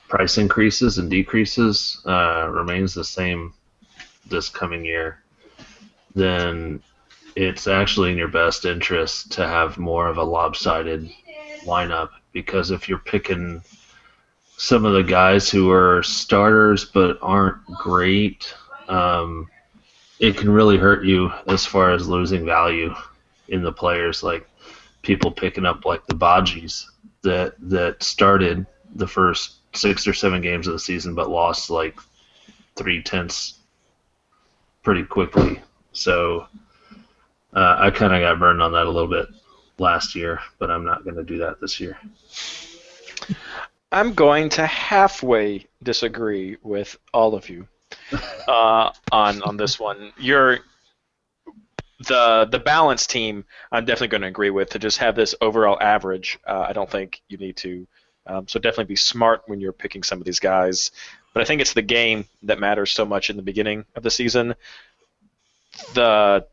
price 0.09 0.39
increases 0.39 0.97
and 0.97 1.11
decreases, 1.11 2.01
uh, 2.07 2.49
remains 2.51 2.95
the 2.95 3.03
same 3.03 3.53
this 4.25 4.49
coming 4.49 4.83
year, 4.83 5.21
then 6.15 6.81
it's 7.35 7.67
actually 7.67 8.11
in 8.11 8.17
your 8.17 8.27
best 8.27 8.65
interest 8.65 9.31
to 9.33 9.47
have 9.47 9.77
more 9.77 10.07
of 10.07 10.17
a 10.17 10.23
lopsided 10.23 11.09
lineup 11.65 12.09
because 12.33 12.71
if 12.71 12.89
you're 12.89 12.97
picking 12.97 13.61
some 14.61 14.85
of 14.85 14.93
the 14.93 15.01
guys 15.01 15.49
who 15.49 15.71
are 15.71 16.03
starters 16.03 16.85
but 16.85 17.17
aren't 17.23 17.65
great. 17.65 18.53
Um, 18.87 19.49
it 20.19 20.37
can 20.37 20.51
really 20.51 20.77
hurt 20.77 21.03
you 21.03 21.31
as 21.47 21.65
far 21.65 21.91
as 21.91 22.07
losing 22.07 22.45
value 22.45 22.93
in 23.47 23.63
the 23.63 23.71
players. 23.71 24.21
Like 24.21 24.47
people 25.01 25.31
picking 25.31 25.65
up 25.65 25.83
like 25.83 26.05
the 26.05 26.13
Badjis 26.13 26.85
that 27.23 27.55
that 27.59 28.03
started 28.03 28.67
the 28.93 29.07
first 29.07 29.55
six 29.73 30.05
or 30.05 30.13
seven 30.13 30.43
games 30.43 30.67
of 30.67 30.73
the 30.73 30.79
season, 30.79 31.15
but 31.15 31.31
lost 31.31 31.71
like 31.71 31.97
three 32.75 33.01
tenths 33.01 33.55
pretty 34.83 35.03
quickly. 35.03 35.59
So 35.91 36.45
uh, 37.53 37.75
I 37.79 37.91
kind 37.91 38.13
of 38.13 38.21
got 38.21 38.39
burned 38.39 38.61
on 38.61 38.71
that 38.73 38.85
a 38.85 38.89
little 38.89 39.09
bit 39.09 39.27
last 39.77 40.15
year, 40.15 40.39
but 40.59 40.71
I'm 40.71 40.85
not 40.85 41.03
going 41.03 41.15
to 41.15 41.23
do 41.23 41.39
that 41.39 41.59
this 41.59 41.79
year. 41.79 41.97
I'm 43.91 44.13
going 44.13 44.49
to 44.49 44.65
halfway 44.65 45.65
disagree 45.83 46.57
with 46.63 46.97
all 47.13 47.35
of 47.35 47.49
you 47.49 47.67
uh, 48.47 48.91
on 49.11 49.41
on 49.41 49.57
this 49.57 49.79
one. 49.79 50.13
You're 50.17 50.59
the 52.07 52.47
the 52.49 52.59
balance 52.59 53.05
team. 53.05 53.43
I'm 53.71 53.85
definitely 53.85 54.07
going 54.09 54.21
to 54.21 54.27
agree 54.27 54.49
with 54.49 54.69
to 54.71 54.79
just 54.79 54.99
have 54.99 55.15
this 55.15 55.35
overall 55.41 55.77
average. 55.81 56.39
Uh, 56.47 56.65
I 56.69 56.73
don't 56.73 56.89
think 56.89 57.21
you 57.27 57.37
need 57.37 57.57
to. 57.57 57.87
Um, 58.27 58.47
so 58.47 58.59
definitely 58.59 58.85
be 58.85 58.95
smart 58.95 59.43
when 59.47 59.59
you're 59.59 59.73
picking 59.73 60.03
some 60.03 60.19
of 60.19 60.25
these 60.25 60.39
guys. 60.39 60.91
But 61.33 61.41
I 61.41 61.45
think 61.45 61.59
it's 61.59 61.73
the 61.73 61.81
game 61.81 62.25
that 62.43 62.59
matters 62.59 62.91
so 62.91 63.05
much 63.05 63.29
in 63.29 63.35
the 63.35 63.41
beginning 63.41 63.85
of 63.95 64.03
the 64.03 64.11
season. 64.11 64.55
The 65.93 66.45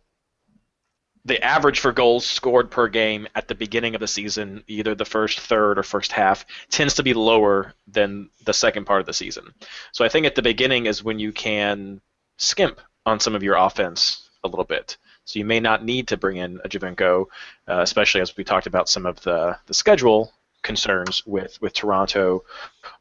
the 1.29 1.43
average 1.45 1.81
for 1.81 1.93
goals 1.93 2.27
scored 2.27 2.71
per 2.71 2.89
game 2.89 3.29
at 3.35 3.49
the 3.49 3.55
beginning 3.55 3.95
of 3.95 4.01
the 4.01 4.09
season, 4.09 4.65
either 4.67 4.95
the 4.95 5.05
first 5.05 5.39
third 5.39 5.79
or 5.79 5.83
first 5.83 6.11
half, 6.11 6.45
tends 6.71 6.95
to 6.95 7.03
be 7.03 7.15
lower 7.15 7.75
than 7.87 8.31
the 8.45 8.55
second 8.55 8.87
part 8.87 9.01
of 9.01 9.07
the 9.07 9.13
season. 9.13 9.53
So 9.93 10.05
I 10.05 10.09
think 10.09 10.27
at 10.27 10.35
the 10.35 10.43
beginning 10.43 10.87
is 10.87 11.05
when 11.05 11.19
you 11.19 11.33
can 11.33 12.01
skimp 12.39 12.81
on 13.05 13.21
some 13.21 13.35
of 13.35 13.43
your 13.43 13.57
offense 13.57 14.31
a 14.43 14.49
little 14.49 14.65
bit. 14.65 14.97
So 15.27 15.39
you 15.39 15.45
may 15.45 15.61
not 15.61 15.85
need 15.85 16.09
to 16.09 16.17
bring 16.17 16.39
in 16.39 16.61
a 16.65 16.69
Giovinco, 16.69 17.27
uh, 17.69 17.81
especially 17.83 18.23
as 18.23 18.35
we 18.37 18.45
talked 18.45 18.67
about 18.67 18.89
some 18.89 19.05
of 19.05 19.21
the, 19.21 19.59
the 19.67 19.75
schedule 19.75 20.33
concerns 20.63 21.23
with, 21.27 21.61
with 21.61 21.75
Toronto 21.75 22.45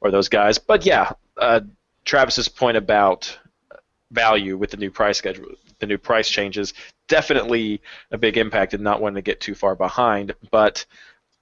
or 0.02 0.12
those 0.12 0.28
guys. 0.28 0.58
But 0.58 0.86
yeah, 0.86 1.12
uh, 1.38 1.62
Travis's 2.04 2.50
point 2.50 2.76
about 2.76 3.38
value 4.12 4.58
with 4.58 4.72
the 4.72 4.78
new 4.78 4.92
price 4.92 5.18
schedule 5.18 5.56
the 5.80 5.86
new 5.86 5.98
price 5.98 6.30
changes 6.30 6.74
definitely 7.08 7.82
a 8.12 8.18
big 8.18 8.38
impact 8.38 8.74
and 8.74 8.84
not 8.84 9.02
wanting 9.02 9.16
to 9.16 9.22
get 9.22 9.40
too 9.40 9.56
far 9.56 9.76
behind. 9.76 10.34
But 10.52 10.86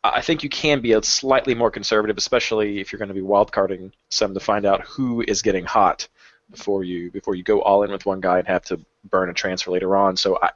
I 0.03 0.21
think 0.21 0.43
you 0.43 0.49
can 0.49 0.81
be 0.81 0.93
a 0.93 1.01
slightly 1.01 1.55
more 1.55 1.71
conservative, 1.71 2.17
especially 2.17 2.79
if 2.79 2.91
you're 2.91 2.99
going 2.99 3.09
to 3.09 3.15
be 3.15 3.21
wildcarding 3.21 3.91
some 4.09 4.33
to 4.33 4.39
find 4.39 4.65
out 4.65 4.81
who 4.81 5.21
is 5.21 5.41
getting 5.41 5.65
hot 5.65 6.07
before 6.51 6.83
you 6.83 7.09
before 7.09 7.33
you 7.33 7.43
go 7.43 7.61
all 7.61 7.83
in 7.83 7.91
with 7.91 8.05
one 8.05 8.21
guy 8.21 8.37
and 8.37 8.47
have 8.47 8.63
to 8.65 8.79
burn 9.09 9.29
a 9.29 9.33
transfer 9.33 9.71
later 9.71 9.95
on. 9.95 10.15
So 10.15 10.37
I 10.41 10.51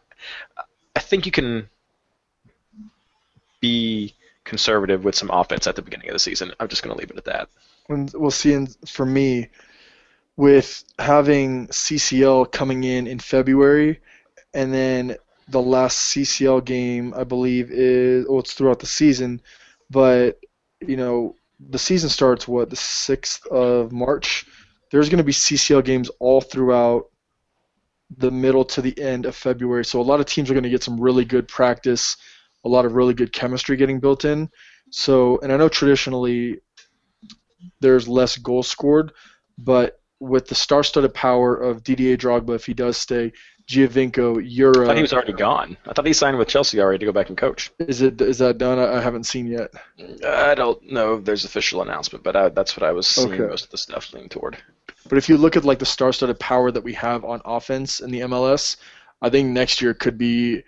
I 0.95 0.99
think 0.99 1.25
you 1.25 1.31
can 1.31 1.69
be 3.59 4.13
conservative 4.43 5.03
with 5.03 5.15
some 5.15 5.29
offense 5.31 5.67
at 5.67 5.75
the 5.75 5.81
beginning 5.81 6.09
of 6.09 6.13
the 6.13 6.19
season. 6.19 6.51
I'm 6.59 6.67
just 6.67 6.83
going 6.83 6.95
to 6.95 6.99
leave 6.99 7.11
it 7.11 7.17
at 7.17 7.25
that. 7.25 7.49
And 7.87 8.11
we'll 8.13 8.31
see. 8.31 8.53
In, 8.53 8.67
for 8.87 9.05
me, 9.05 9.49
with 10.39 10.85
having 10.99 11.67
CCL 11.67 12.49
coming 12.53 12.85
in 12.85 13.07
in 13.07 13.19
February, 13.19 13.99
and 14.53 14.73
then 14.73 15.17
the 15.49 15.61
last 15.61 16.15
CCL 16.15 16.63
game 16.63 17.13
I 17.13 17.25
believe 17.25 17.69
is 17.71 18.25
oh 18.29 18.39
it's 18.39 18.53
throughout 18.53 18.79
the 18.79 18.85
season, 18.85 19.41
but 19.89 20.39
you 20.79 20.95
know 20.95 21.35
the 21.59 21.77
season 21.77 22.09
starts 22.09 22.47
what 22.47 22.69
the 22.69 22.77
sixth 22.77 23.45
of 23.47 23.91
March. 23.91 24.45
There's 24.91 25.09
going 25.09 25.17
to 25.17 25.25
be 25.25 25.33
CCL 25.33 25.83
games 25.83 26.09
all 26.21 26.39
throughout 26.39 27.07
the 28.15 28.31
middle 28.31 28.63
to 28.63 28.81
the 28.81 28.97
end 28.97 29.25
of 29.25 29.35
February. 29.35 29.83
So 29.83 29.99
a 29.99 30.09
lot 30.09 30.21
of 30.21 30.25
teams 30.25 30.49
are 30.49 30.53
going 30.53 30.63
to 30.63 30.69
get 30.69 30.83
some 30.83 31.01
really 31.01 31.25
good 31.25 31.49
practice, 31.49 32.15
a 32.63 32.69
lot 32.69 32.85
of 32.85 32.93
really 32.93 33.13
good 33.13 33.33
chemistry 33.33 33.75
getting 33.75 33.99
built 33.99 34.23
in. 34.23 34.49
So 34.89 35.37
and 35.39 35.51
I 35.51 35.57
know 35.57 35.67
traditionally 35.67 36.61
there's 37.81 38.07
less 38.07 38.37
goals 38.37 38.69
scored, 38.69 39.11
but 39.57 39.98
with 40.19 40.47
the 40.47 40.55
star-studded 40.55 41.13
power 41.13 41.55
of 41.55 41.83
Didier 41.83 42.17
Drogba, 42.17 42.55
if 42.55 42.65
he 42.65 42.73
does 42.73 42.97
stay, 42.97 43.31
Giovinco, 43.69 44.41
Euro. 44.43 44.83
I 44.83 44.87
thought 44.87 44.95
he 44.95 45.01
was 45.03 45.13
already 45.13 45.33
gone. 45.33 45.77
I 45.85 45.93
thought 45.93 46.05
he 46.07 46.13
signed 46.13 46.37
with 46.37 46.47
Chelsea 46.47 46.81
already 46.81 46.97
to 46.99 47.05
go 47.05 47.11
back 47.11 47.29
and 47.29 47.37
coach. 47.37 47.71
Is 47.79 48.01
it 48.01 48.19
is 48.19 48.39
that 48.39 48.57
done? 48.57 48.79
I, 48.79 48.99
haven't 48.99 49.25
seen 49.25 49.45
yet. 49.45 49.71
I 50.25 50.55
don't 50.55 50.81
know 50.91 51.15
if 51.15 51.25
there's 51.25 51.45
official 51.45 51.83
announcement, 51.83 52.23
but 52.23 52.35
I, 52.35 52.49
that's 52.49 52.75
what 52.75 52.87
I 52.87 52.91
was 52.91 53.05
seeing 53.05 53.33
Okay. 53.33 53.47
most 53.47 53.65
of 53.65 53.71
the 53.71 53.77
stuff 53.77 54.11
leaning 54.11 54.29
toward. 54.29 54.57
But 55.07 55.19
if 55.19 55.29
you 55.29 55.37
look 55.37 55.55
at 55.55 55.65
like 55.65 55.77
the 55.79 55.85
star-studded 55.85 56.39
power 56.39 56.71
that 56.71 56.83
we 56.83 56.93
have 56.93 57.23
on 57.23 57.41
offense 57.45 57.99
in 57.99 58.09
the 58.09 58.21
MLS, 58.21 58.77
I 59.21 59.29
think 59.29 59.49
next 59.49 59.81
year 59.81 59.93
could 59.93 60.17
be 60.17 60.63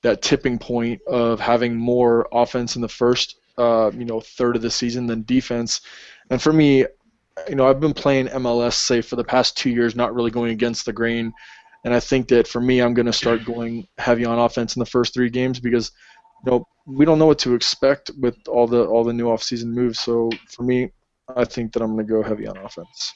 that 0.00 0.22
tipping 0.22 0.58
point 0.58 1.02
of 1.06 1.38
having 1.38 1.76
more 1.76 2.26
offense 2.32 2.74
in 2.76 2.82
the 2.82 2.88
first, 2.88 3.36
uh, 3.58 3.90
you 3.94 4.06
know, 4.06 4.20
third 4.20 4.56
of 4.56 4.62
the 4.62 4.70
season 4.70 5.06
than 5.06 5.24
defense. 5.24 5.82
And 6.30 6.40
for 6.40 6.52
me, 6.54 6.86
you 7.48 7.54
know, 7.54 7.68
I've 7.68 7.80
been 7.80 7.94
playing 7.94 8.28
MLS 8.28 8.74
say 8.74 9.00
for 9.00 9.16
the 9.16 9.24
past 9.24 9.56
two 9.56 9.70
years, 9.70 9.94
not 9.94 10.14
really 10.14 10.30
going 10.30 10.52
against 10.52 10.86
the 10.86 10.92
grain. 10.92 11.32
And 11.84 11.94
I 11.94 12.00
think 12.00 12.28
that 12.28 12.48
for 12.48 12.60
me, 12.60 12.80
I'm 12.80 12.94
going 12.94 13.06
to 13.06 13.12
start 13.12 13.44
going 13.44 13.86
heavy 13.98 14.24
on 14.24 14.38
offense 14.38 14.74
in 14.74 14.80
the 14.80 14.86
first 14.86 15.14
three 15.14 15.30
games 15.30 15.60
because, 15.60 15.92
you 16.44 16.50
know, 16.50 16.66
we 16.86 17.04
don't 17.04 17.18
know 17.18 17.26
what 17.26 17.38
to 17.40 17.54
expect 17.54 18.10
with 18.18 18.36
all 18.48 18.66
the 18.66 18.84
all 18.86 19.04
the 19.04 19.12
new 19.12 19.26
offseason 19.26 19.66
moves. 19.66 20.00
So 20.00 20.30
for 20.48 20.62
me, 20.62 20.90
I 21.34 21.44
think 21.44 21.72
that 21.72 21.82
I'm 21.82 21.94
going 21.94 22.06
to 22.06 22.12
go 22.12 22.22
heavy 22.22 22.46
on 22.46 22.56
offense. 22.56 23.12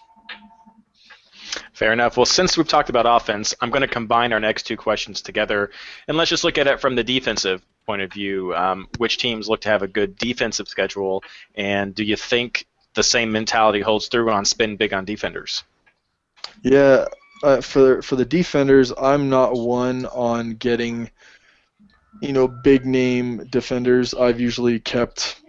Fair 1.73 1.93
enough. 1.93 2.16
Well, 2.16 2.27
since 2.27 2.57
we've 2.57 2.68
talked 2.68 2.91
about 2.91 3.07
offense, 3.07 3.55
I'm 3.61 3.71
going 3.71 3.81
to 3.81 3.89
combine 3.89 4.33
our 4.33 4.39
next 4.39 4.64
two 4.64 4.77
questions 4.77 5.21
together, 5.21 5.71
and 6.07 6.16
let's 6.16 6.31
just 6.31 6.45
look 6.45 6.59
at 6.59 6.66
it 6.66 6.81
from 6.81 6.95
the 6.95 7.03
defensive 7.03 7.64
point 7.87 8.03
of 8.03 8.12
view. 8.12 8.55
Um, 8.55 8.87
which 8.99 9.18
teams 9.18 9.49
look 9.49 9.62
to 9.62 9.68
have 9.68 9.83
a 9.83 9.89
good 9.89 10.16
defensive 10.16 10.68
schedule, 10.68 11.25
and 11.57 11.95
do 11.95 12.05
you 12.05 12.16
think 12.16 12.66
the 13.01 13.05
same 13.05 13.32
mentality 13.32 13.80
holds 13.80 14.09
through 14.09 14.30
on 14.30 14.44
spin 14.44 14.76
big 14.76 14.92
on 14.92 15.07
defenders? 15.07 15.64
Yeah, 16.62 17.07
uh, 17.42 17.62
for 17.62 18.03
for 18.03 18.16
the 18.16 18.26
defenders, 18.26 18.92
I'm 19.01 19.30
not 19.30 19.55
one 19.55 20.05
on 20.05 20.57
getting, 20.57 21.11
you 22.20 22.34
know, 22.34 22.46
big 22.46 22.84
name 22.84 23.46
defenders. 23.51 24.12
I've 24.12 24.38
usually 24.38 24.78
kept 24.80 25.40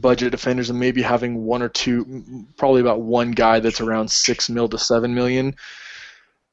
budget 0.00 0.32
defenders 0.32 0.70
and 0.70 0.80
maybe 0.80 1.02
having 1.02 1.44
one 1.44 1.62
or 1.62 1.68
two, 1.68 2.46
probably 2.56 2.80
about 2.80 3.02
one 3.02 3.30
guy 3.30 3.60
that's 3.60 3.80
around 3.80 4.10
six 4.10 4.50
mil 4.50 4.68
to 4.68 4.78
seven 4.78 5.14
million. 5.14 5.54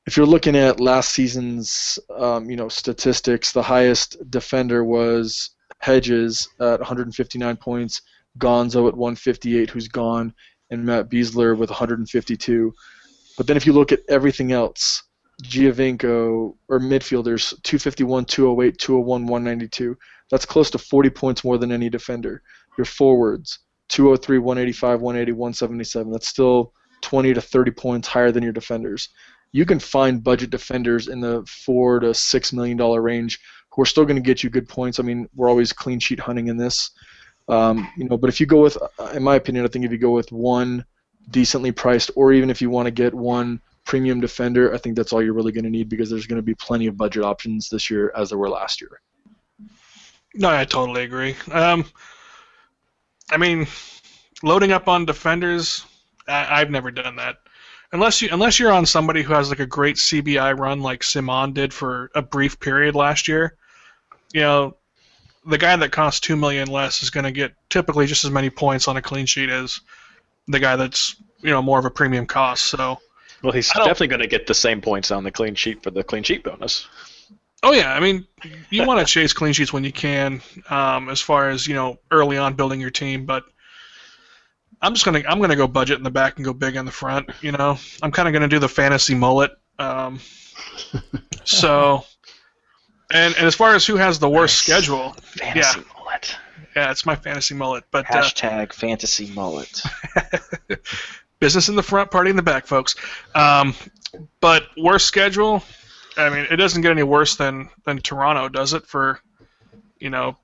If 0.05 0.15
you're 0.15 0.27
looking 0.27 0.55
at 0.55 0.79
last 0.79 1.09
season's, 1.09 1.97
um, 2.15 2.51
you 2.51 2.55
know, 2.55 2.69
statistics, 2.69 3.51
the 3.51 3.63
highest 3.63 4.17
defender 4.29 4.83
was 4.83 5.51
Hedges 5.79 6.47
at 6.59 6.79
159 6.79 7.57
points, 7.57 8.01
Gonzo 8.37 8.87
at 8.87 8.95
158, 8.95 9.69
who's 9.69 9.87
gone, 9.87 10.33
and 10.69 10.85
Matt 10.85 11.09
Besler 11.09 11.57
with 11.57 11.69
152. 11.69 12.73
But 13.37 13.47
then 13.47 13.57
if 13.57 13.65
you 13.65 13.73
look 13.73 13.91
at 13.91 14.01
everything 14.09 14.51
else, 14.51 15.03
Giovinco 15.43 16.55
or 16.67 16.79
midfielders 16.79 17.49
251, 17.63 18.25
208, 18.25 18.77
201, 18.77 19.25
192. 19.25 19.97
That's 20.29 20.45
close 20.45 20.69
to 20.71 20.77
40 20.77 21.09
points 21.09 21.43
more 21.43 21.57
than 21.57 21.71
any 21.71 21.89
defender. 21.89 22.43
Your 22.77 22.85
forwards 22.85 23.59
203, 23.89 24.37
185, 24.37 25.01
180, 25.01 25.31
177. 25.31 26.11
That's 26.11 26.27
still 26.27 26.73
20 27.01 27.33
to 27.33 27.41
30 27.41 27.71
points 27.71 28.07
higher 28.07 28.31
than 28.31 28.43
your 28.43 28.51
defenders. 28.51 29.09
You 29.51 29.65
can 29.65 29.79
find 29.79 30.23
budget 30.23 30.51
defenders 30.51 31.07
in 31.07 31.21
the 31.21 31.43
four 31.65 31.99
to 32.01 32.13
six 32.13 32.53
million 32.53 32.77
dollar 32.77 33.01
range 33.01 33.39
who 33.71 33.81
are 33.81 33.85
still 33.85 34.05
going 34.05 34.15
to 34.15 34.21
get 34.21 34.43
you 34.43 34.49
good 34.49 34.67
points. 34.67 34.99
I 34.99 35.03
mean, 35.03 35.27
we're 35.33 35.49
always 35.49 35.73
clean 35.73 35.99
sheet 35.99 36.19
hunting 36.19 36.47
in 36.47 36.57
this, 36.57 36.91
um, 37.49 37.89
you 37.97 38.07
know. 38.07 38.17
But 38.17 38.29
if 38.29 38.39
you 38.39 38.45
go 38.45 38.61
with, 38.61 38.77
in 39.13 39.23
my 39.23 39.35
opinion, 39.35 39.65
I 39.65 39.67
think 39.67 39.85
if 39.85 39.91
you 39.91 39.97
go 39.97 40.11
with 40.11 40.31
one 40.31 40.85
decently 41.29 41.71
priced, 41.71 42.11
or 42.15 42.31
even 42.33 42.49
if 42.49 42.61
you 42.61 42.69
want 42.69 42.85
to 42.85 42.91
get 42.91 43.13
one 43.13 43.61
premium 43.85 44.19
defender, 44.19 44.73
I 44.73 44.77
think 44.77 44.95
that's 44.95 45.11
all 45.11 45.21
you're 45.21 45.33
really 45.33 45.51
going 45.51 45.63
to 45.63 45.69
need 45.69 45.89
because 45.89 46.09
there's 46.09 46.27
going 46.27 46.37
to 46.37 46.43
be 46.43 46.55
plenty 46.55 46.87
of 46.87 46.95
budget 46.95 47.23
options 47.23 47.69
this 47.69 47.89
year 47.89 48.13
as 48.15 48.29
there 48.29 48.37
were 48.37 48.49
last 48.49 48.81
year. 48.81 49.01
No, 50.35 50.49
I 50.49 50.65
totally 50.65 51.03
agree. 51.03 51.35
Um, 51.51 51.85
I 53.31 53.37
mean, 53.37 53.67
loading 54.43 54.71
up 54.71 54.87
on 54.87 55.05
defenders, 55.05 55.85
I, 56.27 56.61
I've 56.61 56.69
never 56.69 56.91
done 56.91 57.15
that. 57.15 57.37
Unless 57.91 58.21
you 58.21 58.29
unless 58.31 58.59
you're 58.59 58.71
on 58.71 58.85
somebody 58.85 59.23
who 59.23 59.33
has 59.33 59.49
like 59.49 59.59
a 59.59 59.65
great 59.65 59.95
CBI 59.95 60.57
run 60.57 60.81
like 60.81 61.03
Simon 61.03 61.53
did 61.53 61.73
for 61.73 62.11
a 62.13 62.21
brief 62.21 62.59
period 62.59 62.93
last 62.93 63.27
year, 63.27 63.57
you 64.31 64.41
know, 64.41 64.77
the 65.45 65.57
guy 65.57 65.75
that 65.75 65.91
costs 65.91 66.19
two 66.19 66.35
million 66.35 66.67
less 66.67 67.01
is 67.01 67.09
going 67.09 67.23
to 67.23 67.31
get 67.31 67.53
typically 67.69 68.05
just 68.05 68.25
as 68.25 68.31
many 68.31 68.49
points 68.49 68.87
on 68.87 68.97
a 68.97 69.01
clean 69.01 69.25
sheet 69.25 69.49
as 69.49 69.79
the 70.47 70.59
guy 70.59 70.75
that's 70.75 71.15
you 71.41 71.49
know 71.49 71.61
more 71.61 71.79
of 71.79 71.85
a 71.85 71.91
premium 71.91 72.25
cost. 72.25 72.65
So, 72.65 72.99
Well, 73.43 73.53
he's 73.53 73.69
definitely 73.69 74.07
going 74.07 74.21
to 74.21 74.27
get 74.27 74.47
the 74.47 74.53
same 74.53 74.81
points 74.81 75.11
on 75.11 75.23
the 75.23 75.31
clean 75.31 75.55
sheet 75.55 75.83
for 75.83 75.91
the 75.91 76.03
clean 76.03 76.23
sheet 76.23 76.43
bonus. 76.43 76.87
oh 77.63 77.71
yeah, 77.71 77.93
I 77.93 77.99
mean, 77.99 78.27
you 78.69 78.85
want 78.85 78.99
to 78.99 79.11
chase 79.11 79.33
clean 79.33 79.53
sheets 79.53 79.71
when 79.71 79.83
you 79.83 79.91
can, 79.91 80.41
um, 80.69 81.09
as 81.09 81.21
far 81.21 81.49
as 81.49 81.67
you 81.67 81.75
know 81.75 81.99
early 82.11 82.37
on 82.37 82.55
building 82.55 82.79
your 82.79 82.91
team, 82.91 83.25
but. 83.25 83.43
I'm 84.81 84.93
just 84.93 85.03
gonna 85.03 85.21
I'm 85.27 85.41
gonna 85.41 85.57
go 85.57 85.67
budget 85.67 85.97
in 85.97 86.05
the 86.05 86.09
back 86.09 86.37
and 86.37 86.45
go 86.45 86.53
big 86.53 86.77
in 86.77 86.85
the 86.85 86.91
front. 86.91 87.29
You 87.41 87.51
know, 87.51 87.77
I'm 88.01 88.11
kind 88.11 88.29
of 88.29 88.33
gonna 88.33 88.47
do 88.47 88.59
the 88.59 88.69
fantasy 88.69 89.13
mullet. 89.13 89.51
Um, 89.77 90.21
so, 91.43 92.05
and 93.13 93.35
and 93.35 93.45
as 93.47 93.55
far 93.55 93.75
as 93.75 93.85
who 93.85 93.95
has 93.97 94.19
the 94.19 94.29
worst 94.29 94.67
Nice. 94.67 94.83
schedule, 94.83 95.11
Fantasy 95.21 95.81
mullet. 95.97 96.35
yeah, 96.75 96.91
it's 96.91 97.05
my 97.05 97.15
fantasy 97.15 97.55
mullet. 97.55 97.83
But 97.91 98.09
uh, 98.09 98.21
Hashtag 98.21 98.73
fantasy 98.73 99.31
mullet. 99.33 99.81
business 101.39 101.69
in 101.69 101.75
the 101.75 101.83
front, 101.83 102.11
party 102.11 102.29
in 102.29 102.35
the 102.35 102.41
back, 102.43 102.65
folks. 102.67 102.95
Um, 103.35 103.73
but 104.41 104.63
worst 104.77 105.05
schedule, 105.07 105.63
I 106.17 106.29
mean, 106.29 106.45
it 106.51 106.57
doesn't 106.57 106.81
get 106.81 106.91
any 106.91 107.03
worse 107.03 107.35
than 107.35 107.69
than 107.85 107.99
Toronto, 107.99 108.49
does 108.49 108.73
it? 108.73 108.85
For 108.85 109.19
you 109.99 110.09
know, 110.09 110.37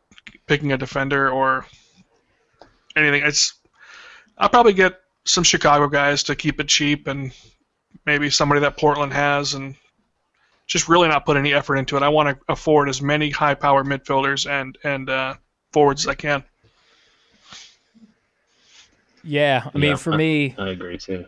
picking 0.47 0.71
a 0.73 0.77
defender 0.77 1.29
or 1.29 1.65
anything. 2.95 3.23
It's 3.25 3.53
I'll 4.37 4.49
probably 4.49 4.73
get 4.73 4.99
some 5.25 5.43
Chicago 5.43 5.87
guys 5.87 6.23
to 6.23 6.35
keep 6.35 6.59
it 6.59 6.67
cheap, 6.67 7.07
and 7.07 7.31
maybe 8.05 8.29
somebody 8.29 8.61
that 8.61 8.77
Portland 8.77 9.13
has, 9.13 9.53
and 9.53 9.75
just 10.67 10.87
really 10.89 11.07
not 11.07 11.25
put 11.25 11.37
any 11.37 11.53
effort 11.53 11.75
into 11.77 11.95
it. 11.97 12.03
I 12.03 12.09
want 12.09 12.29
to 12.37 12.43
afford 12.51 12.89
as 12.89 13.01
many 13.01 13.29
high-power 13.29 13.83
midfielders 13.83 14.49
and 14.49 14.77
and 14.83 15.09
uh, 15.09 15.35
forwards 15.71 16.03
as 16.03 16.07
I 16.07 16.15
can. 16.15 16.43
Yeah, 19.23 19.69
I 19.73 19.77
mean, 19.77 19.91
Yeah, 19.91 19.95
for 19.97 20.13
I- 20.13 20.17
me, 20.17 20.55
I 20.57 20.69
agree 20.69 20.97
too. 20.97 21.25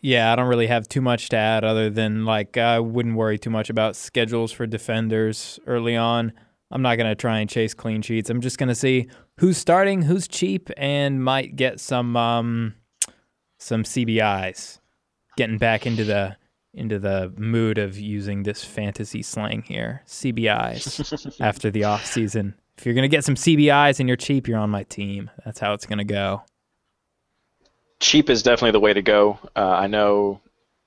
yeah, 0.00 0.32
I 0.32 0.36
don't 0.36 0.48
really 0.48 0.66
have 0.68 0.88
too 0.88 1.00
much 1.00 1.28
to 1.30 1.36
add 1.36 1.64
other 1.64 1.90
than 1.90 2.24
like 2.24 2.56
I 2.56 2.80
wouldn't 2.80 3.16
worry 3.16 3.38
too 3.38 3.50
much 3.50 3.68
about 3.70 3.96
schedules 3.96 4.52
for 4.52 4.66
defenders 4.66 5.58
early 5.66 5.96
on. 5.96 6.32
I'm 6.70 6.82
not 6.82 6.96
gonna 6.96 7.14
try 7.14 7.38
and 7.40 7.48
chase 7.48 7.74
clean 7.74 8.02
sheets. 8.02 8.30
I'm 8.30 8.40
just 8.40 8.58
gonna 8.58 8.74
see 8.74 9.08
who's 9.38 9.56
starting, 9.58 10.02
who's 10.02 10.28
cheap, 10.28 10.70
and 10.76 11.22
might 11.22 11.56
get 11.56 11.80
some 11.80 12.16
um 12.16 12.74
some 13.58 13.84
CBIs. 13.84 14.78
Getting 15.36 15.58
back 15.58 15.86
into 15.86 16.04
the 16.04 16.36
into 16.78 16.98
the 16.98 17.32
mood 17.36 17.78
of 17.78 17.98
using 17.98 18.42
this 18.42 18.64
fantasy 18.64 19.22
slang 19.22 19.62
here, 19.62 20.02
CBIs 20.06 21.36
after 21.40 21.70
the 21.70 21.84
off 21.84 22.06
season. 22.06 22.54
If 22.76 22.86
you're 22.86 22.94
gonna 22.94 23.08
get 23.08 23.24
some 23.24 23.34
CBIs 23.34 24.00
and 24.00 24.08
you're 24.08 24.16
cheap, 24.16 24.48
you're 24.48 24.58
on 24.58 24.70
my 24.70 24.84
team. 24.84 25.30
That's 25.44 25.58
how 25.58 25.74
it's 25.74 25.86
gonna 25.86 26.04
go. 26.04 26.42
cheap 28.00 28.30
is 28.30 28.42
definitely 28.42 28.72
the 28.72 28.80
way 28.80 28.92
to 28.92 29.02
go. 29.02 29.38
Uh, 29.56 29.60
I 29.60 29.88
know 29.88 30.40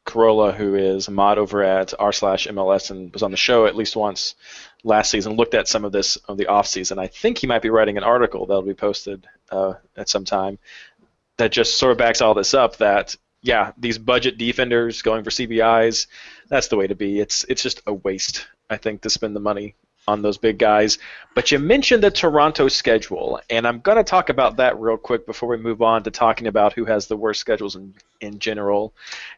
Corolla, 0.06 0.52
who 0.52 0.76
is 0.76 1.08
a 1.08 1.12
mod 1.12 1.38
over 1.38 1.64
at 1.64 1.94
r 2.00 2.12
slash 2.12 2.48
MLS 2.48 2.89
and 2.89 3.14
was 3.14 3.24
on 3.24 3.32
the 3.32 3.38
show 3.38 3.66
at 3.66 3.76
least 3.76 3.96
once 3.96 4.36
last 4.84 5.12
season, 5.12 5.36
looked 5.36 5.54
at 5.54 5.68
some 5.68 5.86
of 5.86 5.92
this 5.92 6.16
of 6.16 6.38
the 6.38 6.48
off 6.48 6.68
season. 6.68 6.98
I 6.98 7.08
think 7.08 7.38
he 7.38 7.48
might 7.48 7.62
be 7.62 7.70
writing 7.70 7.98
an 7.98 8.04
article 8.04 8.46
that'll 8.46 8.64
be 8.64 8.74
posted 8.74 9.28
uh, 9.52 9.74
at 9.96 10.10
some 10.10 10.26
time 10.26 10.58
that 11.38 11.52
just 11.52 11.78
sort 11.78 11.92
of 11.92 11.98
backs 11.98 12.22
all 12.22 12.34
this 12.34 12.54
up. 12.54 12.78
That 12.78 13.16
yeah, 13.42 13.72
these 13.78 13.98
budget 13.98 14.38
defenders 14.38 15.02
going 15.02 15.24
for 15.24 15.32
CBIs, 15.32 16.08
that's 16.48 16.68
the 16.68 16.78
way 16.78 16.88
to 16.88 16.96
be. 16.96 17.20
It's 17.20 17.44
it's 17.46 17.64
just 17.64 17.82
a 17.88 17.94
waste, 17.94 18.48
I 18.70 18.78
think, 18.78 19.02
to 19.02 19.10
spend 19.10 19.36
the 19.36 19.39
money 19.39 19.76
on 20.08 20.22
those 20.22 20.38
big 20.38 20.58
guys. 20.58 21.00
But 21.36 21.52
you 21.52 21.60
mentioned 21.60 22.04
the 22.04 22.12
Toronto 22.12 22.68
schedule, 22.68 23.39
and 23.50 23.68
I'm 23.68 23.80
going 23.80 23.98
to 23.98 24.04
talk 24.04 24.30
about 24.30 24.58
that 24.58 24.80
real 24.80 24.98
quick 24.98 25.26
before 25.26 25.50
we 25.50 25.58
move 25.58 25.82
on 25.82 26.04
to 26.04 26.12
talking 26.12 26.48
about 26.48 26.74
who 26.74 26.86
has 26.86 27.08
the 27.08 27.18
worst 27.18 27.39
schedules 27.39 27.76
in, 27.76 27.94
in 28.20 28.39
general. 28.39 28.94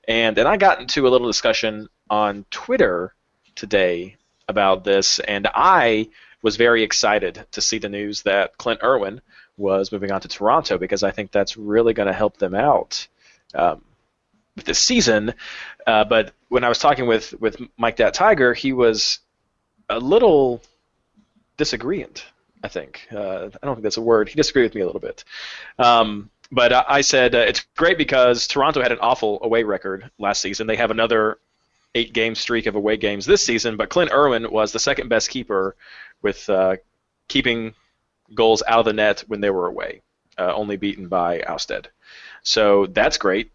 And 0.07 0.35
then 0.35 0.47
I 0.47 0.57
got 0.57 0.79
into 0.79 1.07
a 1.07 1.09
little 1.09 1.27
discussion 1.27 1.89
on 2.09 2.45
Twitter 2.51 3.13
today 3.55 4.17
about 4.47 4.83
this, 4.83 5.19
and 5.19 5.47
I 5.53 6.09
was 6.41 6.57
very 6.57 6.83
excited 6.83 7.45
to 7.51 7.61
see 7.61 7.77
the 7.77 7.89
news 7.89 8.23
that 8.23 8.57
Clint 8.57 8.81
Irwin 8.83 9.21
was 9.55 9.91
moving 9.91 10.11
on 10.11 10.19
to 10.21 10.27
Toronto 10.27 10.77
because 10.77 11.03
I 11.03 11.11
think 11.11 11.31
that's 11.31 11.55
really 11.55 11.93
going 11.93 12.07
to 12.07 12.13
help 12.13 12.37
them 12.37 12.55
out 12.55 13.07
um, 13.53 13.81
this 14.55 14.79
season. 14.79 15.33
Uh, 15.85 16.03
but 16.03 16.31
when 16.49 16.63
I 16.63 16.69
was 16.69 16.79
talking 16.79 17.07
with, 17.07 17.33
with 17.39 17.57
Mike 17.77 17.97
that 17.97 18.13
Tiger, 18.13 18.53
he 18.53 18.73
was 18.73 19.19
a 19.89 19.99
little 19.99 20.61
disagreeant. 21.57 22.25
I 22.63 22.69
think 22.69 23.07
uh, 23.11 23.49
I 23.61 23.65
don't 23.65 23.75
think 23.75 23.83
that's 23.83 23.97
a 23.97 24.01
word. 24.01 24.29
He 24.29 24.35
disagreed 24.35 24.63
with 24.63 24.75
me 24.75 24.81
a 24.81 24.85
little 24.85 25.01
bit, 25.01 25.25
um, 25.77 26.29
but 26.49 26.71
I, 26.71 26.85
I 26.87 27.01
said 27.01 27.35
uh, 27.35 27.39
it's 27.39 27.65
great 27.75 27.97
because 27.97 28.47
Toronto 28.47 28.81
had 28.81 28.93
an 28.93 28.99
awful 29.01 29.39
away 29.43 29.63
record 29.63 30.09
last 30.17 30.41
season. 30.41 30.65
They 30.65 30.77
have 30.77 30.89
another 30.89 31.39
eight-game 31.93 32.35
streak 32.35 32.65
of 32.65 32.75
away 32.75 32.95
games 32.95 33.25
this 33.25 33.45
season, 33.45 33.75
but 33.75 33.89
Clint 33.89 34.11
Irwin 34.13 34.49
was 34.49 34.71
the 34.71 34.79
second 34.79 35.09
best 35.09 35.29
keeper 35.29 35.75
with 36.21 36.49
uh, 36.49 36.77
keeping 37.27 37.73
goals 38.33 38.63
out 38.65 38.79
of 38.79 38.85
the 38.85 38.93
net 38.93 39.25
when 39.27 39.41
they 39.41 39.49
were 39.49 39.67
away, 39.67 40.01
uh, 40.37 40.53
only 40.53 40.77
beaten 40.77 41.07
by 41.07 41.41
Ousted. 41.41 41.87
So 42.43 42.85
that's 42.87 43.17
great. 43.17 43.51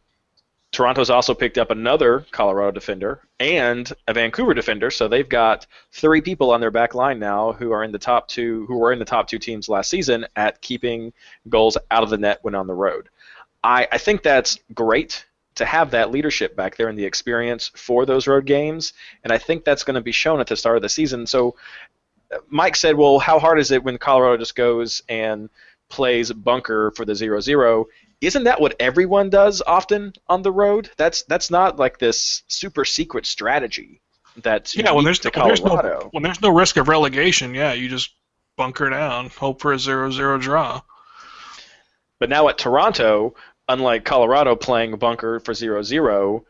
Toronto's 0.71 1.11
also 1.11 1.35
picked 1.35 1.57
up 1.57 1.71
another 1.71 2.27
Colorado 2.31 2.73
defender 2.73 3.23
and 3.41 3.91
a 4.07 4.13
Vancouver 4.13 4.53
defender, 4.53 4.91
so 4.91 5.09
they've 5.09 5.29
got 5.29 5.67
three 5.93 6.21
people 6.21 6.51
on 6.51 6.61
their 6.61 6.71
back 6.71 6.95
line 6.95 7.19
now 7.19 7.53
who 7.53 7.73
are 7.73 7.83
in 7.83 7.93
the 7.93 7.99
top 7.99 8.29
two, 8.29 8.67
who 8.67 8.77
were 8.77 8.93
in 8.93 8.99
the 8.99 9.05
top 9.05 9.29
two 9.29 9.39
teams 9.39 9.69
last 9.69 9.89
season 9.89 10.27
at 10.37 10.61
keeping 10.61 11.13
goals 11.49 11.79
out 11.91 12.03
of 12.03 12.11
the 12.11 12.19
net 12.19 12.39
when 12.43 12.55
on 12.55 12.67
the 12.67 12.75
road. 12.75 13.09
I, 13.65 13.89
I 13.91 13.99
think 13.99 14.23
that's 14.23 14.59
great 14.75 15.25
to 15.55 15.65
have 15.65 15.91
that 15.91 16.11
leadership 16.11 16.55
back 16.55 16.77
there 16.77 16.89
and 16.89 16.99
the 16.99 17.05
experience 17.05 17.71
for 17.75 18.07
those 18.07 18.27
road 18.27 18.45
games, 18.45 18.93
and 19.25 19.33
I 19.33 19.39
think 19.39 19.65
that's 19.65 19.85
going 19.85 19.95
to 19.97 20.01
be 20.01 20.13
shown 20.13 20.39
at 20.39 20.47
the 20.47 20.57
start 20.57 20.77
of 20.77 20.83
the 20.83 20.89
season. 20.89 21.27
So 21.27 21.57
Mike 22.49 22.77
said, 22.77 22.97
well, 22.97 23.19
how 23.19 23.39
hard 23.39 23.59
is 23.59 23.71
it 23.71 23.83
when 23.83 23.99
Colorado 23.99 24.37
just 24.37 24.55
goes 24.55 25.03
and 25.09 25.49
plays 25.89 26.31
bunker 26.31 26.93
for 26.93 27.05
the 27.05 27.15
0-0? 27.15 27.87
Isn't 28.21 28.45
that 28.45 28.61
what 28.61 28.75
everyone 28.81 29.31
does 29.31 29.63
often 29.65 30.13
on 30.27 30.43
the 30.43 30.51
road? 30.53 30.91
That's 30.97 31.23
that's 31.25 31.51
not 31.51 31.79
like 31.79 31.99
this 31.99 32.43
super 32.49 32.85
secret 32.85 33.27
strategy 33.27 34.01
that's 34.43 34.77
Yeah, 34.77 34.93
when 34.93 35.05
there's, 35.05 35.21
to 35.21 35.31
when 35.35 35.47
there's 35.47 35.63
no 35.63 35.77
Colorado. 35.77 36.09
when 36.13 36.23
there's 36.23 36.43
no 36.43 36.51
risk 36.51 36.77
of 36.77 36.89
relegation, 36.89 37.55
yeah, 37.55 37.73
you 37.73 37.89
just 37.89 38.11
bunker 38.57 38.91
down, 38.91 39.29
hope 39.31 39.61
for 39.61 39.73
a 39.73 39.77
0-0 39.77 40.41
draw. 40.41 40.81
But 42.19 42.29
now 42.29 42.49
at 42.49 42.59
Toronto, 42.59 43.35
unlike 43.69 44.05
Colorado 44.05 44.57
playing 44.57 44.97
bunker 44.99 45.39
for 45.41 45.53
0-0, 45.55 46.45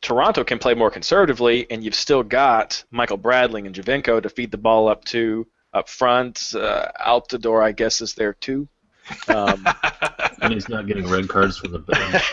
Toronto 0.00 0.44
can 0.44 0.58
play 0.58 0.74
more 0.74 0.90
conservatively, 0.90 1.66
and 1.70 1.82
you've 1.84 1.94
still 1.94 2.22
got 2.22 2.84
Michael 2.90 3.16
Bradley 3.16 3.66
and 3.66 3.74
Giovinco 3.74 4.22
to 4.22 4.28
feed 4.28 4.50
the 4.50 4.58
ball 4.58 4.88
up 4.88 5.04
to 5.06 5.46
up 5.72 5.88
front. 5.88 6.54
Uh, 6.54 6.86
Altidore, 7.06 7.62
I 7.62 7.72
guess, 7.72 8.00
is 8.00 8.14
there 8.14 8.34
too. 8.34 8.68
Um, 9.28 9.66
And 10.44 10.52
he's 10.52 10.68
not 10.68 10.86
getting 10.86 11.08
red 11.08 11.28
cards 11.28 11.56
from 11.56 11.72
the 11.72 11.78
bench. 11.78 12.32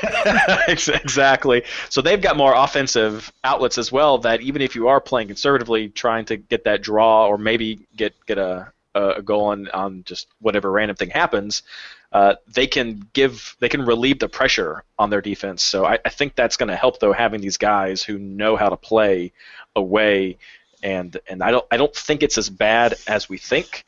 Exactly. 1.02 1.64
So 1.90 2.02
they've 2.02 2.22
got 2.22 2.36
more 2.36 2.54
offensive 2.54 3.32
outlets 3.44 3.78
as 3.78 3.90
well. 3.92 4.18
That 4.18 4.42
even 4.42 4.62
if 4.62 4.76
you 4.76 4.90
are 4.90 5.00
playing 5.00 5.28
conservatively, 5.28 5.88
trying 5.90 6.26
to 6.26 6.36
get 6.36 6.66
that 6.66 6.82
draw 6.82 7.28
or 7.28 7.38
maybe 7.38 7.88
get 7.96 8.14
get 8.26 8.38
a 8.38 8.72
a 8.94 9.22
goal 9.22 9.46
on, 9.46 9.70
on 9.70 10.04
just 10.04 10.28
whatever 10.42 10.70
random 10.70 10.98
thing 10.98 11.10
happens, 11.10 11.64
uh, 12.12 12.36
they 12.54 12.68
can 12.68 13.08
give 13.14 13.56
they 13.60 13.70
can 13.70 13.86
relieve 13.86 14.20
the 14.20 14.28
pressure 14.28 14.84
on 15.00 15.10
their 15.10 15.22
defense. 15.22 15.64
So 15.64 15.86
I, 15.86 16.00
I 16.04 16.10
think 16.10 16.36
that's 16.36 16.58
going 16.58 16.70
to 16.70 16.76
help 16.76 17.00
though 17.00 17.14
having 17.14 17.40
these 17.40 17.58
guys 17.58 18.04
who 18.04 18.20
know 18.20 18.58
how 18.58 18.68
to 18.68 18.76
play 18.78 19.32
away, 19.76 20.38
and 20.84 21.16
and 21.30 21.42
I 21.42 21.52
don't 21.52 21.66
I 21.72 21.78
don't 21.78 21.96
think 21.96 22.24
it's 22.24 22.38
as 22.38 22.50
bad 22.50 22.96
as 23.08 23.30
we 23.30 23.38
think, 23.38 23.86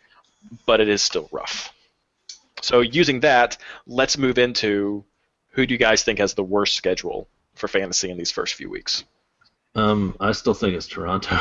but 0.66 0.80
it 0.80 0.88
is 0.88 1.02
still 1.02 1.28
rough. 1.34 1.73
So 2.64 2.80
using 2.80 3.20
that, 3.20 3.58
let's 3.88 4.18
move 4.18 4.38
into 4.38 5.04
who 5.50 5.66
do 5.66 5.74
you 5.74 5.78
guys 5.78 6.04
think 6.04 6.20
has 6.20 6.34
the 6.34 6.44
worst 6.44 6.76
schedule 6.76 7.28
for 7.56 7.68
fantasy 7.68 8.10
in 8.10 8.18
these 8.18 8.32
first 8.32 8.54
few 8.54 8.70
weeks? 8.70 9.04
Um, 9.76 10.16
I 10.22 10.32
still 10.32 10.54
think 10.54 10.74
it's 10.74 10.88
Toronto. 10.88 11.36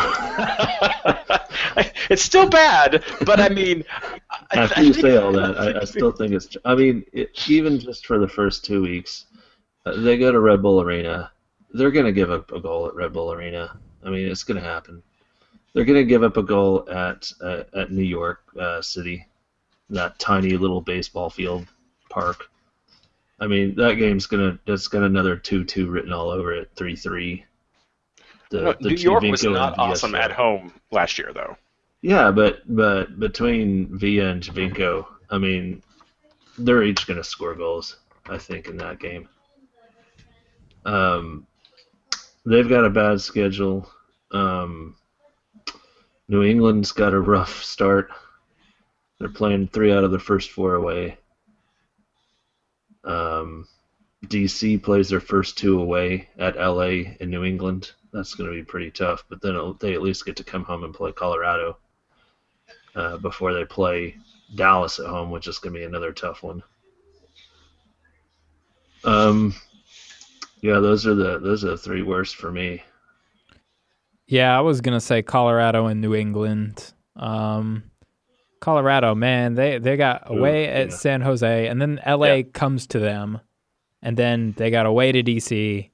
it's 2.11 2.23
still 2.23 2.49
bad, 2.49 3.05
but 3.25 3.39
I 3.39 3.51
mean, 3.51 3.85
I, 4.51 4.59
After 4.59 4.81
I 4.81 4.83
you 4.83 4.93
say 4.93 5.17
all 5.17 5.31
that, 5.33 5.61
I, 5.61 5.83
I 5.83 5.85
still 5.85 6.11
think 6.11 6.33
it's. 6.33 6.57
I 6.65 6.75
mean, 6.75 7.05
it, 7.13 7.31
even 7.49 7.79
just 7.79 8.05
for 8.05 8.19
the 8.19 8.29
first 8.29 8.65
two 8.65 8.83
weeks, 8.83 9.27
uh, 9.87 10.01
they 10.01 10.19
go 10.19 10.33
to 10.33 10.41
Red 10.41 10.61
Bull 10.61 10.81
Arena. 10.81 11.31
They're 11.73 11.93
going 11.93 12.07
to 12.07 12.13
give 12.13 12.33
up 12.33 12.51
a 12.51 12.59
goal 12.59 12.89
at 12.89 12.97
Red 12.97 13.13
Bull 13.13 13.33
Arena. 13.33 13.79
I 14.05 14.11
mean, 14.11 14.29
it's 14.29 14.43
going 14.43 14.61
to 14.61 14.67
happen. 14.67 15.03
They're 15.73 15.85
going 15.85 16.01
to 16.01 16.05
give 16.05 16.25
up 16.25 16.37
a 16.37 16.43
goal 16.43 16.89
at 16.91 17.33
uh, 17.41 17.63
at 17.75 17.93
New 17.93 18.03
York 18.03 18.41
uh, 18.59 18.83
City, 18.83 19.27
that 19.93 20.19
tiny 20.19 20.57
little 20.57 20.81
baseball 20.81 21.31
field 21.31 21.67
park. 22.11 22.49
I 23.41 23.47
mean, 23.47 23.75
that 23.77 23.95
game's 23.95 24.27
gonna 24.27 24.59
that's 24.67 24.89
got 24.89 25.03
another 25.03 25.37
two-two 25.37 25.89
written 25.91 26.13
all 26.13 26.31
over 26.31 26.53
it, 26.53 26.71
three-three. 26.77 27.45
The, 28.51 28.61
No, 28.61 28.75
the 28.81 28.91
New 28.91 28.97
York 28.97 29.23
was 29.23 29.45
not 29.45 29.79
awesome 29.79 30.15
at 30.15 30.31
home 30.31 30.73
last 30.91 31.19
year, 31.19 31.33
though. 31.33 31.57
Yeah, 32.03 32.31
but 32.31 32.63
but 32.75 33.19
between 33.19 33.99
Villa 33.99 34.31
and 34.31 34.43
Giovinco, 34.43 35.07
I 35.31 35.39
mean, 35.39 35.83
they're 36.59 36.83
each 36.83 37.07
going 37.07 37.17
to 37.17 37.25
score 37.25 37.55
goals. 37.55 37.97
I 38.29 38.39
think 38.39 38.69
in 38.69 38.77
that 38.77 39.01
game. 39.01 39.29
Um, 40.85 41.47
they've 42.45 42.69
got 42.69 42.85
a 42.85 42.91
bad 42.91 43.21
schedule. 43.21 43.89
Um, 44.31 44.97
New 46.29 46.43
England's 46.43 46.93
got 46.93 47.15
a 47.15 47.21
rough 47.21 47.63
start. 47.63 48.11
They're 49.23 49.31
playing 49.31 49.69
three 49.69 49.93
out 49.93 50.03
of 50.03 50.11
their 50.11 50.19
first 50.19 50.51
four 50.51 50.75
away. 50.75 51.17
Um, 53.05 53.69
DC 54.27 54.83
plays 54.83 55.09
their 55.11 55.21
first 55.21 55.57
two 55.57 55.81
away 55.81 56.29
at 56.39 56.57
LA 56.57 57.15
and 57.21 57.31
New 57.31 57.45
England. 57.45 57.93
That's 58.13 58.35
going 58.35 58.51
to 58.51 58.57
be 58.57 58.65
pretty 58.65 58.91
tough, 58.91 59.23
but 59.29 59.41
then 59.41 59.77
they 59.79 59.93
at 59.93 60.03
least 60.03 60.27
get 60.27 60.35
to 60.39 60.43
come 60.43 60.65
home 60.65 60.83
and 60.83 60.93
play 60.93 61.13
Colorado 61.13 61.79
uh, 62.97 63.19
before 63.19 63.55
they 63.55 63.65
play 63.65 64.17
Dallas 64.57 64.99
at 64.99 65.07
home, 65.07 65.31
which 65.31 65.47
is 65.47 65.61
going 65.61 65.75
to 65.75 65.79
be 65.79 65.85
another 65.85 66.11
tough 66.11 66.43
one. 66.43 66.61
Um, 69.05 69.55
yeah, 70.63 70.81
those 70.81 71.07
are 71.07 71.15
the 71.15 71.39
those 71.39 71.65
are 71.65 71.71
the 71.71 71.79
three 71.79 72.03
worst 72.03 72.35
for 72.35 72.51
me. 72.51 72.83
Yeah, 74.27 74.59
I 74.59 74.63
was 74.63 74.81
gonna 74.81 75.01
say 75.01 75.23
Colorado 75.23 75.87
and 75.87 76.01
New 76.01 76.13
England. 76.13 76.93
Um, 77.15 77.85
Colorado, 78.63 79.15
man, 79.15 79.55
they 79.55 79.77
they 79.79 79.97
got 79.99 80.31
Ooh, 80.31 80.39
away 80.39 80.69
at 80.69 80.89
yeah. 80.91 80.97
San 80.97 81.21
Jose, 81.21 81.67
and 81.67 81.83
then 81.83 82.01
LA 82.07 82.37
Yeah. 82.37 82.43
comes 82.55 82.87
to 82.87 82.99
them, 82.99 83.41
and 84.01 84.17
then 84.17 84.55
they 84.57 84.71
got 84.71 84.87
away 84.87 85.13
to 85.13 85.23
DC, 85.23 85.91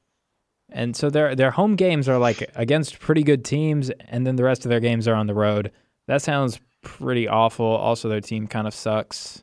and 0.70 0.94
so 0.94 1.10
their 1.10 1.34
their 1.34 1.50
home 1.50 1.74
games 1.74 2.08
are 2.08 2.18
like 2.18 2.48
against 2.54 3.00
pretty 3.00 3.22
good 3.24 3.44
teams, 3.44 3.90
and 4.08 4.26
then 4.26 4.36
the 4.36 4.44
rest 4.44 4.64
of 4.64 4.68
their 4.68 4.80
games 4.80 5.08
are 5.08 5.14
on 5.14 5.26
the 5.26 5.34
road. 5.34 5.72
That 6.06 6.22
sounds 6.22 6.60
pretty 6.82 7.26
awful. 7.26 7.66
Also, 7.66 8.08
their 8.08 8.20
team 8.20 8.46
kind 8.46 8.66
of 8.68 8.74
sucks. 8.74 9.42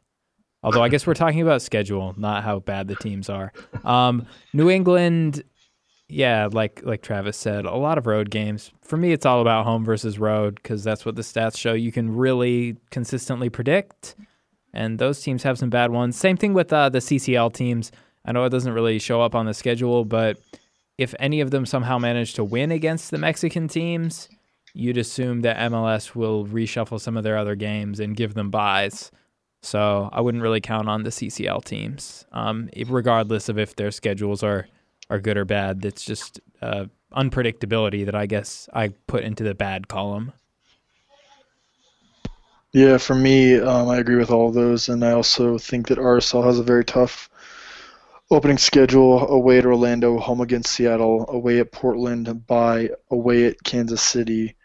Although 0.64 0.82
I 0.84 0.90
guess 0.90 1.06
we're 1.06 1.14
talking 1.14 1.42
about 1.42 1.62
schedule, 1.62 2.16
not 2.18 2.44
how 2.44 2.60
bad 2.60 2.88
the 2.88 2.96
teams 2.96 3.30
are. 3.30 3.52
Um, 3.84 4.26
New 4.54 4.70
England, 4.70 5.44
yeah, 6.08 6.47
like 6.51 6.82
like 6.84 7.01
Travis 7.01 7.38
said, 7.38 7.66
a 7.66 7.76
lot 7.76 7.97
of 7.97 8.06
road 8.06 8.30
games. 8.30 8.72
For 8.82 8.97
me, 8.97 9.12
it's 9.12 9.26
all 9.26 9.41
about 9.41 9.66
home 9.66 9.84
versus 9.84 10.20
road 10.20 10.56
because 10.56 10.84
that's 10.84 11.06
what 11.06 11.16
the 11.16 11.24
stats 11.24 11.58
show. 11.58 11.74
You 11.74 11.91
can 11.91 12.16
really 12.16 12.78
consistently 12.91 13.49
predict, 13.49 14.16
and 14.74 14.99
those 14.99 15.22
teams 15.22 15.43
have 15.43 15.58
some 15.58 15.70
bad 15.70 15.91
ones. 15.91 16.16
Same 16.16 16.38
thing 16.38 16.53
with 16.53 16.72
uh, 16.72 16.89
the 16.89 16.99
CCL 16.99 17.53
teams. 17.53 17.91
I 18.24 18.32
know 18.32 18.43
it 18.45 18.49
doesn't 18.49 18.74
really 18.74 18.99
show 18.99 19.22
up 19.22 19.34
on 19.34 19.45
the 19.45 19.53
schedule, 19.53 20.06
but 20.06 20.38
if 20.97 21.14
any 21.20 21.41
of 21.41 21.51
them 21.51 21.66
somehow 21.66 21.97
manage 21.97 22.34
to 22.36 22.43
win 22.43 22.72
against 22.72 23.12
the 23.12 23.18
Mexican 23.18 23.68
teams, 23.68 24.30
you'd 24.74 24.97
assume 24.97 25.41
that 25.41 25.58
MLS 25.72 26.16
will 26.16 26.45
reshuffle 26.45 26.99
some 26.99 27.18
of 27.18 27.24
their 27.24 27.38
other 27.38 27.56
games 27.56 27.99
and 27.99 28.16
give 28.16 28.34
them 28.34 28.51
buys. 28.51 29.12
So 29.62 30.10
I 30.14 30.22
wouldn't 30.22 30.43
really 30.43 30.62
count 30.62 30.88
on 30.88 31.03
the 31.03 31.10
CCL 31.10 31.66
teams, 31.66 32.26
um, 32.32 32.70
regardless 32.88 33.49
of 33.49 33.58
if 33.58 33.76
their 33.76 33.89
schedules 33.89 34.43
are 34.43 34.68
are 35.10 35.20
good 35.20 35.38
or 35.38 35.45
bad. 35.45 35.82
That's 35.82 36.03
just 36.03 36.39
uh, 36.62 36.86
unpredictability 37.16 38.06
that 38.06 38.16
I 38.16 38.26
guess 38.26 38.68
I 38.74 38.89
put 39.08 39.24
into 39.24 39.43
the 39.43 39.56
bad 39.56 39.88
column. 39.88 40.34
Yeah, 42.74 42.97
for 42.97 43.16
me, 43.16 43.58
um, 43.58 43.88
I 43.88 43.99
agree 43.99 44.18
with 44.18 44.32
all 44.32 44.49
of 44.49 44.53
those, 44.53 44.89
and 44.89 45.03
I 45.06 45.12
also 45.12 45.58
think 45.58 45.88
that 45.88 45.97
RSL 45.97 46.43
has 46.43 46.60
a 46.60 46.64
very 46.64 46.84
tough 46.84 47.30
opening 48.30 48.58
schedule: 48.58 49.26
away 49.30 49.60
at 49.60 49.66
Orlando, 49.66 50.20
home 50.20 50.41
against 50.41 50.74
Seattle, 50.74 51.26
away 51.30 51.60
at 51.60 51.72
Portland, 51.72 52.45
by 52.45 52.89
away 53.10 53.45
at 53.45 53.64
Kansas 53.64 54.01
City. 54.01 54.56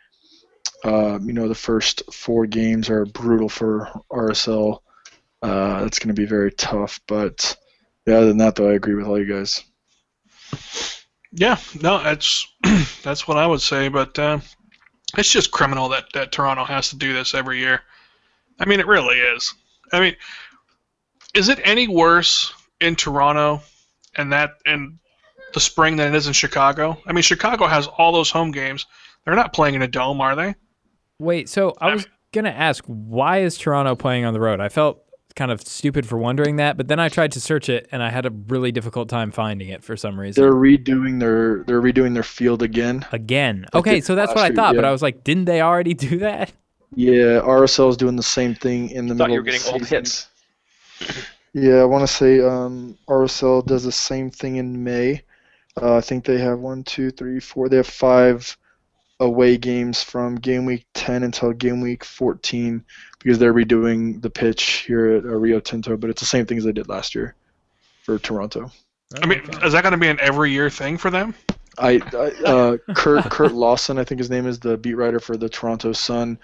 Um, 0.82 1.26
you 1.26 1.32
know, 1.32 1.46
the 1.46 1.54
first 1.54 2.02
four 2.12 2.46
games 2.46 2.90
are 2.90 3.06
brutal 3.06 3.48
for 3.48 3.88
RSL. 4.10 4.80
Uh, 5.40 5.82
that's 5.82 6.00
going 6.00 6.14
to 6.14 6.20
be 6.20 6.26
very 6.26 6.50
tough, 6.50 7.00
but 7.06 7.56
yeah, 8.06 8.16
other 8.16 8.26
than 8.26 8.38
that, 8.38 8.56
though, 8.56 8.70
I 8.70 8.74
agree 8.74 8.94
with 8.94 9.06
all 9.06 9.20
you 9.20 9.32
guys. 9.32 9.62
Yeah, 11.32 11.58
no, 11.80 12.02
that's 12.02 12.46
that's 13.02 13.28
what 13.28 13.36
I 13.36 13.46
would 13.46 13.60
say, 13.60 13.88
but 13.88 14.18
uh, 14.18 14.40
it's 15.16 15.32
just 15.32 15.50
criminal 15.50 15.88
that, 15.90 16.12
that 16.14 16.32
Toronto 16.32 16.64
has 16.64 16.90
to 16.90 16.96
do 16.96 17.12
this 17.12 17.34
every 17.34 17.58
year. 17.58 17.82
I 18.58 18.66
mean, 18.66 18.80
it 18.80 18.86
really 18.86 19.16
is. 19.16 19.54
I 19.92 20.00
mean, 20.00 20.16
is 21.34 21.48
it 21.48 21.60
any 21.64 21.88
worse 21.88 22.52
in 22.80 22.96
Toronto 22.96 23.62
and 24.16 24.32
that 24.32 24.56
and 24.66 24.98
the 25.54 25.60
spring 25.60 25.96
than 25.96 26.12
it 26.12 26.16
is 26.16 26.26
in 26.26 26.32
Chicago? 26.32 27.00
I 27.06 27.12
mean, 27.12 27.22
Chicago 27.22 27.66
has 27.66 27.86
all 27.86 28.12
those 28.12 28.30
home 28.30 28.50
games. 28.50 28.86
They're 29.24 29.34
not 29.34 29.52
playing 29.52 29.74
in 29.74 29.82
a 29.82 29.88
dome, 29.88 30.20
are 30.20 30.34
they? 30.34 30.54
Wait, 31.18 31.48
so 31.48 31.74
I 31.80 31.94
was 31.94 32.06
gonna 32.32 32.50
ask, 32.50 32.84
why 32.86 33.38
is 33.42 33.56
Toronto 33.56 33.94
playing 33.94 34.24
on 34.24 34.32
the 34.32 34.40
road? 34.40 34.60
I 34.60 34.68
felt 34.68 35.02
kind 35.36 35.50
of 35.50 35.60
stupid 35.66 36.06
for 36.06 36.18
wondering 36.18 36.56
that, 36.56 36.76
but 36.76 36.88
then 36.88 37.00
I 37.00 37.08
tried 37.08 37.32
to 37.32 37.40
search 37.40 37.68
it 37.68 37.88
and 37.92 38.02
I 38.02 38.10
had 38.10 38.26
a 38.26 38.30
really 38.30 38.72
difficult 38.72 39.08
time 39.08 39.30
finding 39.30 39.68
it 39.68 39.82
for 39.82 39.96
some 39.96 40.18
reason. 40.18 40.42
They're 40.42 40.52
redoing 40.52 41.20
their 41.20 41.64
they're 41.64 41.82
redoing 41.82 42.14
their 42.14 42.22
field 42.22 42.62
again. 42.62 43.06
Again. 43.12 43.66
Like 43.72 43.80
Okay, 43.80 44.00
so 44.00 44.14
that's 44.14 44.34
what 44.34 44.44
I 44.44 44.54
thought, 44.54 44.74
year, 44.74 44.82
but. 44.82 44.88
I 44.88 44.92
was 44.92 45.02
like, 45.02 45.24
didn't 45.24 45.44
they 45.44 45.60
already 45.60 45.94
do 45.94 46.18
that? 46.18 46.52
Yeah, 46.94 47.40
RSL 47.40 47.90
is 47.90 47.96
doing 47.96 48.16
the 48.16 48.22
same 48.22 48.54
thing 48.54 48.90
in 48.90 49.06
the 49.06 49.14
Thought 49.14 49.30
middle 49.30 49.34
you 49.36 49.42
were 49.42 49.48
of 49.48 49.52
the 49.52 49.52
getting 49.52 49.72
old 49.72 49.86
hits. 49.86 50.28
Yeah, 51.52 51.80
I 51.80 51.84
want 51.84 52.06
to 52.06 52.14
say 52.14 52.40
um, 52.40 52.96
RSL 53.08 53.66
does 53.66 53.82
the 53.82 53.90
same 53.90 54.30
thing 54.30 54.56
in 54.56 54.84
May. 54.84 55.22
Uh, 55.80 55.96
I 55.96 56.00
think 56.00 56.24
they 56.24 56.38
have 56.38 56.60
one, 56.60 56.84
two, 56.84 57.10
three, 57.10 57.40
four. 57.40 57.68
They 57.68 57.78
have 57.78 57.88
five 57.88 58.56
away 59.18 59.58
games 59.58 60.02
from 60.02 60.36
game 60.36 60.64
week 60.64 60.86
10 60.94 61.22
until 61.22 61.52
game 61.52 61.80
week 61.80 62.04
14 62.04 62.84
because 63.20 63.38
they're 63.38 63.54
redoing 63.54 64.20
the 64.20 64.30
pitch 64.30 64.84
here 64.86 65.14
at 65.14 65.24
uh, 65.24 65.28
Rio 65.28 65.60
Tinto. 65.60 65.96
But 65.96 66.10
it's 66.10 66.20
the 66.20 66.26
same 66.26 66.46
thing 66.46 66.58
as 66.58 66.64
they 66.64 66.72
did 66.72 66.88
last 66.88 67.14
year 67.14 67.34
for 68.02 68.18
Toronto. 68.18 68.70
I 69.22 69.26
mean, 69.26 69.40
is 69.62 69.72
that 69.72 69.82
going 69.82 69.92
to 69.92 69.98
be 69.98 70.08
an 70.08 70.18
every 70.20 70.50
year 70.50 70.70
thing 70.70 70.96
for 70.96 71.10
them? 71.10 71.34
I, 71.78 72.00
I 72.12 72.44
uh, 72.44 72.76
Kurt 72.94 73.24
Kurt 73.30 73.52
Lawson, 73.52 73.98
I 73.98 74.04
think 74.04 74.18
his 74.18 74.30
name 74.30 74.46
is 74.46 74.58
the 74.58 74.76
beat 74.76 74.94
writer 74.94 75.20
for 75.20 75.36
the 75.36 75.48
Toronto 75.48 75.92
Sun. 75.92 76.38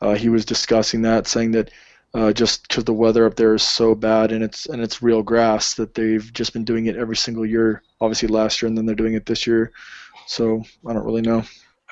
Uh, 0.00 0.14
he 0.14 0.28
was 0.28 0.44
discussing 0.44 1.02
that, 1.02 1.26
saying 1.26 1.52
that 1.52 1.70
uh, 2.14 2.32
just 2.32 2.68
because 2.68 2.84
the 2.84 2.92
weather 2.92 3.24
up 3.24 3.36
there 3.36 3.54
is 3.54 3.62
so 3.62 3.94
bad 3.94 4.32
and 4.32 4.44
it's 4.44 4.66
and 4.66 4.82
it's 4.82 5.02
real 5.02 5.22
grass 5.22 5.74
that 5.74 5.94
they've 5.94 6.32
just 6.32 6.52
been 6.52 6.64
doing 6.64 6.86
it 6.86 6.96
every 6.96 7.16
single 7.16 7.46
year. 7.46 7.82
Obviously 8.00 8.28
last 8.28 8.60
year, 8.60 8.68
and 8.68 8.76
then 8.76 8.86
they're 8.86 8.94
doing 8.94 9.14
it 9.14 9.26
this 9.26 9.46
year. 9.46 9.72
So 10.26 10.62
I 10.86 10.92
don't 10.92 11.04
really 11.04 11.22
know. 11.22 11.42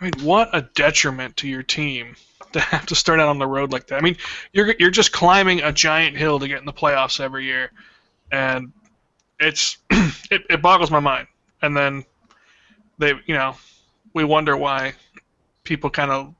I 0.01 0.05
mean, 0.05 0.13
what 0.23 0.49
a 0.53 0.63
detriment 0.63 1.37
to 1.39 1.49
your 1.49 1.63
team 1.63 2.17
to 2.53 2.61
have 2.61 2.87
to 2.87 2.95
start 2.95 3.21
out 3.21 3.29
on 3.29 3.39
the 3.39 3.47
road 3.47 3.73
like 3.73 3.87
that. 3.89 3.97
I 3.97 4.01
mean, 4.01 4.17
you're 4.53 4.75
you're 4.79 4.91
just 4.91 5.13
climbing 5.13 5.61
a 5.61 5.73
giant 5.73 6.17
hill 6.17 6.39
to 6.39 6.49
get 6.49 6.59
in 6.59 6.65
the 6.65 6.73
playoffs 6.73 7.21
every 7.21 7.45
year, 7.45 7.71
and 8.33 8.73
it's 9.39 9.79
it, 9.91 10.43
it 10.49 10.63
boggles 10.63 10.91
my 10.91 11.01
mind. 11.01 11.27
And 11.63 11.77
then 11.77 12.05
they, 12.99 13.13
you 13.27 13.35
know, 13.35 13.55
we 14.15 14.25
wonder 14.25 14.57
why 14.57 14.95
people 15.65 15.91
kind 15.91 16.11
of, 16.11 16.35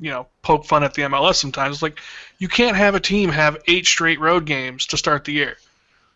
you 0.00 0.10
know, 0.10 0.26
poke 0.42 0.64
fun 0.64 0.82
at 0.82 0.94
the 0.94 1.02
MLS 1.02 1.34
sometimes. 1.34 1.76
It's 1.76 1.82
like 1.82 2.00
you 2.38 2.48
can't 2.48 2.76
have 2.76 2.94
a 2.94 3.00
team 3.00 3.28
have 3.30 3.58
eight 3.66 3.86
straight 3.86 4.20
road 4.20 4.46
games 4.46 4.86
to 4.86 4.96
start 4.96 5.24
the 5.24 5.32
year. 5.32 5.56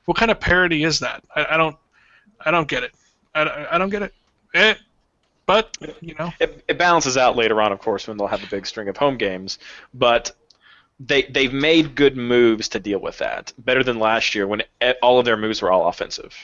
What 0.06 0.16
kind 0.16 0.30
of 0.30 0.40
parody 0.40 0.84
is 0.84 1.00
that? 1.00 1.22
I, 1.36 1.46
I 1.50 1.56
don't, 1.56 1.76
I 2.40 2.50
don't 2.50 2.66
get 2.66 2.82
it. 2.82 2.92
I, 3.34 3.66
I 3.72 3.78
don't 3.78 3.90
get 3.90 4.02
it. 4.02 4.14
Eh, 4.54 4.74
but 5.52 5.96
you 6.02 6.14
know. 6.18 6.32
It, 6.40 6.64
it 6.68 6.78
balances 6.78 7.16
out 7.16 7.36
later 7.36 7.60
on, 7.60 7.72
of 7.72 7.78
course, 7.78 8.08
when 8.08 8.16
they'll 8.16 8.26
have 8.26 8.42
a 8.42 8.48
big 8.48 8.66
string 8.66 8.88
of 8.88 8.96
home 8.96 9.16
games. 9.16 9.58
But 9.92 10.32
they 11.00 11.22
they've 11.22 11.52
made 11.52 11.94
good 11.94 12.16
moves 12.16 12.68
to 12.70 12.80
deal 12.80 13.00
with 13.00 13.18
that. 13.18 13.52
Better 13.58 13.82
than 13.82 13.98
last 13.98 14.34
year 14.34 14.46
when 14.46 14.62
all 15.02 15.18
of 15.18 15.24
their 15.24 15.36
moves 15.36 15.62
were 15.62 15.72
all 15.72 15.88
offensive. 15.88 16.34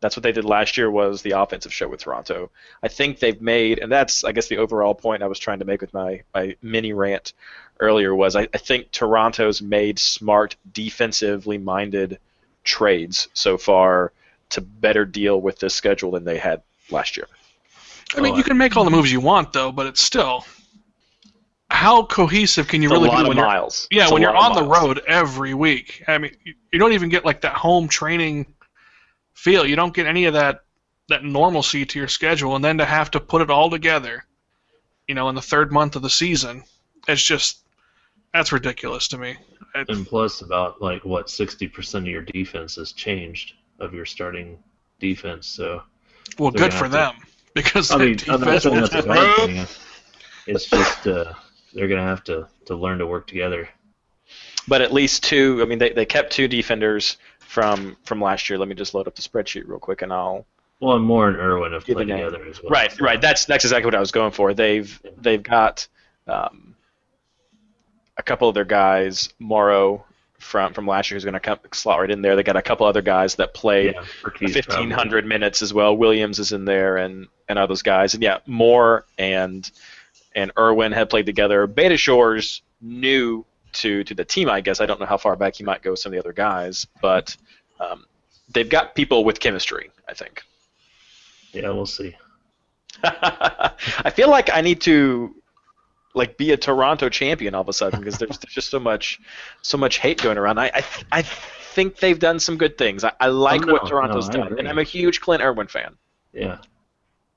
That's 0.00 0.16
what 0.16 0.22
they 0.22 0.32
did 0.32 0.44
last 0.44 0.76
year 0.76 0.88
was 0.90 1.22
the 1.22 1.32
offensive 1.32 1.72
show 1.72 1.88
with 1.88 2.00
Toronto. 2.00 2.50
I 2.82 2.88
think 2.88 3.18
they've 3.18 3.40
made, 3.40 3.80
and 3.80 3.90
that's 3.90 4.24
I 4.24 4.32
guess 4.32 4.48
the 4.48 4.58
overall 4.58 4.94
point 4.94 5.22
I 5.22 5.26
was 5.26 5.38
trying 5.38 5.58
to 5.58 5.64
make 5.64 5.80
with 5.80 5.94
my 5.94 6.22
my 6.34 6.56
mini 6.62 6.92
rant 6.92 7.32
earlier 7.80 8.14
was 8.14 8.36
I, 8.36 8.48
I 8.54 8.58
think 8.58 8.90
Toronto's 8.90 9.60
made 9.60 9.98
smart 9.98 10.56
defensively 10.72 11.58
minded 11.58 12.18
trades 12.64 13.28
so 13.32 13.56
far 13.56 14.12
to 14.50 14.60
better 14.60 15.04
deal 15.04 15.40
with 15.40 15.58
this 15.58 15.74
schedule 15.74 16.12
than 16.12 16.24
they 16.24 16.38
had 16.38 16.62
last 16.90 17.16
year. 17.16 17.26
I 18.16 18.20
mean, 18.20 18.34
oh, 18.34 18.36
you 18.36 18.44
can 18.44 18.56
make 18.56 18.76
all 18.76 18.84
the 18.84 18.90
hmm. 18.90 18.96
moves 18.96 19.12
you 19.12 19.20
want, 19.20 19.52
though, 19.52 19.72
but 19.72 19.86
it's 19.86 20.02
still 20.02 20.44
how 21.70 22.04
cohesive 22.04 22.66
can 22.66 22.82
you 22.82 22.88
It's 22.88 22.96
a 22.96 22.98
really 22.98 23.08
lot 23.08 23.16
be 23.16 23.22
of 23.22 23.28
when 23.28 23.36
you're 23.36 23.68
yeah 23.90 24.04
It's 24.04 24.12
when 24.12 24.22
you're 24.22 24.36
on 24.36 24.52
of 24.52 24.56
the 24.56 24.64
road 24.64 25.02
every 25.06 25.54
week? 25.54 26.02
I 26.08 26.18
mean, 26.18 26.34
you, 26.44 26.54
you 26.72 26.78
don't 26.78 26.92
even 26.92 27.08
get 27.08 27.24
like 27.24 27.42
that 27.42 27.54
home 27.54 27.88
training 27.88 28.46
feel. 29.34 29.66
You 29.66 29.76
don't 29.76 29.94
get 29.94 30.06
any 30.06 30.24
of 30.24 30.34
that 30.34 30.60
that 31.08 31.24
normalcy 31.24 31.86
to 31.86 31.98
your 31.98 32.08
schedule, 32.08 32.56
and 32.56 32.64
then 32.64 32.78
to 32.78 32.84
have 32.84 33.10
to 33.12 33.20
put 33.20 33.40
it 33.42 33.50
all 33.50 33.70
together, 33.70 34.24
you 35.06 35.14
know, 35.14 35.28
in 35.28 35.34
the 35.34 35.42
third 35.42 35.72
month 35.72 35.96
of 35.96 36.02
the 36.02 36.10
season, 36.10 36.64
it's 37.06 37.22
just 37.22 37.60
that's 38.32 38.52
ridiculous 38.52 39.08
to 39.08 39.18
me. 39.18 39.36
It- 39.74 39.88
And 39.88 40.06
plus, 40.06 40.40
about 40.40 40.80
like 40.80 41.04
what 41.04 41.28
sixty 41.28 41.68
percent 41.68 42.06
of 42.06 42.10
your 42.10 42.22
defense 42.22 42.76
has 42.76 42.92
changed 42.92 43.54
of 43.78 43.92
your 43.92 44.06
starting 44.06 44.58
defense. 45.00 45.46
So 45.46 45.82
well, 46.38 46.50
good 46.50 46.70
gonna 46.70 46.72
for 46.72 46.88
them 46.88 47.14
because 47.64 47.90
I 47.90 47.96
mean, 47.98 48.16
I'm 48.28 48.40
not 48.40 48.62
defense 48.62 48.62
saying 48.64 48.74
will 48.74 48.80
that's 48.82 48.92
a 48.94 48.96
just 48.96 49.08
bad 49.08 49.36
thing. 49.46 49.66
It's 50.46 50.64
just 50.66 51.06
uh, 51.06 51.32
they're 51.74 51.88
gonna 51.88 52.02
have 52.02 52.24
to 52.24 52.48
to 52.66 52.74
learn 52.76 52.98
to 52.98 53.06
work 53.06 53.26
together. 53.26 53.68
but 54.66 54.80
at 54.82 54.92
least 54.92 55.24
two. 55.24 55.60
I 55.62 55.64
mean, 55.66 55.78
they, 55.78 55.90
they 55.90 56.06
kept 56.06 56.32
two 56.32 56.48
defenders 56.48 57.16
from 57.40 57.96
from 58.04 58.20
last 58.20 58.48
year. 58.48 58.58
Let 58.58 58.68
me 58.68 58.74
just 58.74 58.94
load 58.94 59.06
up 59.08 59.14
the 59.14 59.22
spreadsheet 59.22 59.66
real 59.66 59.78
quick, 59.78 60.02
and 60.02 60.12
I'll. 60.12 60.46
Well, 60.80 60.94
and 60.96 61.04
Moore 61.04 61.28
and 61.28 61.36
Irwin 61.38 61.72
have 61.72 61.84
Give 61.84 61.96
played 61.96 62.08
a 62.08 62.14
name. 62.14 62.24
together 62.24 62.44
as 62.48 62.62
well. 62.62 62.70
Right, 62.70 62.92
so- 62.92 63.04
right. 63.04 63.20
That's 63.20 63.44
that's 63.46 63.64
exactly 63.64 63.86
what 63.86 63.94
I 63.96 64.00
was 64.00 64.12
going 64.12 64.30
for. 64.32 64.54
They've 64.54 65.00
they've 65.18 65.42
got 65.42 65.86
um, 66.26 66.76
a 68.16 68.22
couple 68.22 68.48
of 68.48 68.54
their 68.54 68.64
guys, 68.64 69.28
Morrow 69.38 70.04
from 70.38 70.72
from 70.72 70.86
last 70.86 71.10
year, 71.10 71.16
who's 71.16 71.24
going 71.24 71.34
to 71.34 71.40
come 71.40 71.58
slot 71.72 72.00
right 72.00 72.10
in 72.10 72.22
there. 72.22 72.36
They 72.36 72.42
got 72.42 72.56
a 72.56 72.62
couple 72.62 72.86
other 72.86 73.02
guys 73.02 73.34
that 73.36 73.54
played 73.54 73.94
Yeah, 73.94 74.04
Perkins 74.22 74.52
fifteen 74.52 74.74
probably. 74.74 74.94
hundred 74.94 75.26
minutes 75.26 75.62
as 75.62 75.74
well. 75.74 75.96
Williams 75.96 76.38
is 76.38 76.52
in 76.52 76.64
there, 76.64 76.96
and 76.96 77.26
and 77.48 77.58
others 77.58 77.82
guys, 77.82 78.14
and 78.14 78.22
yeah, 78.22 78.38
Moore 78.46 79.04
and 79.18 79.70
and 80.34 80.52
Irwin 80.58 80.92
had 80.92 81.10
played 81.10 81.26
together. 81.26 81.66
Beitashour 81.66 82.60
new 82.80 83.44
to 83.72 84.04
to 84.04 84.14
the 84.14 84.24
team, 84.24 84.48
I 84.48 84.60
guess. 84.60 84.80
I 84.80 84.86
don't 84.86 85.00
know 85.00 85.06
how 85.06 85.16
far 85.16 85.36
back 85.36 85.56
he 85.56 85.64
might 85.64 85.82
go 85.82 85.90
with 85.92 86.00
some 86.00 86.10
of 86.10 86.14
the 86.14 86.20
other 86.20 86.32
guys, 86.32 86.86
but 87.02 87.36
um, 87.80 88.04
they've 88.52 88.68
got 88.68 88.94
people 88.94 89.24
with 89.24 89.40
chemistry. 89.40 89.90
I 90.08 90.14
think. 90.14 90.42
Yeah, 91.52 91.70
we'll 91.70 91.86
see. 91.86 92.14
I 93.04 94.10
feel 94.14 94.30
like 94.30 94.50
I 94.52 94.60
need 94.60 94.80
to 94.82 95.34
like 96.14 96.36
be 96.36 96.52
a 96.52 96.56
Toronto 96.56 97.08
champion 97.08 97.54
all 97.54 97.60
of 97.60 97.68
a 97.68 97.72
sudden 97.72 98.00
because 98.00 98.18
there's, 98.18 98.38
there's 98.38 98.52
just 98.54 98.70
so 98.70 98.80
much 98.80 99.20
so 99.62 99.76
much 99.76 99.98
hate 99.98 100.20
going 100.22 100.38
around. 100.38 100.58
I 100.58 100.70
I, 100.74 100.84
I 101.12 101.22
think 101.22 101.98
they've 101.98 102.18
done 102.18 102.40
some 102.40 102.56
good 102.56 102.76
things. 102.78 103.04
I, 103.04 103.12
I 103.20 103.28
like 103.28 103.62
Oh, 103.62 103.66
no, 103.66 103.72
what 103.74 103.86
Toronto's 103.86 104.28
no, 104.28 104.38
done, 104.38 104.46
agree. 104.48 104.58
and 104.60 104.68
I'm 104.68 104.78
a 104.78 104.82
huge 104.84 105.20
Clint 105.20 105.42
Irwin 105.42 105.68
fan. 105.68 105.96
Yeah. 106.32 106.58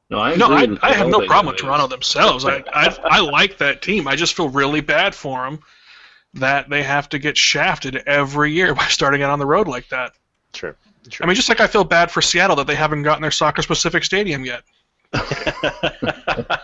No, 0.10 0.20
I 0.20 0.36
No, 0.36 0.48
I, 0.52 0.68
I 0.82 0.94
have 0.94 1.08
no 1.08 1.26
problem 1.26 1.54
with. 1.54 1.62
Toronto 1.62 1.88
themselves. 1.88 2.46
I, 2.46 2.64
I 2.74 2.98
I 3.04 3.20
like 3.22 3.58
that 3.60 3.82
team. 3.82 4.08
I 4.08 4.16
just 4.16 4.36
feel 4.36 4.50
really 4.50 4.82
bad 4.82 5.16
for 5.16 5.44
them 5.46 5.60
that 6.34 6.70
they 6.70 6.84
have 6.84 7.10
to 7.10 7.20
get 7.20 7.38
shafted 7.38 7.98
every 8.08 8.52
year 8.52 8.74
by 8.82 8.88
starting 8.88 9.22
out 9.22 9.30
on 9.32 9.40
the 9.40 9.46
road 9.46 9.68
like 9.68 9.88
that. 9.90 10.14
True. 10.54 10.76
I 11.22 11.26
mean, 11.26 11.36
just 11.36 11.50
like 11.50 11.60
I 11.60 11.68
feel 11.68 11.84
bad 11.84 12.12
for 12.12 12.22
Seattle 12.22 12.56
that 12.58 12.68
they 12.68 12.76
haven't 12.76 13.04
gotten 13.04 13.22
their 13.22 13.32
soccer 13.32 13.62
specific 13.62 14.04
stadium 14.04 14.46
yet. 14.46 14.64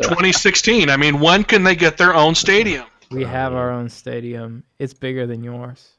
2016. 0.02 0.90
I 0.90 0.98
mean, 0.98 1.20
when 1.20 1.44
can 1.44 1.64
they 1.64 1.76
get 1.76 1.98
their 1.98 2.16
own 2.16 2.36
stadium? 2.36 2.86
We 3.10 3.24
have 3.24 3.54
our 3.54 3.72
own 3.72 3.90
stadium. 3.90 4.64
It's 4.80 4.94
bigger 4.94 5.26
than 5.28 5.44
yours. 5.44 5.94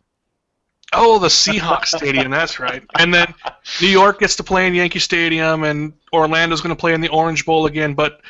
Oh, 0.92 1.18
the 1.18 1.28
Seahawks 1.28 1.86
stadium. 1.96 2.30
That's 2.30 2.58
right. 2.58 2.82
And 2.98 3.12
then 3.12 3.32
New 3.80 3.88
York 3.88 4.20
gets 4.20 4.36
to 4.36 4.42
play 4.42 4.66
in 4.66 4.74
Yankee 4.74 4.98
Stadium, 5.00 5.64
and 5.64 5.92
Orlando's 6.14 6.60
going 6.62 6.74
to 6.74 6.80
play 6.80 6.94
in 6.94 7.00
the 7.00 7.08
Orange 7.08 7.44
Bowl 7.44 7.66
again. 7.66 7.92
But 7.94 8.20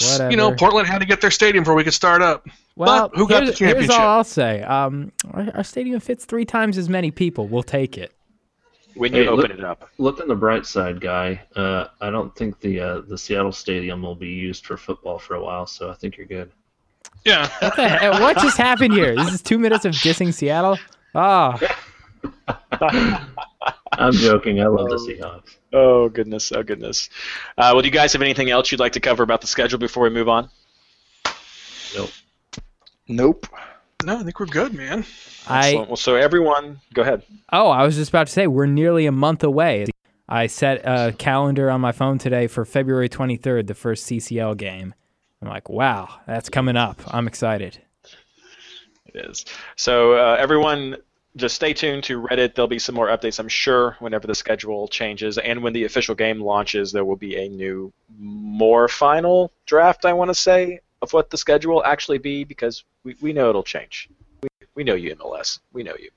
s- 0.00 0.20
you 0.30 0.36
know, 0.38 0.54
Portland 0.54 0.88
had 0.88 1.00
to 1.00 1.04
get 1.06 1.20
their 1.20 1.30
stadium 1.30 1.64
before 1.64 1.74
we 1.74 1.84
could 1.84 1.92
start 1.92 2.22
up. 2.22 2.46
Well, 2.76 3.10
who 3.14 3.28
got 3.28 3.40
the 3.40 3.46
here's, 3.46 3.58
here's 3.58 3.72
championship? 3.72 3.98
all 4.00 4.08
I'll 4.08 4.24
say. 4.24 4.62
Um, 4.62 5.12
our, 5.32 5.50
our 5.56 5.64
stadium 5.64 6.00
fits 6.00 6.24
three 6.24 6.44
times 6.46 6.78
as 6.78 6.88
many 6.88 7.10
people. 7.10 7.46
We'll 7.46 7.62
take 7.62 7.98
it. 7.98 8.12
When 8.96 9.14
you 9.14 9.22
Hey, 9.22 9.28
open 9.28 9.50
look- 9.50 9.58
it 9.58 9.64
up. 9.64 9.88
Look 9.98 10.20
on 10.20 10.28
the 10.28 10.34
bright 10.34 10.66
side, 10.66 11.00
guy. 11.00 11.42
Uh, 11.54 11.86
I 12.00 12.10
don't 12.10 12.34
think 12.36 12.60
the 12.60 12.80
uh, 12.80 13.00
the 13.02 13.16
Seattle 13.18 13.52
stadium 13.52 14.02
will 14.02 14.14
be 14.16 14.28
used 14.28 14.66
for 14.66 14.76
football 14.76 15.18
for 15.18 15.34
a 15.34 15.42
while, 15.42 15.66
so 15.66 15.90
I 15.90 15.94
think 15.94 16.16
you're 16.16 16.26
good. 16.26 16.50
Yeah. 17.24 17.48
What, 17.60 17.76
the 17.76 17.88
heck? 17.88 18.12
what 18.20 18.36
just 18.38 18.56
happened 18.58 18.94
here? 18.94 19.14
This 19.16 19.32
is 19.34 19.42
two 19.42 19.58
minutes 19.58 19.84
of 19.84 19.92
dissing 19.94 20.32
Seattle. 20.32 20.78
Oh, 21.14 21.58
I'm 23.92 24.12
joking. 24.12 24.60
I 24.60 24.66
love 24.66 24.88
the 24.90 24.96
Seahawks. 24.96 25.56
Oh 25.72 26.08
goodness! 26.08 26.52
Oh 26.52 26.62
goodness! 26.62 27.08
Uh, 27.56 27.70
well, 27.72 27.80
do 27.82 27.88
you 27.88 27.92
guys 27.92 28.12
have 28.12 28.22
anything 28.22 28.50
else 28.50 28.70
you'd 28.70 28.80
like 28.80 28.92
to 28.92 29.00
cover 29.00 29.22
about 29.22 29.40
the 29.40 29.46
schedule 29.46 29.78
before 29.78 30.02
we 30.04 30.10
move 30.10 30.28
on? 30.28 30.48
Nope. 31.94 32.10
Nope. 33.08 33.46
No, 34.04 34.18
I 34.18 34.22
think 34.22 34.38
we're 34.38 34.46
good, 34.46 34.74
man. 34.74 35.04
I 35.48 35.68
Excellent. 35.68 35.88
Well, 35.88 35.96
so 35.96 36.16
everyone, 36.16 36.80
go 36.92 37.02
ahead. 37.02 37.22
oh, 37.52 37.70
I 37.70 37.84
was 37.84 37.96
just 37.96 38.10
about 38.10 38.26
to 38.26 38.32
say 38.32 38.46
we're 38.46 38.66
nearly 38.66 39.06
a 39.06 39.12
month 39.12 39.42
away. 39.42 39.86
I 40.28 40.48
set 40.48 40.82
a 40.84 41.14
calendar 41.16 41.70
on 41.70 41.80
my 41.80 41.92
phone 41.92 42.18
today 42.18 42.46
for 42.46 42.64
February 42.64 43.08
23rd, 43.08 43.66
the 43.66 43.74
first 43.74 44.06
CCL 44.06 44.56
game. 44.58 44.94
I'm 45.40 45.48
like, 45.48 45.68
wow, 45.68 46.20
that's 46.26 46.48
coming 46.48 46.76
up. 46.76 47.00
I'm 47.06 47.26
excited. 47.26 47.78
It 49.06 49.26
is. 49.30 49.44
So 49.76 50.14
uh, 50.14 50.36
everyone, 50.38 50.96
just 51.36 51.54
stay 51.54 51.72
tuned 51.72 52.04
to 52.04 52.20
Reddit. 52.20 52.54
There'll 52.54 52.66
be 52.66 52.78
some 52.78 52.94
more 52.94 53.08
updates, 53.08 53.38
I'm 53.38 53.48
sure, 53.48 53.96
whenever 54.00 54.26
the 54.26 54.34
schedule 54.34 54.88
changes, 54.88 55.38
and 55.38 55.62
when 55.62 55.72
the 55.72 55.84
official 55.84 56.14
game 56.14 56.40
launches, 56.40 56.92
there 56.92 57.04
will 57.04 57.16
be 57.16 57.36
a 57.36 57.48
new, 57.48 57.92
more 58.18 58.88
final 58.88 59.52
draft. 59.66 60.04
I 60.04 60.12
want 60.14 60.30
to 60.30 60.34
say 60.34 60.80
of 61.02 61.12
what 61.12 61.30
the 61.30 61.36
schedule 61.36 61.74
will 61.74 61.84
actually 61.84 62.18
be, 62.18 62.44
because 62.44 62.84
we, 63.04 63.16
we 63.20 63.32
know 63.32 63.48
it'll 63.48 63.62
change. 63.62 64.08
We, 64.42 64.48
we 64.74 64.84
know 64.84 64.94
you, 64.94 65.14
MLS. 65.16 65.60
We 65.72 65.82
know 65.82 65.94
you. 65.98 66.10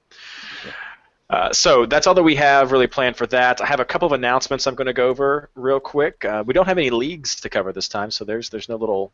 Uh, 1.30 1.54
so 1.54 1.86
that's 1.86 2.08
all 2.08 2.16
that 2.16 2.24
we 2.24 2.36
have 2.36 2.72
really 2.72 2.88
planned 2.88 3.16
for 3.16 3.28
that. 3.28 3.62
I 3.62 3.66
have 3.68 3.80
a 3.80 3.86
couple 3.86 4.08
of 4.08 4.14
announcements 4.14 4.66
I'm 4.66 4.76
going 4.76 4.88
to 4.88 4.94
go 4.94 5.10
over 5.10 5.50
real 5.54 5.80
quick. 5.80 6.26
Uh, 6.26 6.44
we 6.46 6.54
don't 6.54 6.66
have 6.66 6.80
any 6.80 6.90
leagues 6.90 7.36
to 7.42 7.50
cover 7.50 7.72
this 7.72 7.88
time, 7.88 8.10
so 8.10 8.26
there's 8.26 8.50
there's 8.50 8.68
no 8.68 8.78
little 8.78 9.14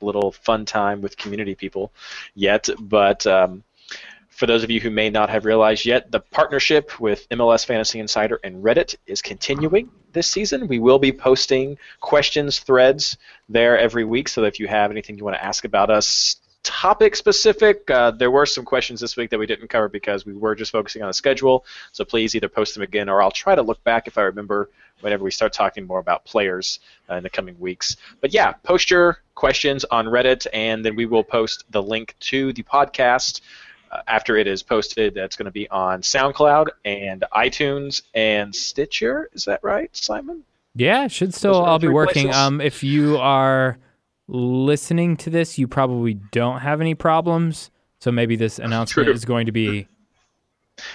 little 0.00 0.32
fun 0.32 0.64
time 0.64 1.00
with 1.00 1.16
community 1.16 1.54
people 1.54 1.92
yet. 2.34 2.68
But 2.80 3.24
um, 3.26 3.62
for 4.32 4.46
those 4.46 4.64
of 4.64 4.70
you 4.70 4.80
who 4.80 4.90
may 4.90 5.10
not 5.10 5.28
have 5.28 5.44
realized 5.44 5.84
yet, 5.84 6.10
the 6.10 6.20
partnership 6.20 6.98
with 6.98 7.28
MLS 7.28 7.66
Fantasy 7.66 8.00
Insider 8.00 8.40
and 8.42 8.64
Reddit 8.64 8.96
is 9.06 9.20
continuing 9.20 9.90
this 10.12 10.26
season. 10.26 10.68
We 10.68 10.78
will 10.78 10.98
be 10.98 11.12
posting 11.12 11.76
questions 12.00 12.58
threads 12.58 13.18
there 13.50 13.78
every 13.78 14.04
week, 14.04 14.28
so 14.28 14.44
if 14.44 14.58
you 14.58 14.66
have 14.68 14.90
anything 14.90 15.18
you 15.18 15.24
want 15.24 15.36
to 15.36 15.44
ask 15.44 15.64
about 15.66 15.90
us, 15.90 16.36
topic 16.62 17.14
specific, 17.14 17.90
uh, 17.90 18.10
there 18.12 18.30
were 18.30 18.46
some 18.46 18.64
questions 18.64 19.00
this 19.00 19.16
week 19.16 19.30
that 19.30 19.38
we 19.38 19.46
didn't 19.46 19.68
cover 19.68 19.88
because 19.88 20.24
we 20.24 20.32
were 20.32 20.54
just 20.54 20.72
focusing 20.72 21.02
on 21.02 21.08
the 21.08 21.14
schedule. 21.14 21.66
So 21.92 22.04
please 22.04 22.34
either 22.34 22.48
post 22.48 22.74
them 22.74 22.82
again, 22.82 23.10
or 23.10 23.22
I'll 23.22 23.30
try 23.30 23.54
to 23.54 23.62
look 23.62 23.84
back 23.84 24.06
if 24.06 24.16
I 24.16 24.22
remember 24.22 24.70
whenever 25.02 25.24
we 25.24 25.30
start 25.30 25.52
talking 25.52 25.86
more 25.86 25.98
about 25.98 26.24
players 26.24 26.80
uh, 27.10 27.16
in 27.16 27.22
the 27.22 27.30
coming 27.30 27.58
weeks. 27.60 27.96
But 28.20 28.32
yeah, 28.32 28.52
post 28.52 28.90
your 28.90 29.18
questions 29.34 29.84
on 29.84 30.06
Reddit, 30.06 30.46
and 30.52 30.84
then 30.84 30.96
we 30.96 31.06
will 31.06 31.24
post 31.24 31.64
the 31.70 31.82
link 31.82 32.14
to 32.20 32.52
the 32.54 32.62
podcast 32.62 33.40
after 34.06 34.36
it 34.36 34.46
is 34.46 34.62
posted. 34.62 35.14
That's 35.14 35.36
going 35.36 35.46
to 35.46 35.52
be 35.52 35.68
on 35.70 36.02
SoundCloud 36.02 36.68
and 36.84 37.24
iTunes 37.34 38.02
and 38.14 38.54
Stitcher. 38.54 39.28
Is 39.32 39.44
that 39.44 39.60
right, 39.62 39.94
Simon? 39.96 40.44
Yeah, 40.74 41.08
should 41.08 41.34
still 41.34 41.54
all 41.54 41.78
be 41.78 41.88
working. 41.88 42.24
places. 42.24 42.40
Um, 42.40 42.60
if 42.60 42.82
you 42.82 43.18
are 43.18 43.78
listening 44.28 45.16
to 45.18 45.30
this, 45.30 45.58
you 45.58 45.68
probably 45.68 46.14
don't 46.14 46.60
have 46.60 46.80
any 46.80 46.94
problems. 46.94 47.70
So 48.00 48.10
maybe 48.10 48.36
this 48.36 48.58
announcement 48.58 49.06
True. 49.06 49.14
is 49.14 49.24
going 49.24 49.46
to 49.46 49.52
be 49.52 49.86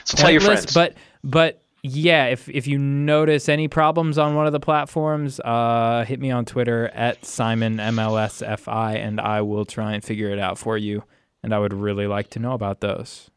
So 0.03 0.17
tell 0.17 0.31
your 0.31 0.41
friends. 0.41 0.73
But 0.73 0.95
but 1.23 1.61
yeah, 1.83 2.25
if 2.25 2.49
if 2.49 2.67
you 2.67 2.77
notice 2.77 3.49
any 3.49 3.67
problems 3.67 4.17
on 4.17 4.35
one 4.35 4.45
of 4.45 4.53
the 4.53 4.59
platforms, 4.59 5.39
uh, 5.39 6.05
hit 6.07 6.19
me 6.19 6.31
on 6.31 6.45
Twitter 6.45 6.87
at 6.89 7.23
Simon 7.25 7.77
MLSFI, 7.77 8.95
and 8.95 9.21
I 9.21 9.41
will 9.41 9.65
try 9.65 9.93
and 9.93 10.03
figure 10.03 10.29
it 10.29 10.39
out 10.39 10.57
for 10.57 10.77
you. 10.77 11.03
And 11.43 11.53
I 11.53 11.59
would 11.59 11.73
really 11.73 12.07
like 12.07 12.29
to 12.31 12.39
know 12.39 12.53
about 12.53 12.81
those. 12.81 13.29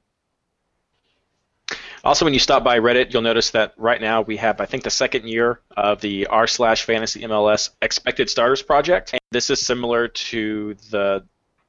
Also, 2.02 2.24
when 2.24 2.32
you 2.32 2.40
stop 2.40 2.64
by 2.64 2.78
Reddit, 2.78 3.12
you'll 3.12 3.22
notice 3.22 3.50
that 3.50 3.74
right 3.76 4.00
now 4.00 4.22
we 4.22 4.38
have, 4.38 4.60
I 4.60 4.66
think, 4.66 4.84
the 4.84 4.90
second 4.90 5.28
year 5.28 5.60
of 5.76 6.00
the 6.00 6.26
r 6.28 6.46
slash 6.46 6.84
fantasy 6.84 7.20
MLS 7.22 7.70
expected 7.82 8.30
starters 8.30 8.62
project. 8.62 9.12
And 9.12 9.20
this 9.30 9.50
is 9.50 9.64
similar 9.64 10.08
to 10.08 10.74
the 10.90 11.24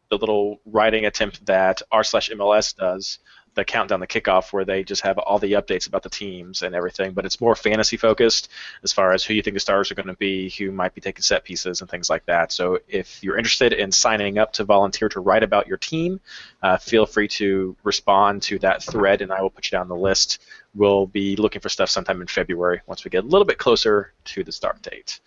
the 0.09 0.17
little 0.17 0.59
writing 0.65 1.05
attempt 1.05 1.45
that 1.45 1.81
r 1.91 2.03
slash 2.03 2.29
MLS 2.29 2.75
does, 2.75 3.19
the 3.53 3.65
countdown, 3.65 3.99
the 3.99 4.07
kickoff, 4.07 4.53
where 4.53 4.65
they 4.65 4.83
just 4.83 5.01
have 5.01 5.17
all 5.17 5.39
the 5.39 5.53
updates 5.53 5.87
about 5.87 6.03
the 6.03 6.09
teams 6.09 6.61
and 6.61 6.73
everything. 6.73 7.11
But 7.13 7.25
it's 7.25 7.41
more 7.41 7.55
fantasy 7.55 7.97
focused 7.97 8.49
as 8.83 8.93
far 8.93 9.13
as 9.13 9.23
who 9.23 9.33
you 9.33 9.41
think 9.41 9.55
the 9.55 9.59
stars 9.59 9.91
are 9.91 9.95
going 9.95 10.07
to 10.07 10.13
be, 10.13 10.49
who 10.49 10.71
might 10.71 10.93
be 10.93 11.01
taking 11.01 11.21
set 11.21 11.43
pieces, 11.43 11.81
and 11.81 11.89
things 11.89 12.09
like 12.09 12.25
that. 12.25 12.51
So 12.51 12.79
if 12.87 13.23
you're 13.23 13.37
interested 13.37 13.73
in 13.73 13.91
signing 13.91 14.37
up 14.37 14.53
to 14.53 14.63
volunteer 14.63 15.09
to 15.09 15.19
write 15.19 15.43
about 15.43 15.67
your 15.67 15.77
team, 15.77 16.19
uh, 16.61 16.77
feel 16.77 17.05
free 17.05 17.27
to 17.27 17.75
respond 17.83 18.43
to 18.43 18.59
that 18.59 18.83
thread, 18.83 19.21
and 19.21 19.31
I 19.31 19.41
will 19.41 19.49
put 19.49 19.71
you 19.71 19.77
down 19.77 19.87
the 19.87 19.95
list. 19.95 20.41
We'll 20.73 21.05
be 21.05 21.35
looking 21.35 21.61
for 21.61 21.69
stuff 21.69 21.89
sometime 21.89 22.21
in 22.21 22.27
February 22.27 22.81
once 22.87 23.03
we 23.03 23.09
get 23.09 23.23
a 23.23 23.27
little 23.27 23.45
bit 23.45 23.57
closer 23.57 24.13
to 24.25 24.43
the 24.43 24.51
start 24.51 24.81
date. 24.81 25.19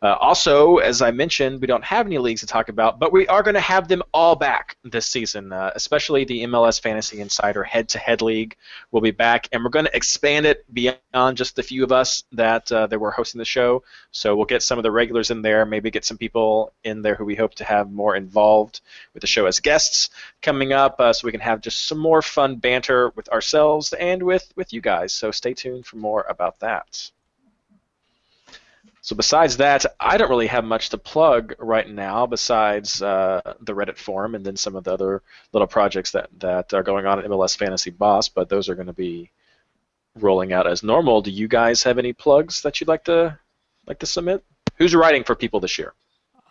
Uh, 0.00 0.14
also, 0.20 0.76
as 0.76 1.02
I 1.02 1.10
mentioned, 1.10 1.60
we 1.60 1.66
don't 1.66 1.84
have 1.84 2.06
any 2.06 2.18
leagues 2.18 2.40
to 2.42 2.46
talk 2.46 2.68
about, 2.68 2.98
but 2.98 3.12
we 3.12 3.26
are 3.26 3.42
going 3.42 3.54
to 3.54 3.60
have 3.60 3.88
them 3.88 4.02
all 4.14 4.36
back 4.36 4.76
this 4.84 5.06
season, 5.06 5.52
uh, 5.52 5.72
especially 5.74 6.24
the 6.24 6.44
MLS 6.44 6.80
Fantasy 6.80 7.20
Insider 7.20 7.64
Head 7.64 7.88
to 7.90 7.98
Head 7.98 8.22
League 8.22 8.56
will 8.92 9.00
be 9.00 9.10
back, 9.10 9.48
and 9.52 9.62
we're 9.62 9.70
going 9.70 9.86
to 9.86 9.96
expand 9.96 10.46
it 10.46 10.64
beyond 10.72 11.36
just 11.36 11.56
the 11.56 11.62
few 11.62 11.82
of 11.82 11.90
us 11.90 12.22
that, 12.32 12.70
uh, 12.70 12.86
that 12.86 12.98
were 12.98 13.10
hosting 13.10 13.40
the 13.40 13.44
show. 13.44 13.82
So 14.12 14.36
we'll 14.36 14.46
get 14.46 14.62
some 14.62 14.78
of 14.78 14.84
the 14.84 14.90
regulars 14.90 15.30
in 15.30 15.42
there, 15.42 15.66
maybe 15.66 15.90
get 15.90 16.04
some 16.04 16.18
people 16.18 16.72
in 16.84 17.02
there 17.02 17.16
who 17.16 17.24
we 17.24 17.34
hope 17.34 17.54
to 17.56 17.64
have 17.64 17.90
more 17.90 18.14
involved 18.14 18.80
with 19.14 19.20
the 19.20 19.26
show 19.26 19.46
as 19.46 19.58
guests 19.58 20.10
coming 20.42 20.72
up, 20.72 21.00
uh, 21.00 21.12
so 21.12 21.26
we 21.26 21.32
can 21.32 21.40
have 21.40 21.60
just 21.60 21.86
some 21.86 21.98
more 21.98 22.22
fun 22.22 22.56
banter 22.56 23.10
with 23.16 23.28
ourselves 23.30 23.92
and 23.94 24.22
with, 24.22 24.52
with 24.54 24.72
you 24.72 24.77
guys. 24.80 25.12
So 25.12 25.30
stay 25.30 25.54
tuned 25.54 25.86
for 25.86 25.96
more 25.96 26.24
about 26.28 26.60
that. 26.60 27.10
So 29.00 29.16
besides 29.16 29.56
that, 29.58 29.86
I 29.98 30.18
don't 30.18 30.28
really 30.28 30.48
have 30.48 30.64
much 30.64 30.90
to 30.90 30.98
plug 30.98 31.54
right 31.58 31.88
now 31.88 32.26
besides 32.26 33.00
uh, 33.00 33.54
the 33.60 33.74
Reddit 33.74 33.96
forum 33.96 34.34
and 34.34 34.44
then 34.44 34.56
some 34.56 34.76
of 34.76 34.84
the 34.84 34.92
other 34.92 35.22
little 35.52 35.68
projects 35.68 36.10
that, 36.12 36.28
that 36.40 36.74
are 36.74 36.82
going 36.82 37.06
on 37.06 37.18
at 37.18 37.24
MLS 37.24 37.56
Fantasy 37.56 37.90
Boss, 37.90 38.28
but 38.28 38.48
those 38.50 38.68
are 38.68 38.74
going 38.74 38.88
to 38.88 38.92
be 38.92 39.30
rolling 40.16 40.52
out 40.52 40.66
as 40.66 40.82
normal. 40.82 41.22
Do 41.22 41.30
you 41.30 41.48
guys 41.48 41.82
have 41.84 41.98
any 41.98 42.12
plugs 42.12 42.62
that 42.62 42.80
you'd 42.80 42.88
like 42.88 43.04
to 43.04 43.38
like 43.86 44.00
to 44.00 44.06
submit? 44.06 44.44
Who's 44.76 44.94
writing 44.94 45.24
for 45.24 45.34
people 45.34 45.60
this 45.60 45.78
year? 45.78 45.94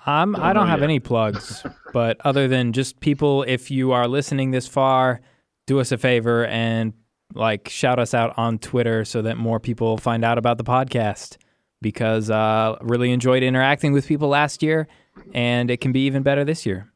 Um, 0.05 0.32
Don't 0.32 0.41
I 0.41 0.53
don't 0.53 0.67
have 0.67 0.80
yet. 0.80 0.86
any 0.86 0.99
plugs, 0.99 1.63
but 1.93 2.17
other 2.23 2.47
than 2.47 2.71
just 2.71 2.99
people, 3.01 3.43
if 3.43 3.69
you 3.69 3.91
are 3.91 4.07
listening 4.07 4.51
this 4.51 4.67
far, 4.67 5.21
do 5.65 5.80
us 5.82 5.91
a 5.91 5.97
favor 5.97 6.45
and 6.45 6.93
like 7.34 7.69
shout 7.69 7.99
us 7.99 8.13
out 8.13 8.34
on 8.38 8.59
Twitter 8.59 9.05
so 9.05 9.21
that 9.21 9.38
more 9.38 9.59
people 9.59 9.97
find 9.97 10.23
out 10.23 10.38
about 10.38 10.57
the 10.57 10.63
podcast. 10.63 11.38
Because 11.80 12.32
uh, 12.32 12.75
really 12.82 13.11
enjoyed 13.11 13.43
interacting 13.43 13.93
with 13.93 14.07
people 14.07 14.30
last 14.30 14.63
year, 14.63 14.88
and 15.34 15.69
it 15.69 15.80
can 15.80 15.91
be 15.91 16.07
even 16.07 16.23
better 16.23 16.43
this 16.43 16.65
year. 16.65 16.91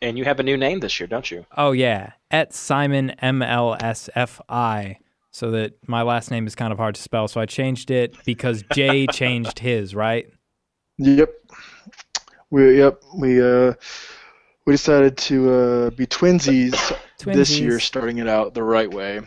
And 0.00 0.16
you 0.16 0.24
have 0.24 0.40
a 0.40 0.42
new 0.42 0.56
name 0.56 0.80
this 0.80 0.98
year, 0.98 1.06
don't 1.06 1.30
you? 1.30 1.44
Oh 1.56 1.72
yeah, 1.72 2.12
at 2.30 2.54
Simon 2.54 3.14
MLSFI. 3.22 4.96
So 5.30 5.50
that 5.50 5.74
my 5.86 6.00
last 6.00 6.30
name 6.30 6.46
is 6.46 6.54
kind 6.54 6.72
of 6.72 6.78
hard 6.78 6.94
to 6.94 7.02
spell, 7.02 7.28
so 7.28 7.38
I 7.38 7.44
changed 7.44 7.90
it 7.90 8.14
because 8.24 8.64
Jay 8.72 9.06
changed 9.12 9.58
his, 9.58 9.94
right? 9.94 10.26
Yep. 10.96 11.30
We 12.50 12.78
yep 12.78 13.02
we 13.14 13.42
uh 13.42 13.74
we 14.66 14.72
decided 14.72 15.16
to 15.18 15.50
uh, 15.50 15.90
be 15.90 16.06
twinsies, 16.06 16.96
this 17.24 17.58
year, 17.58 17.80
starting 17.80 18.18
it 18.18 18.28
out 18.28 18.54
the 18.54 18.62
right 18.62 18.92
way, 18.92 19.20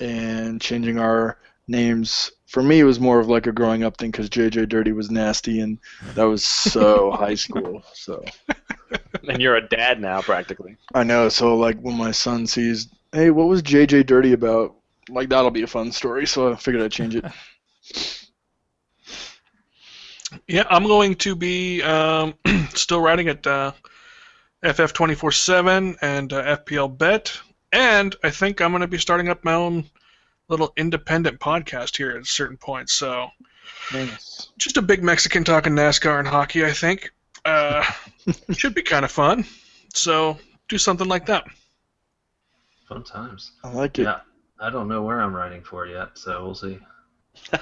and 0.00 0.60
changing 0.60 0.98
our 0.98 1.38
names. 1.68 2.32
For 2.46 2.62
me, 2.62 2.80
it 2.80 2.84
was 2.84 3.00
more 3.00 3.18
of 3.18 3.28
like 3.28 3.46
a 3.46 3.52
growing 3.52 3.82
up 3.82 3.96
thing 3.96 4.10
because 4.10 4.28
JJ 4.28 4.68
Dirty 4.68 4.92
was 4.92 5.10
nasty, 5.10 5.60
and 5.60 5.78
that 6.14 6.24
was 6.24 6.44
so 6.44 7.10
high 7.18 7.34
school. 7.34 7.82
So 7.94 8.22
And 9.28 9.40
you're 9.40 9.56
a 9.56 9.68
dad 9.68 10.00
now, 10.00 10.20
practically. 10.20 10.76
I 10.94 11.04
know. 11.04 11.28
So 11.28 11.56
like 11.56 11.78
when 11.78 11.96
my 11.96 12.10
son 12.10 12.46
sees, 12.46 12.88
hey, 13.12 13.30
what 13.30 13.48
was 13.48 13.62
JJ 13.62 14.06
Dirty 14.06 14.32
about? 14.32 14.74
Like 15.08 15.28
that'll 15.28 15.50
be 15.50 15.62
a 15.62 15.66
fun 15.66 15.92
story. 15.92 16.26
So 16.26 16.52
I 16.52 16.56
figured 16.56 16.82
I'd 16.82 16.92
change 16.92 17.16
it. 17.16 17.24
Yeah, 20.48 20.64
I'm 20.70 20.84
going 20.84 21.16
to 21.16 21.36
be 21.36 21.82
um, 21.82 22.32
still 22.74 23.02
writing 23.02 23.28
at 23.28 23.46
uh, 23.46 23.72
FF 24.62 24.92
24/7 24.92 25.96
and 26.02 26.32
uh, 26.32 26.56
FPL 26.58 26.96
Bet, 26.96 27.36
and 27.72 28.14
I 28.22 28.30
think 28.30 28.60
I'm 28.60 28.70
going 28.70 28.80
to 28.82 28.86
be 28.86 28.98
starting 28.98 29.28
up 29.28 29.44
my 29.44 29.54
own 29.54 29.84
little 30.48 30.72
independent 30.76 31.40
podcast 31.40 31.96
here 31.96 32.10
at 32.10 32.22
a 32.22 32.24
certain 32.24 32.56
point. 32.56 32.90
So 32.90 33.28
Nice. 33.92 34.48
just 34.58 34.76
a 34.76 34.82
big 34.82 35.02
Mexican 35.02 35.44
talking 35.44 35.72
NASCAR 35.72 36.18
and 36.18 36.28
hockey, 36.28 36.64
I 36.64 36.72
think. 36.72 37.12
Uh, 37.44 37.84
should 38.52 38.74
be 38.74 38.82
kind 38.82 39.04
of 39.04 39.10
fun. 39.10 39.44
So 39.94 40.38
do 40.68 40.78
something 40.78 41.08
like 41.08 41.26
that. 41.26 41.44
Fun 42.88 43.02
times. 43.02 43.52
I 43.64 43.72
like 43.72 43.98
it. 43.98 44.04
Yeah, 44.04 44.20
I 44.60 44.70
don't 44.70 44.88
know 44.88 45.02
where 45.02 45.20
I'm 45.20 45.34
writing 45.34 45.62
for 45.62 45.86
yet, 45.86 46.10
so 46.16 46.44
we'll 46.44 46.54
see. 46.54 46.78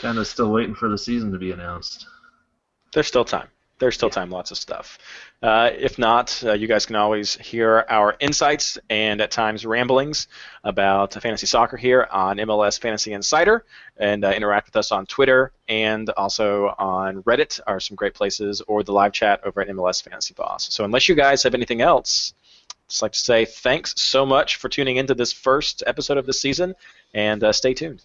Kind 0.00 0.18
of 0.18 0.26
still 0.26 0.50
waiting 0.52 0.74
for 0.74 0.88
the 0.88 0.96
season 0.98 1.32
to 1.32 1.38
be 1.38 1.52
announced. 1.52 2.06
There's 2.92 3.06
still 3.08 3.24
time. 3.24 3.48
There's 3.78 3.94
still 3.94 4.10
time, 4.10 4.30
lots 4.30 4.50
of 4.50 4.58
stuff. 4.58 4.98
Uh, 5.40 5.70
if 5.72 5.98
not, 5.98 6.42
uh, 6.44 6.52
you 6.52 6.66
guys 6.66 6.84
can 6.84 6.96
always 6.96 7.36
hear 7.36 7.84
our 7.88 8.16
insights 8.18 8.76
and 8.90 9.20
at 9.20 9.30
times 9.30 9.64
ramblings 9.64 10.26
about 10.64 11.14
fantasy 11.14 11.46
soccer 11.46 11.76
here 11.76 12.08
on 12.10 12.38
MLS 12.38 12.80
Fantasy 12.80 13.12
Insider 13.12 13.64
and 13.96 14.24
uh, 14.24 14.30
interact 14.30 14.66
with 14.66 14.76
us 14.76 14.90
on 14.90 15.06
Twitter 15.06 15.52
and 15.68 16.10
also 16.10 16.74
on 16.78 17.22
Reddit 17.22 17.60
are 17.68 17.78
some 17.78 17.94
great 17.94 18.14
places 18.14 18.60
or 18.66 18.82
the 18.82 18.92
live 18.92 19.12
chat 19.12 19.40
over 19.44 19.60
at 19.60 19.68
MLS 19.68 20.02
Fantasy 20.02 20.34
Boss. 20.34 20.72
So 20.74 20.84
unless 20.84 21.08
you 21.08 21.14
guys 21.14 21.44
have 21.44 21.54
anything 21.54 21.80
else, 21.80 22.34
just 22.88 23.02
like 23.02 23.12
to 23.12 23.18
say 23.18 23.44
thanks 23.44 24.00
so 24.00 24.26
much 24.26 24.56
for 24.56 24.68
tuning 24.68 24.96
into 24.96 25.14
this 25.14 25.32
first 25.32 25.84
episode 25.86 26.18
of 26.18 26.26
the 26.26 26.32
season 26.32 26.74
and 27.14 27.44
uh, 27.44 27.52
stay 27.52 27.74
tuned. 27.74 28.04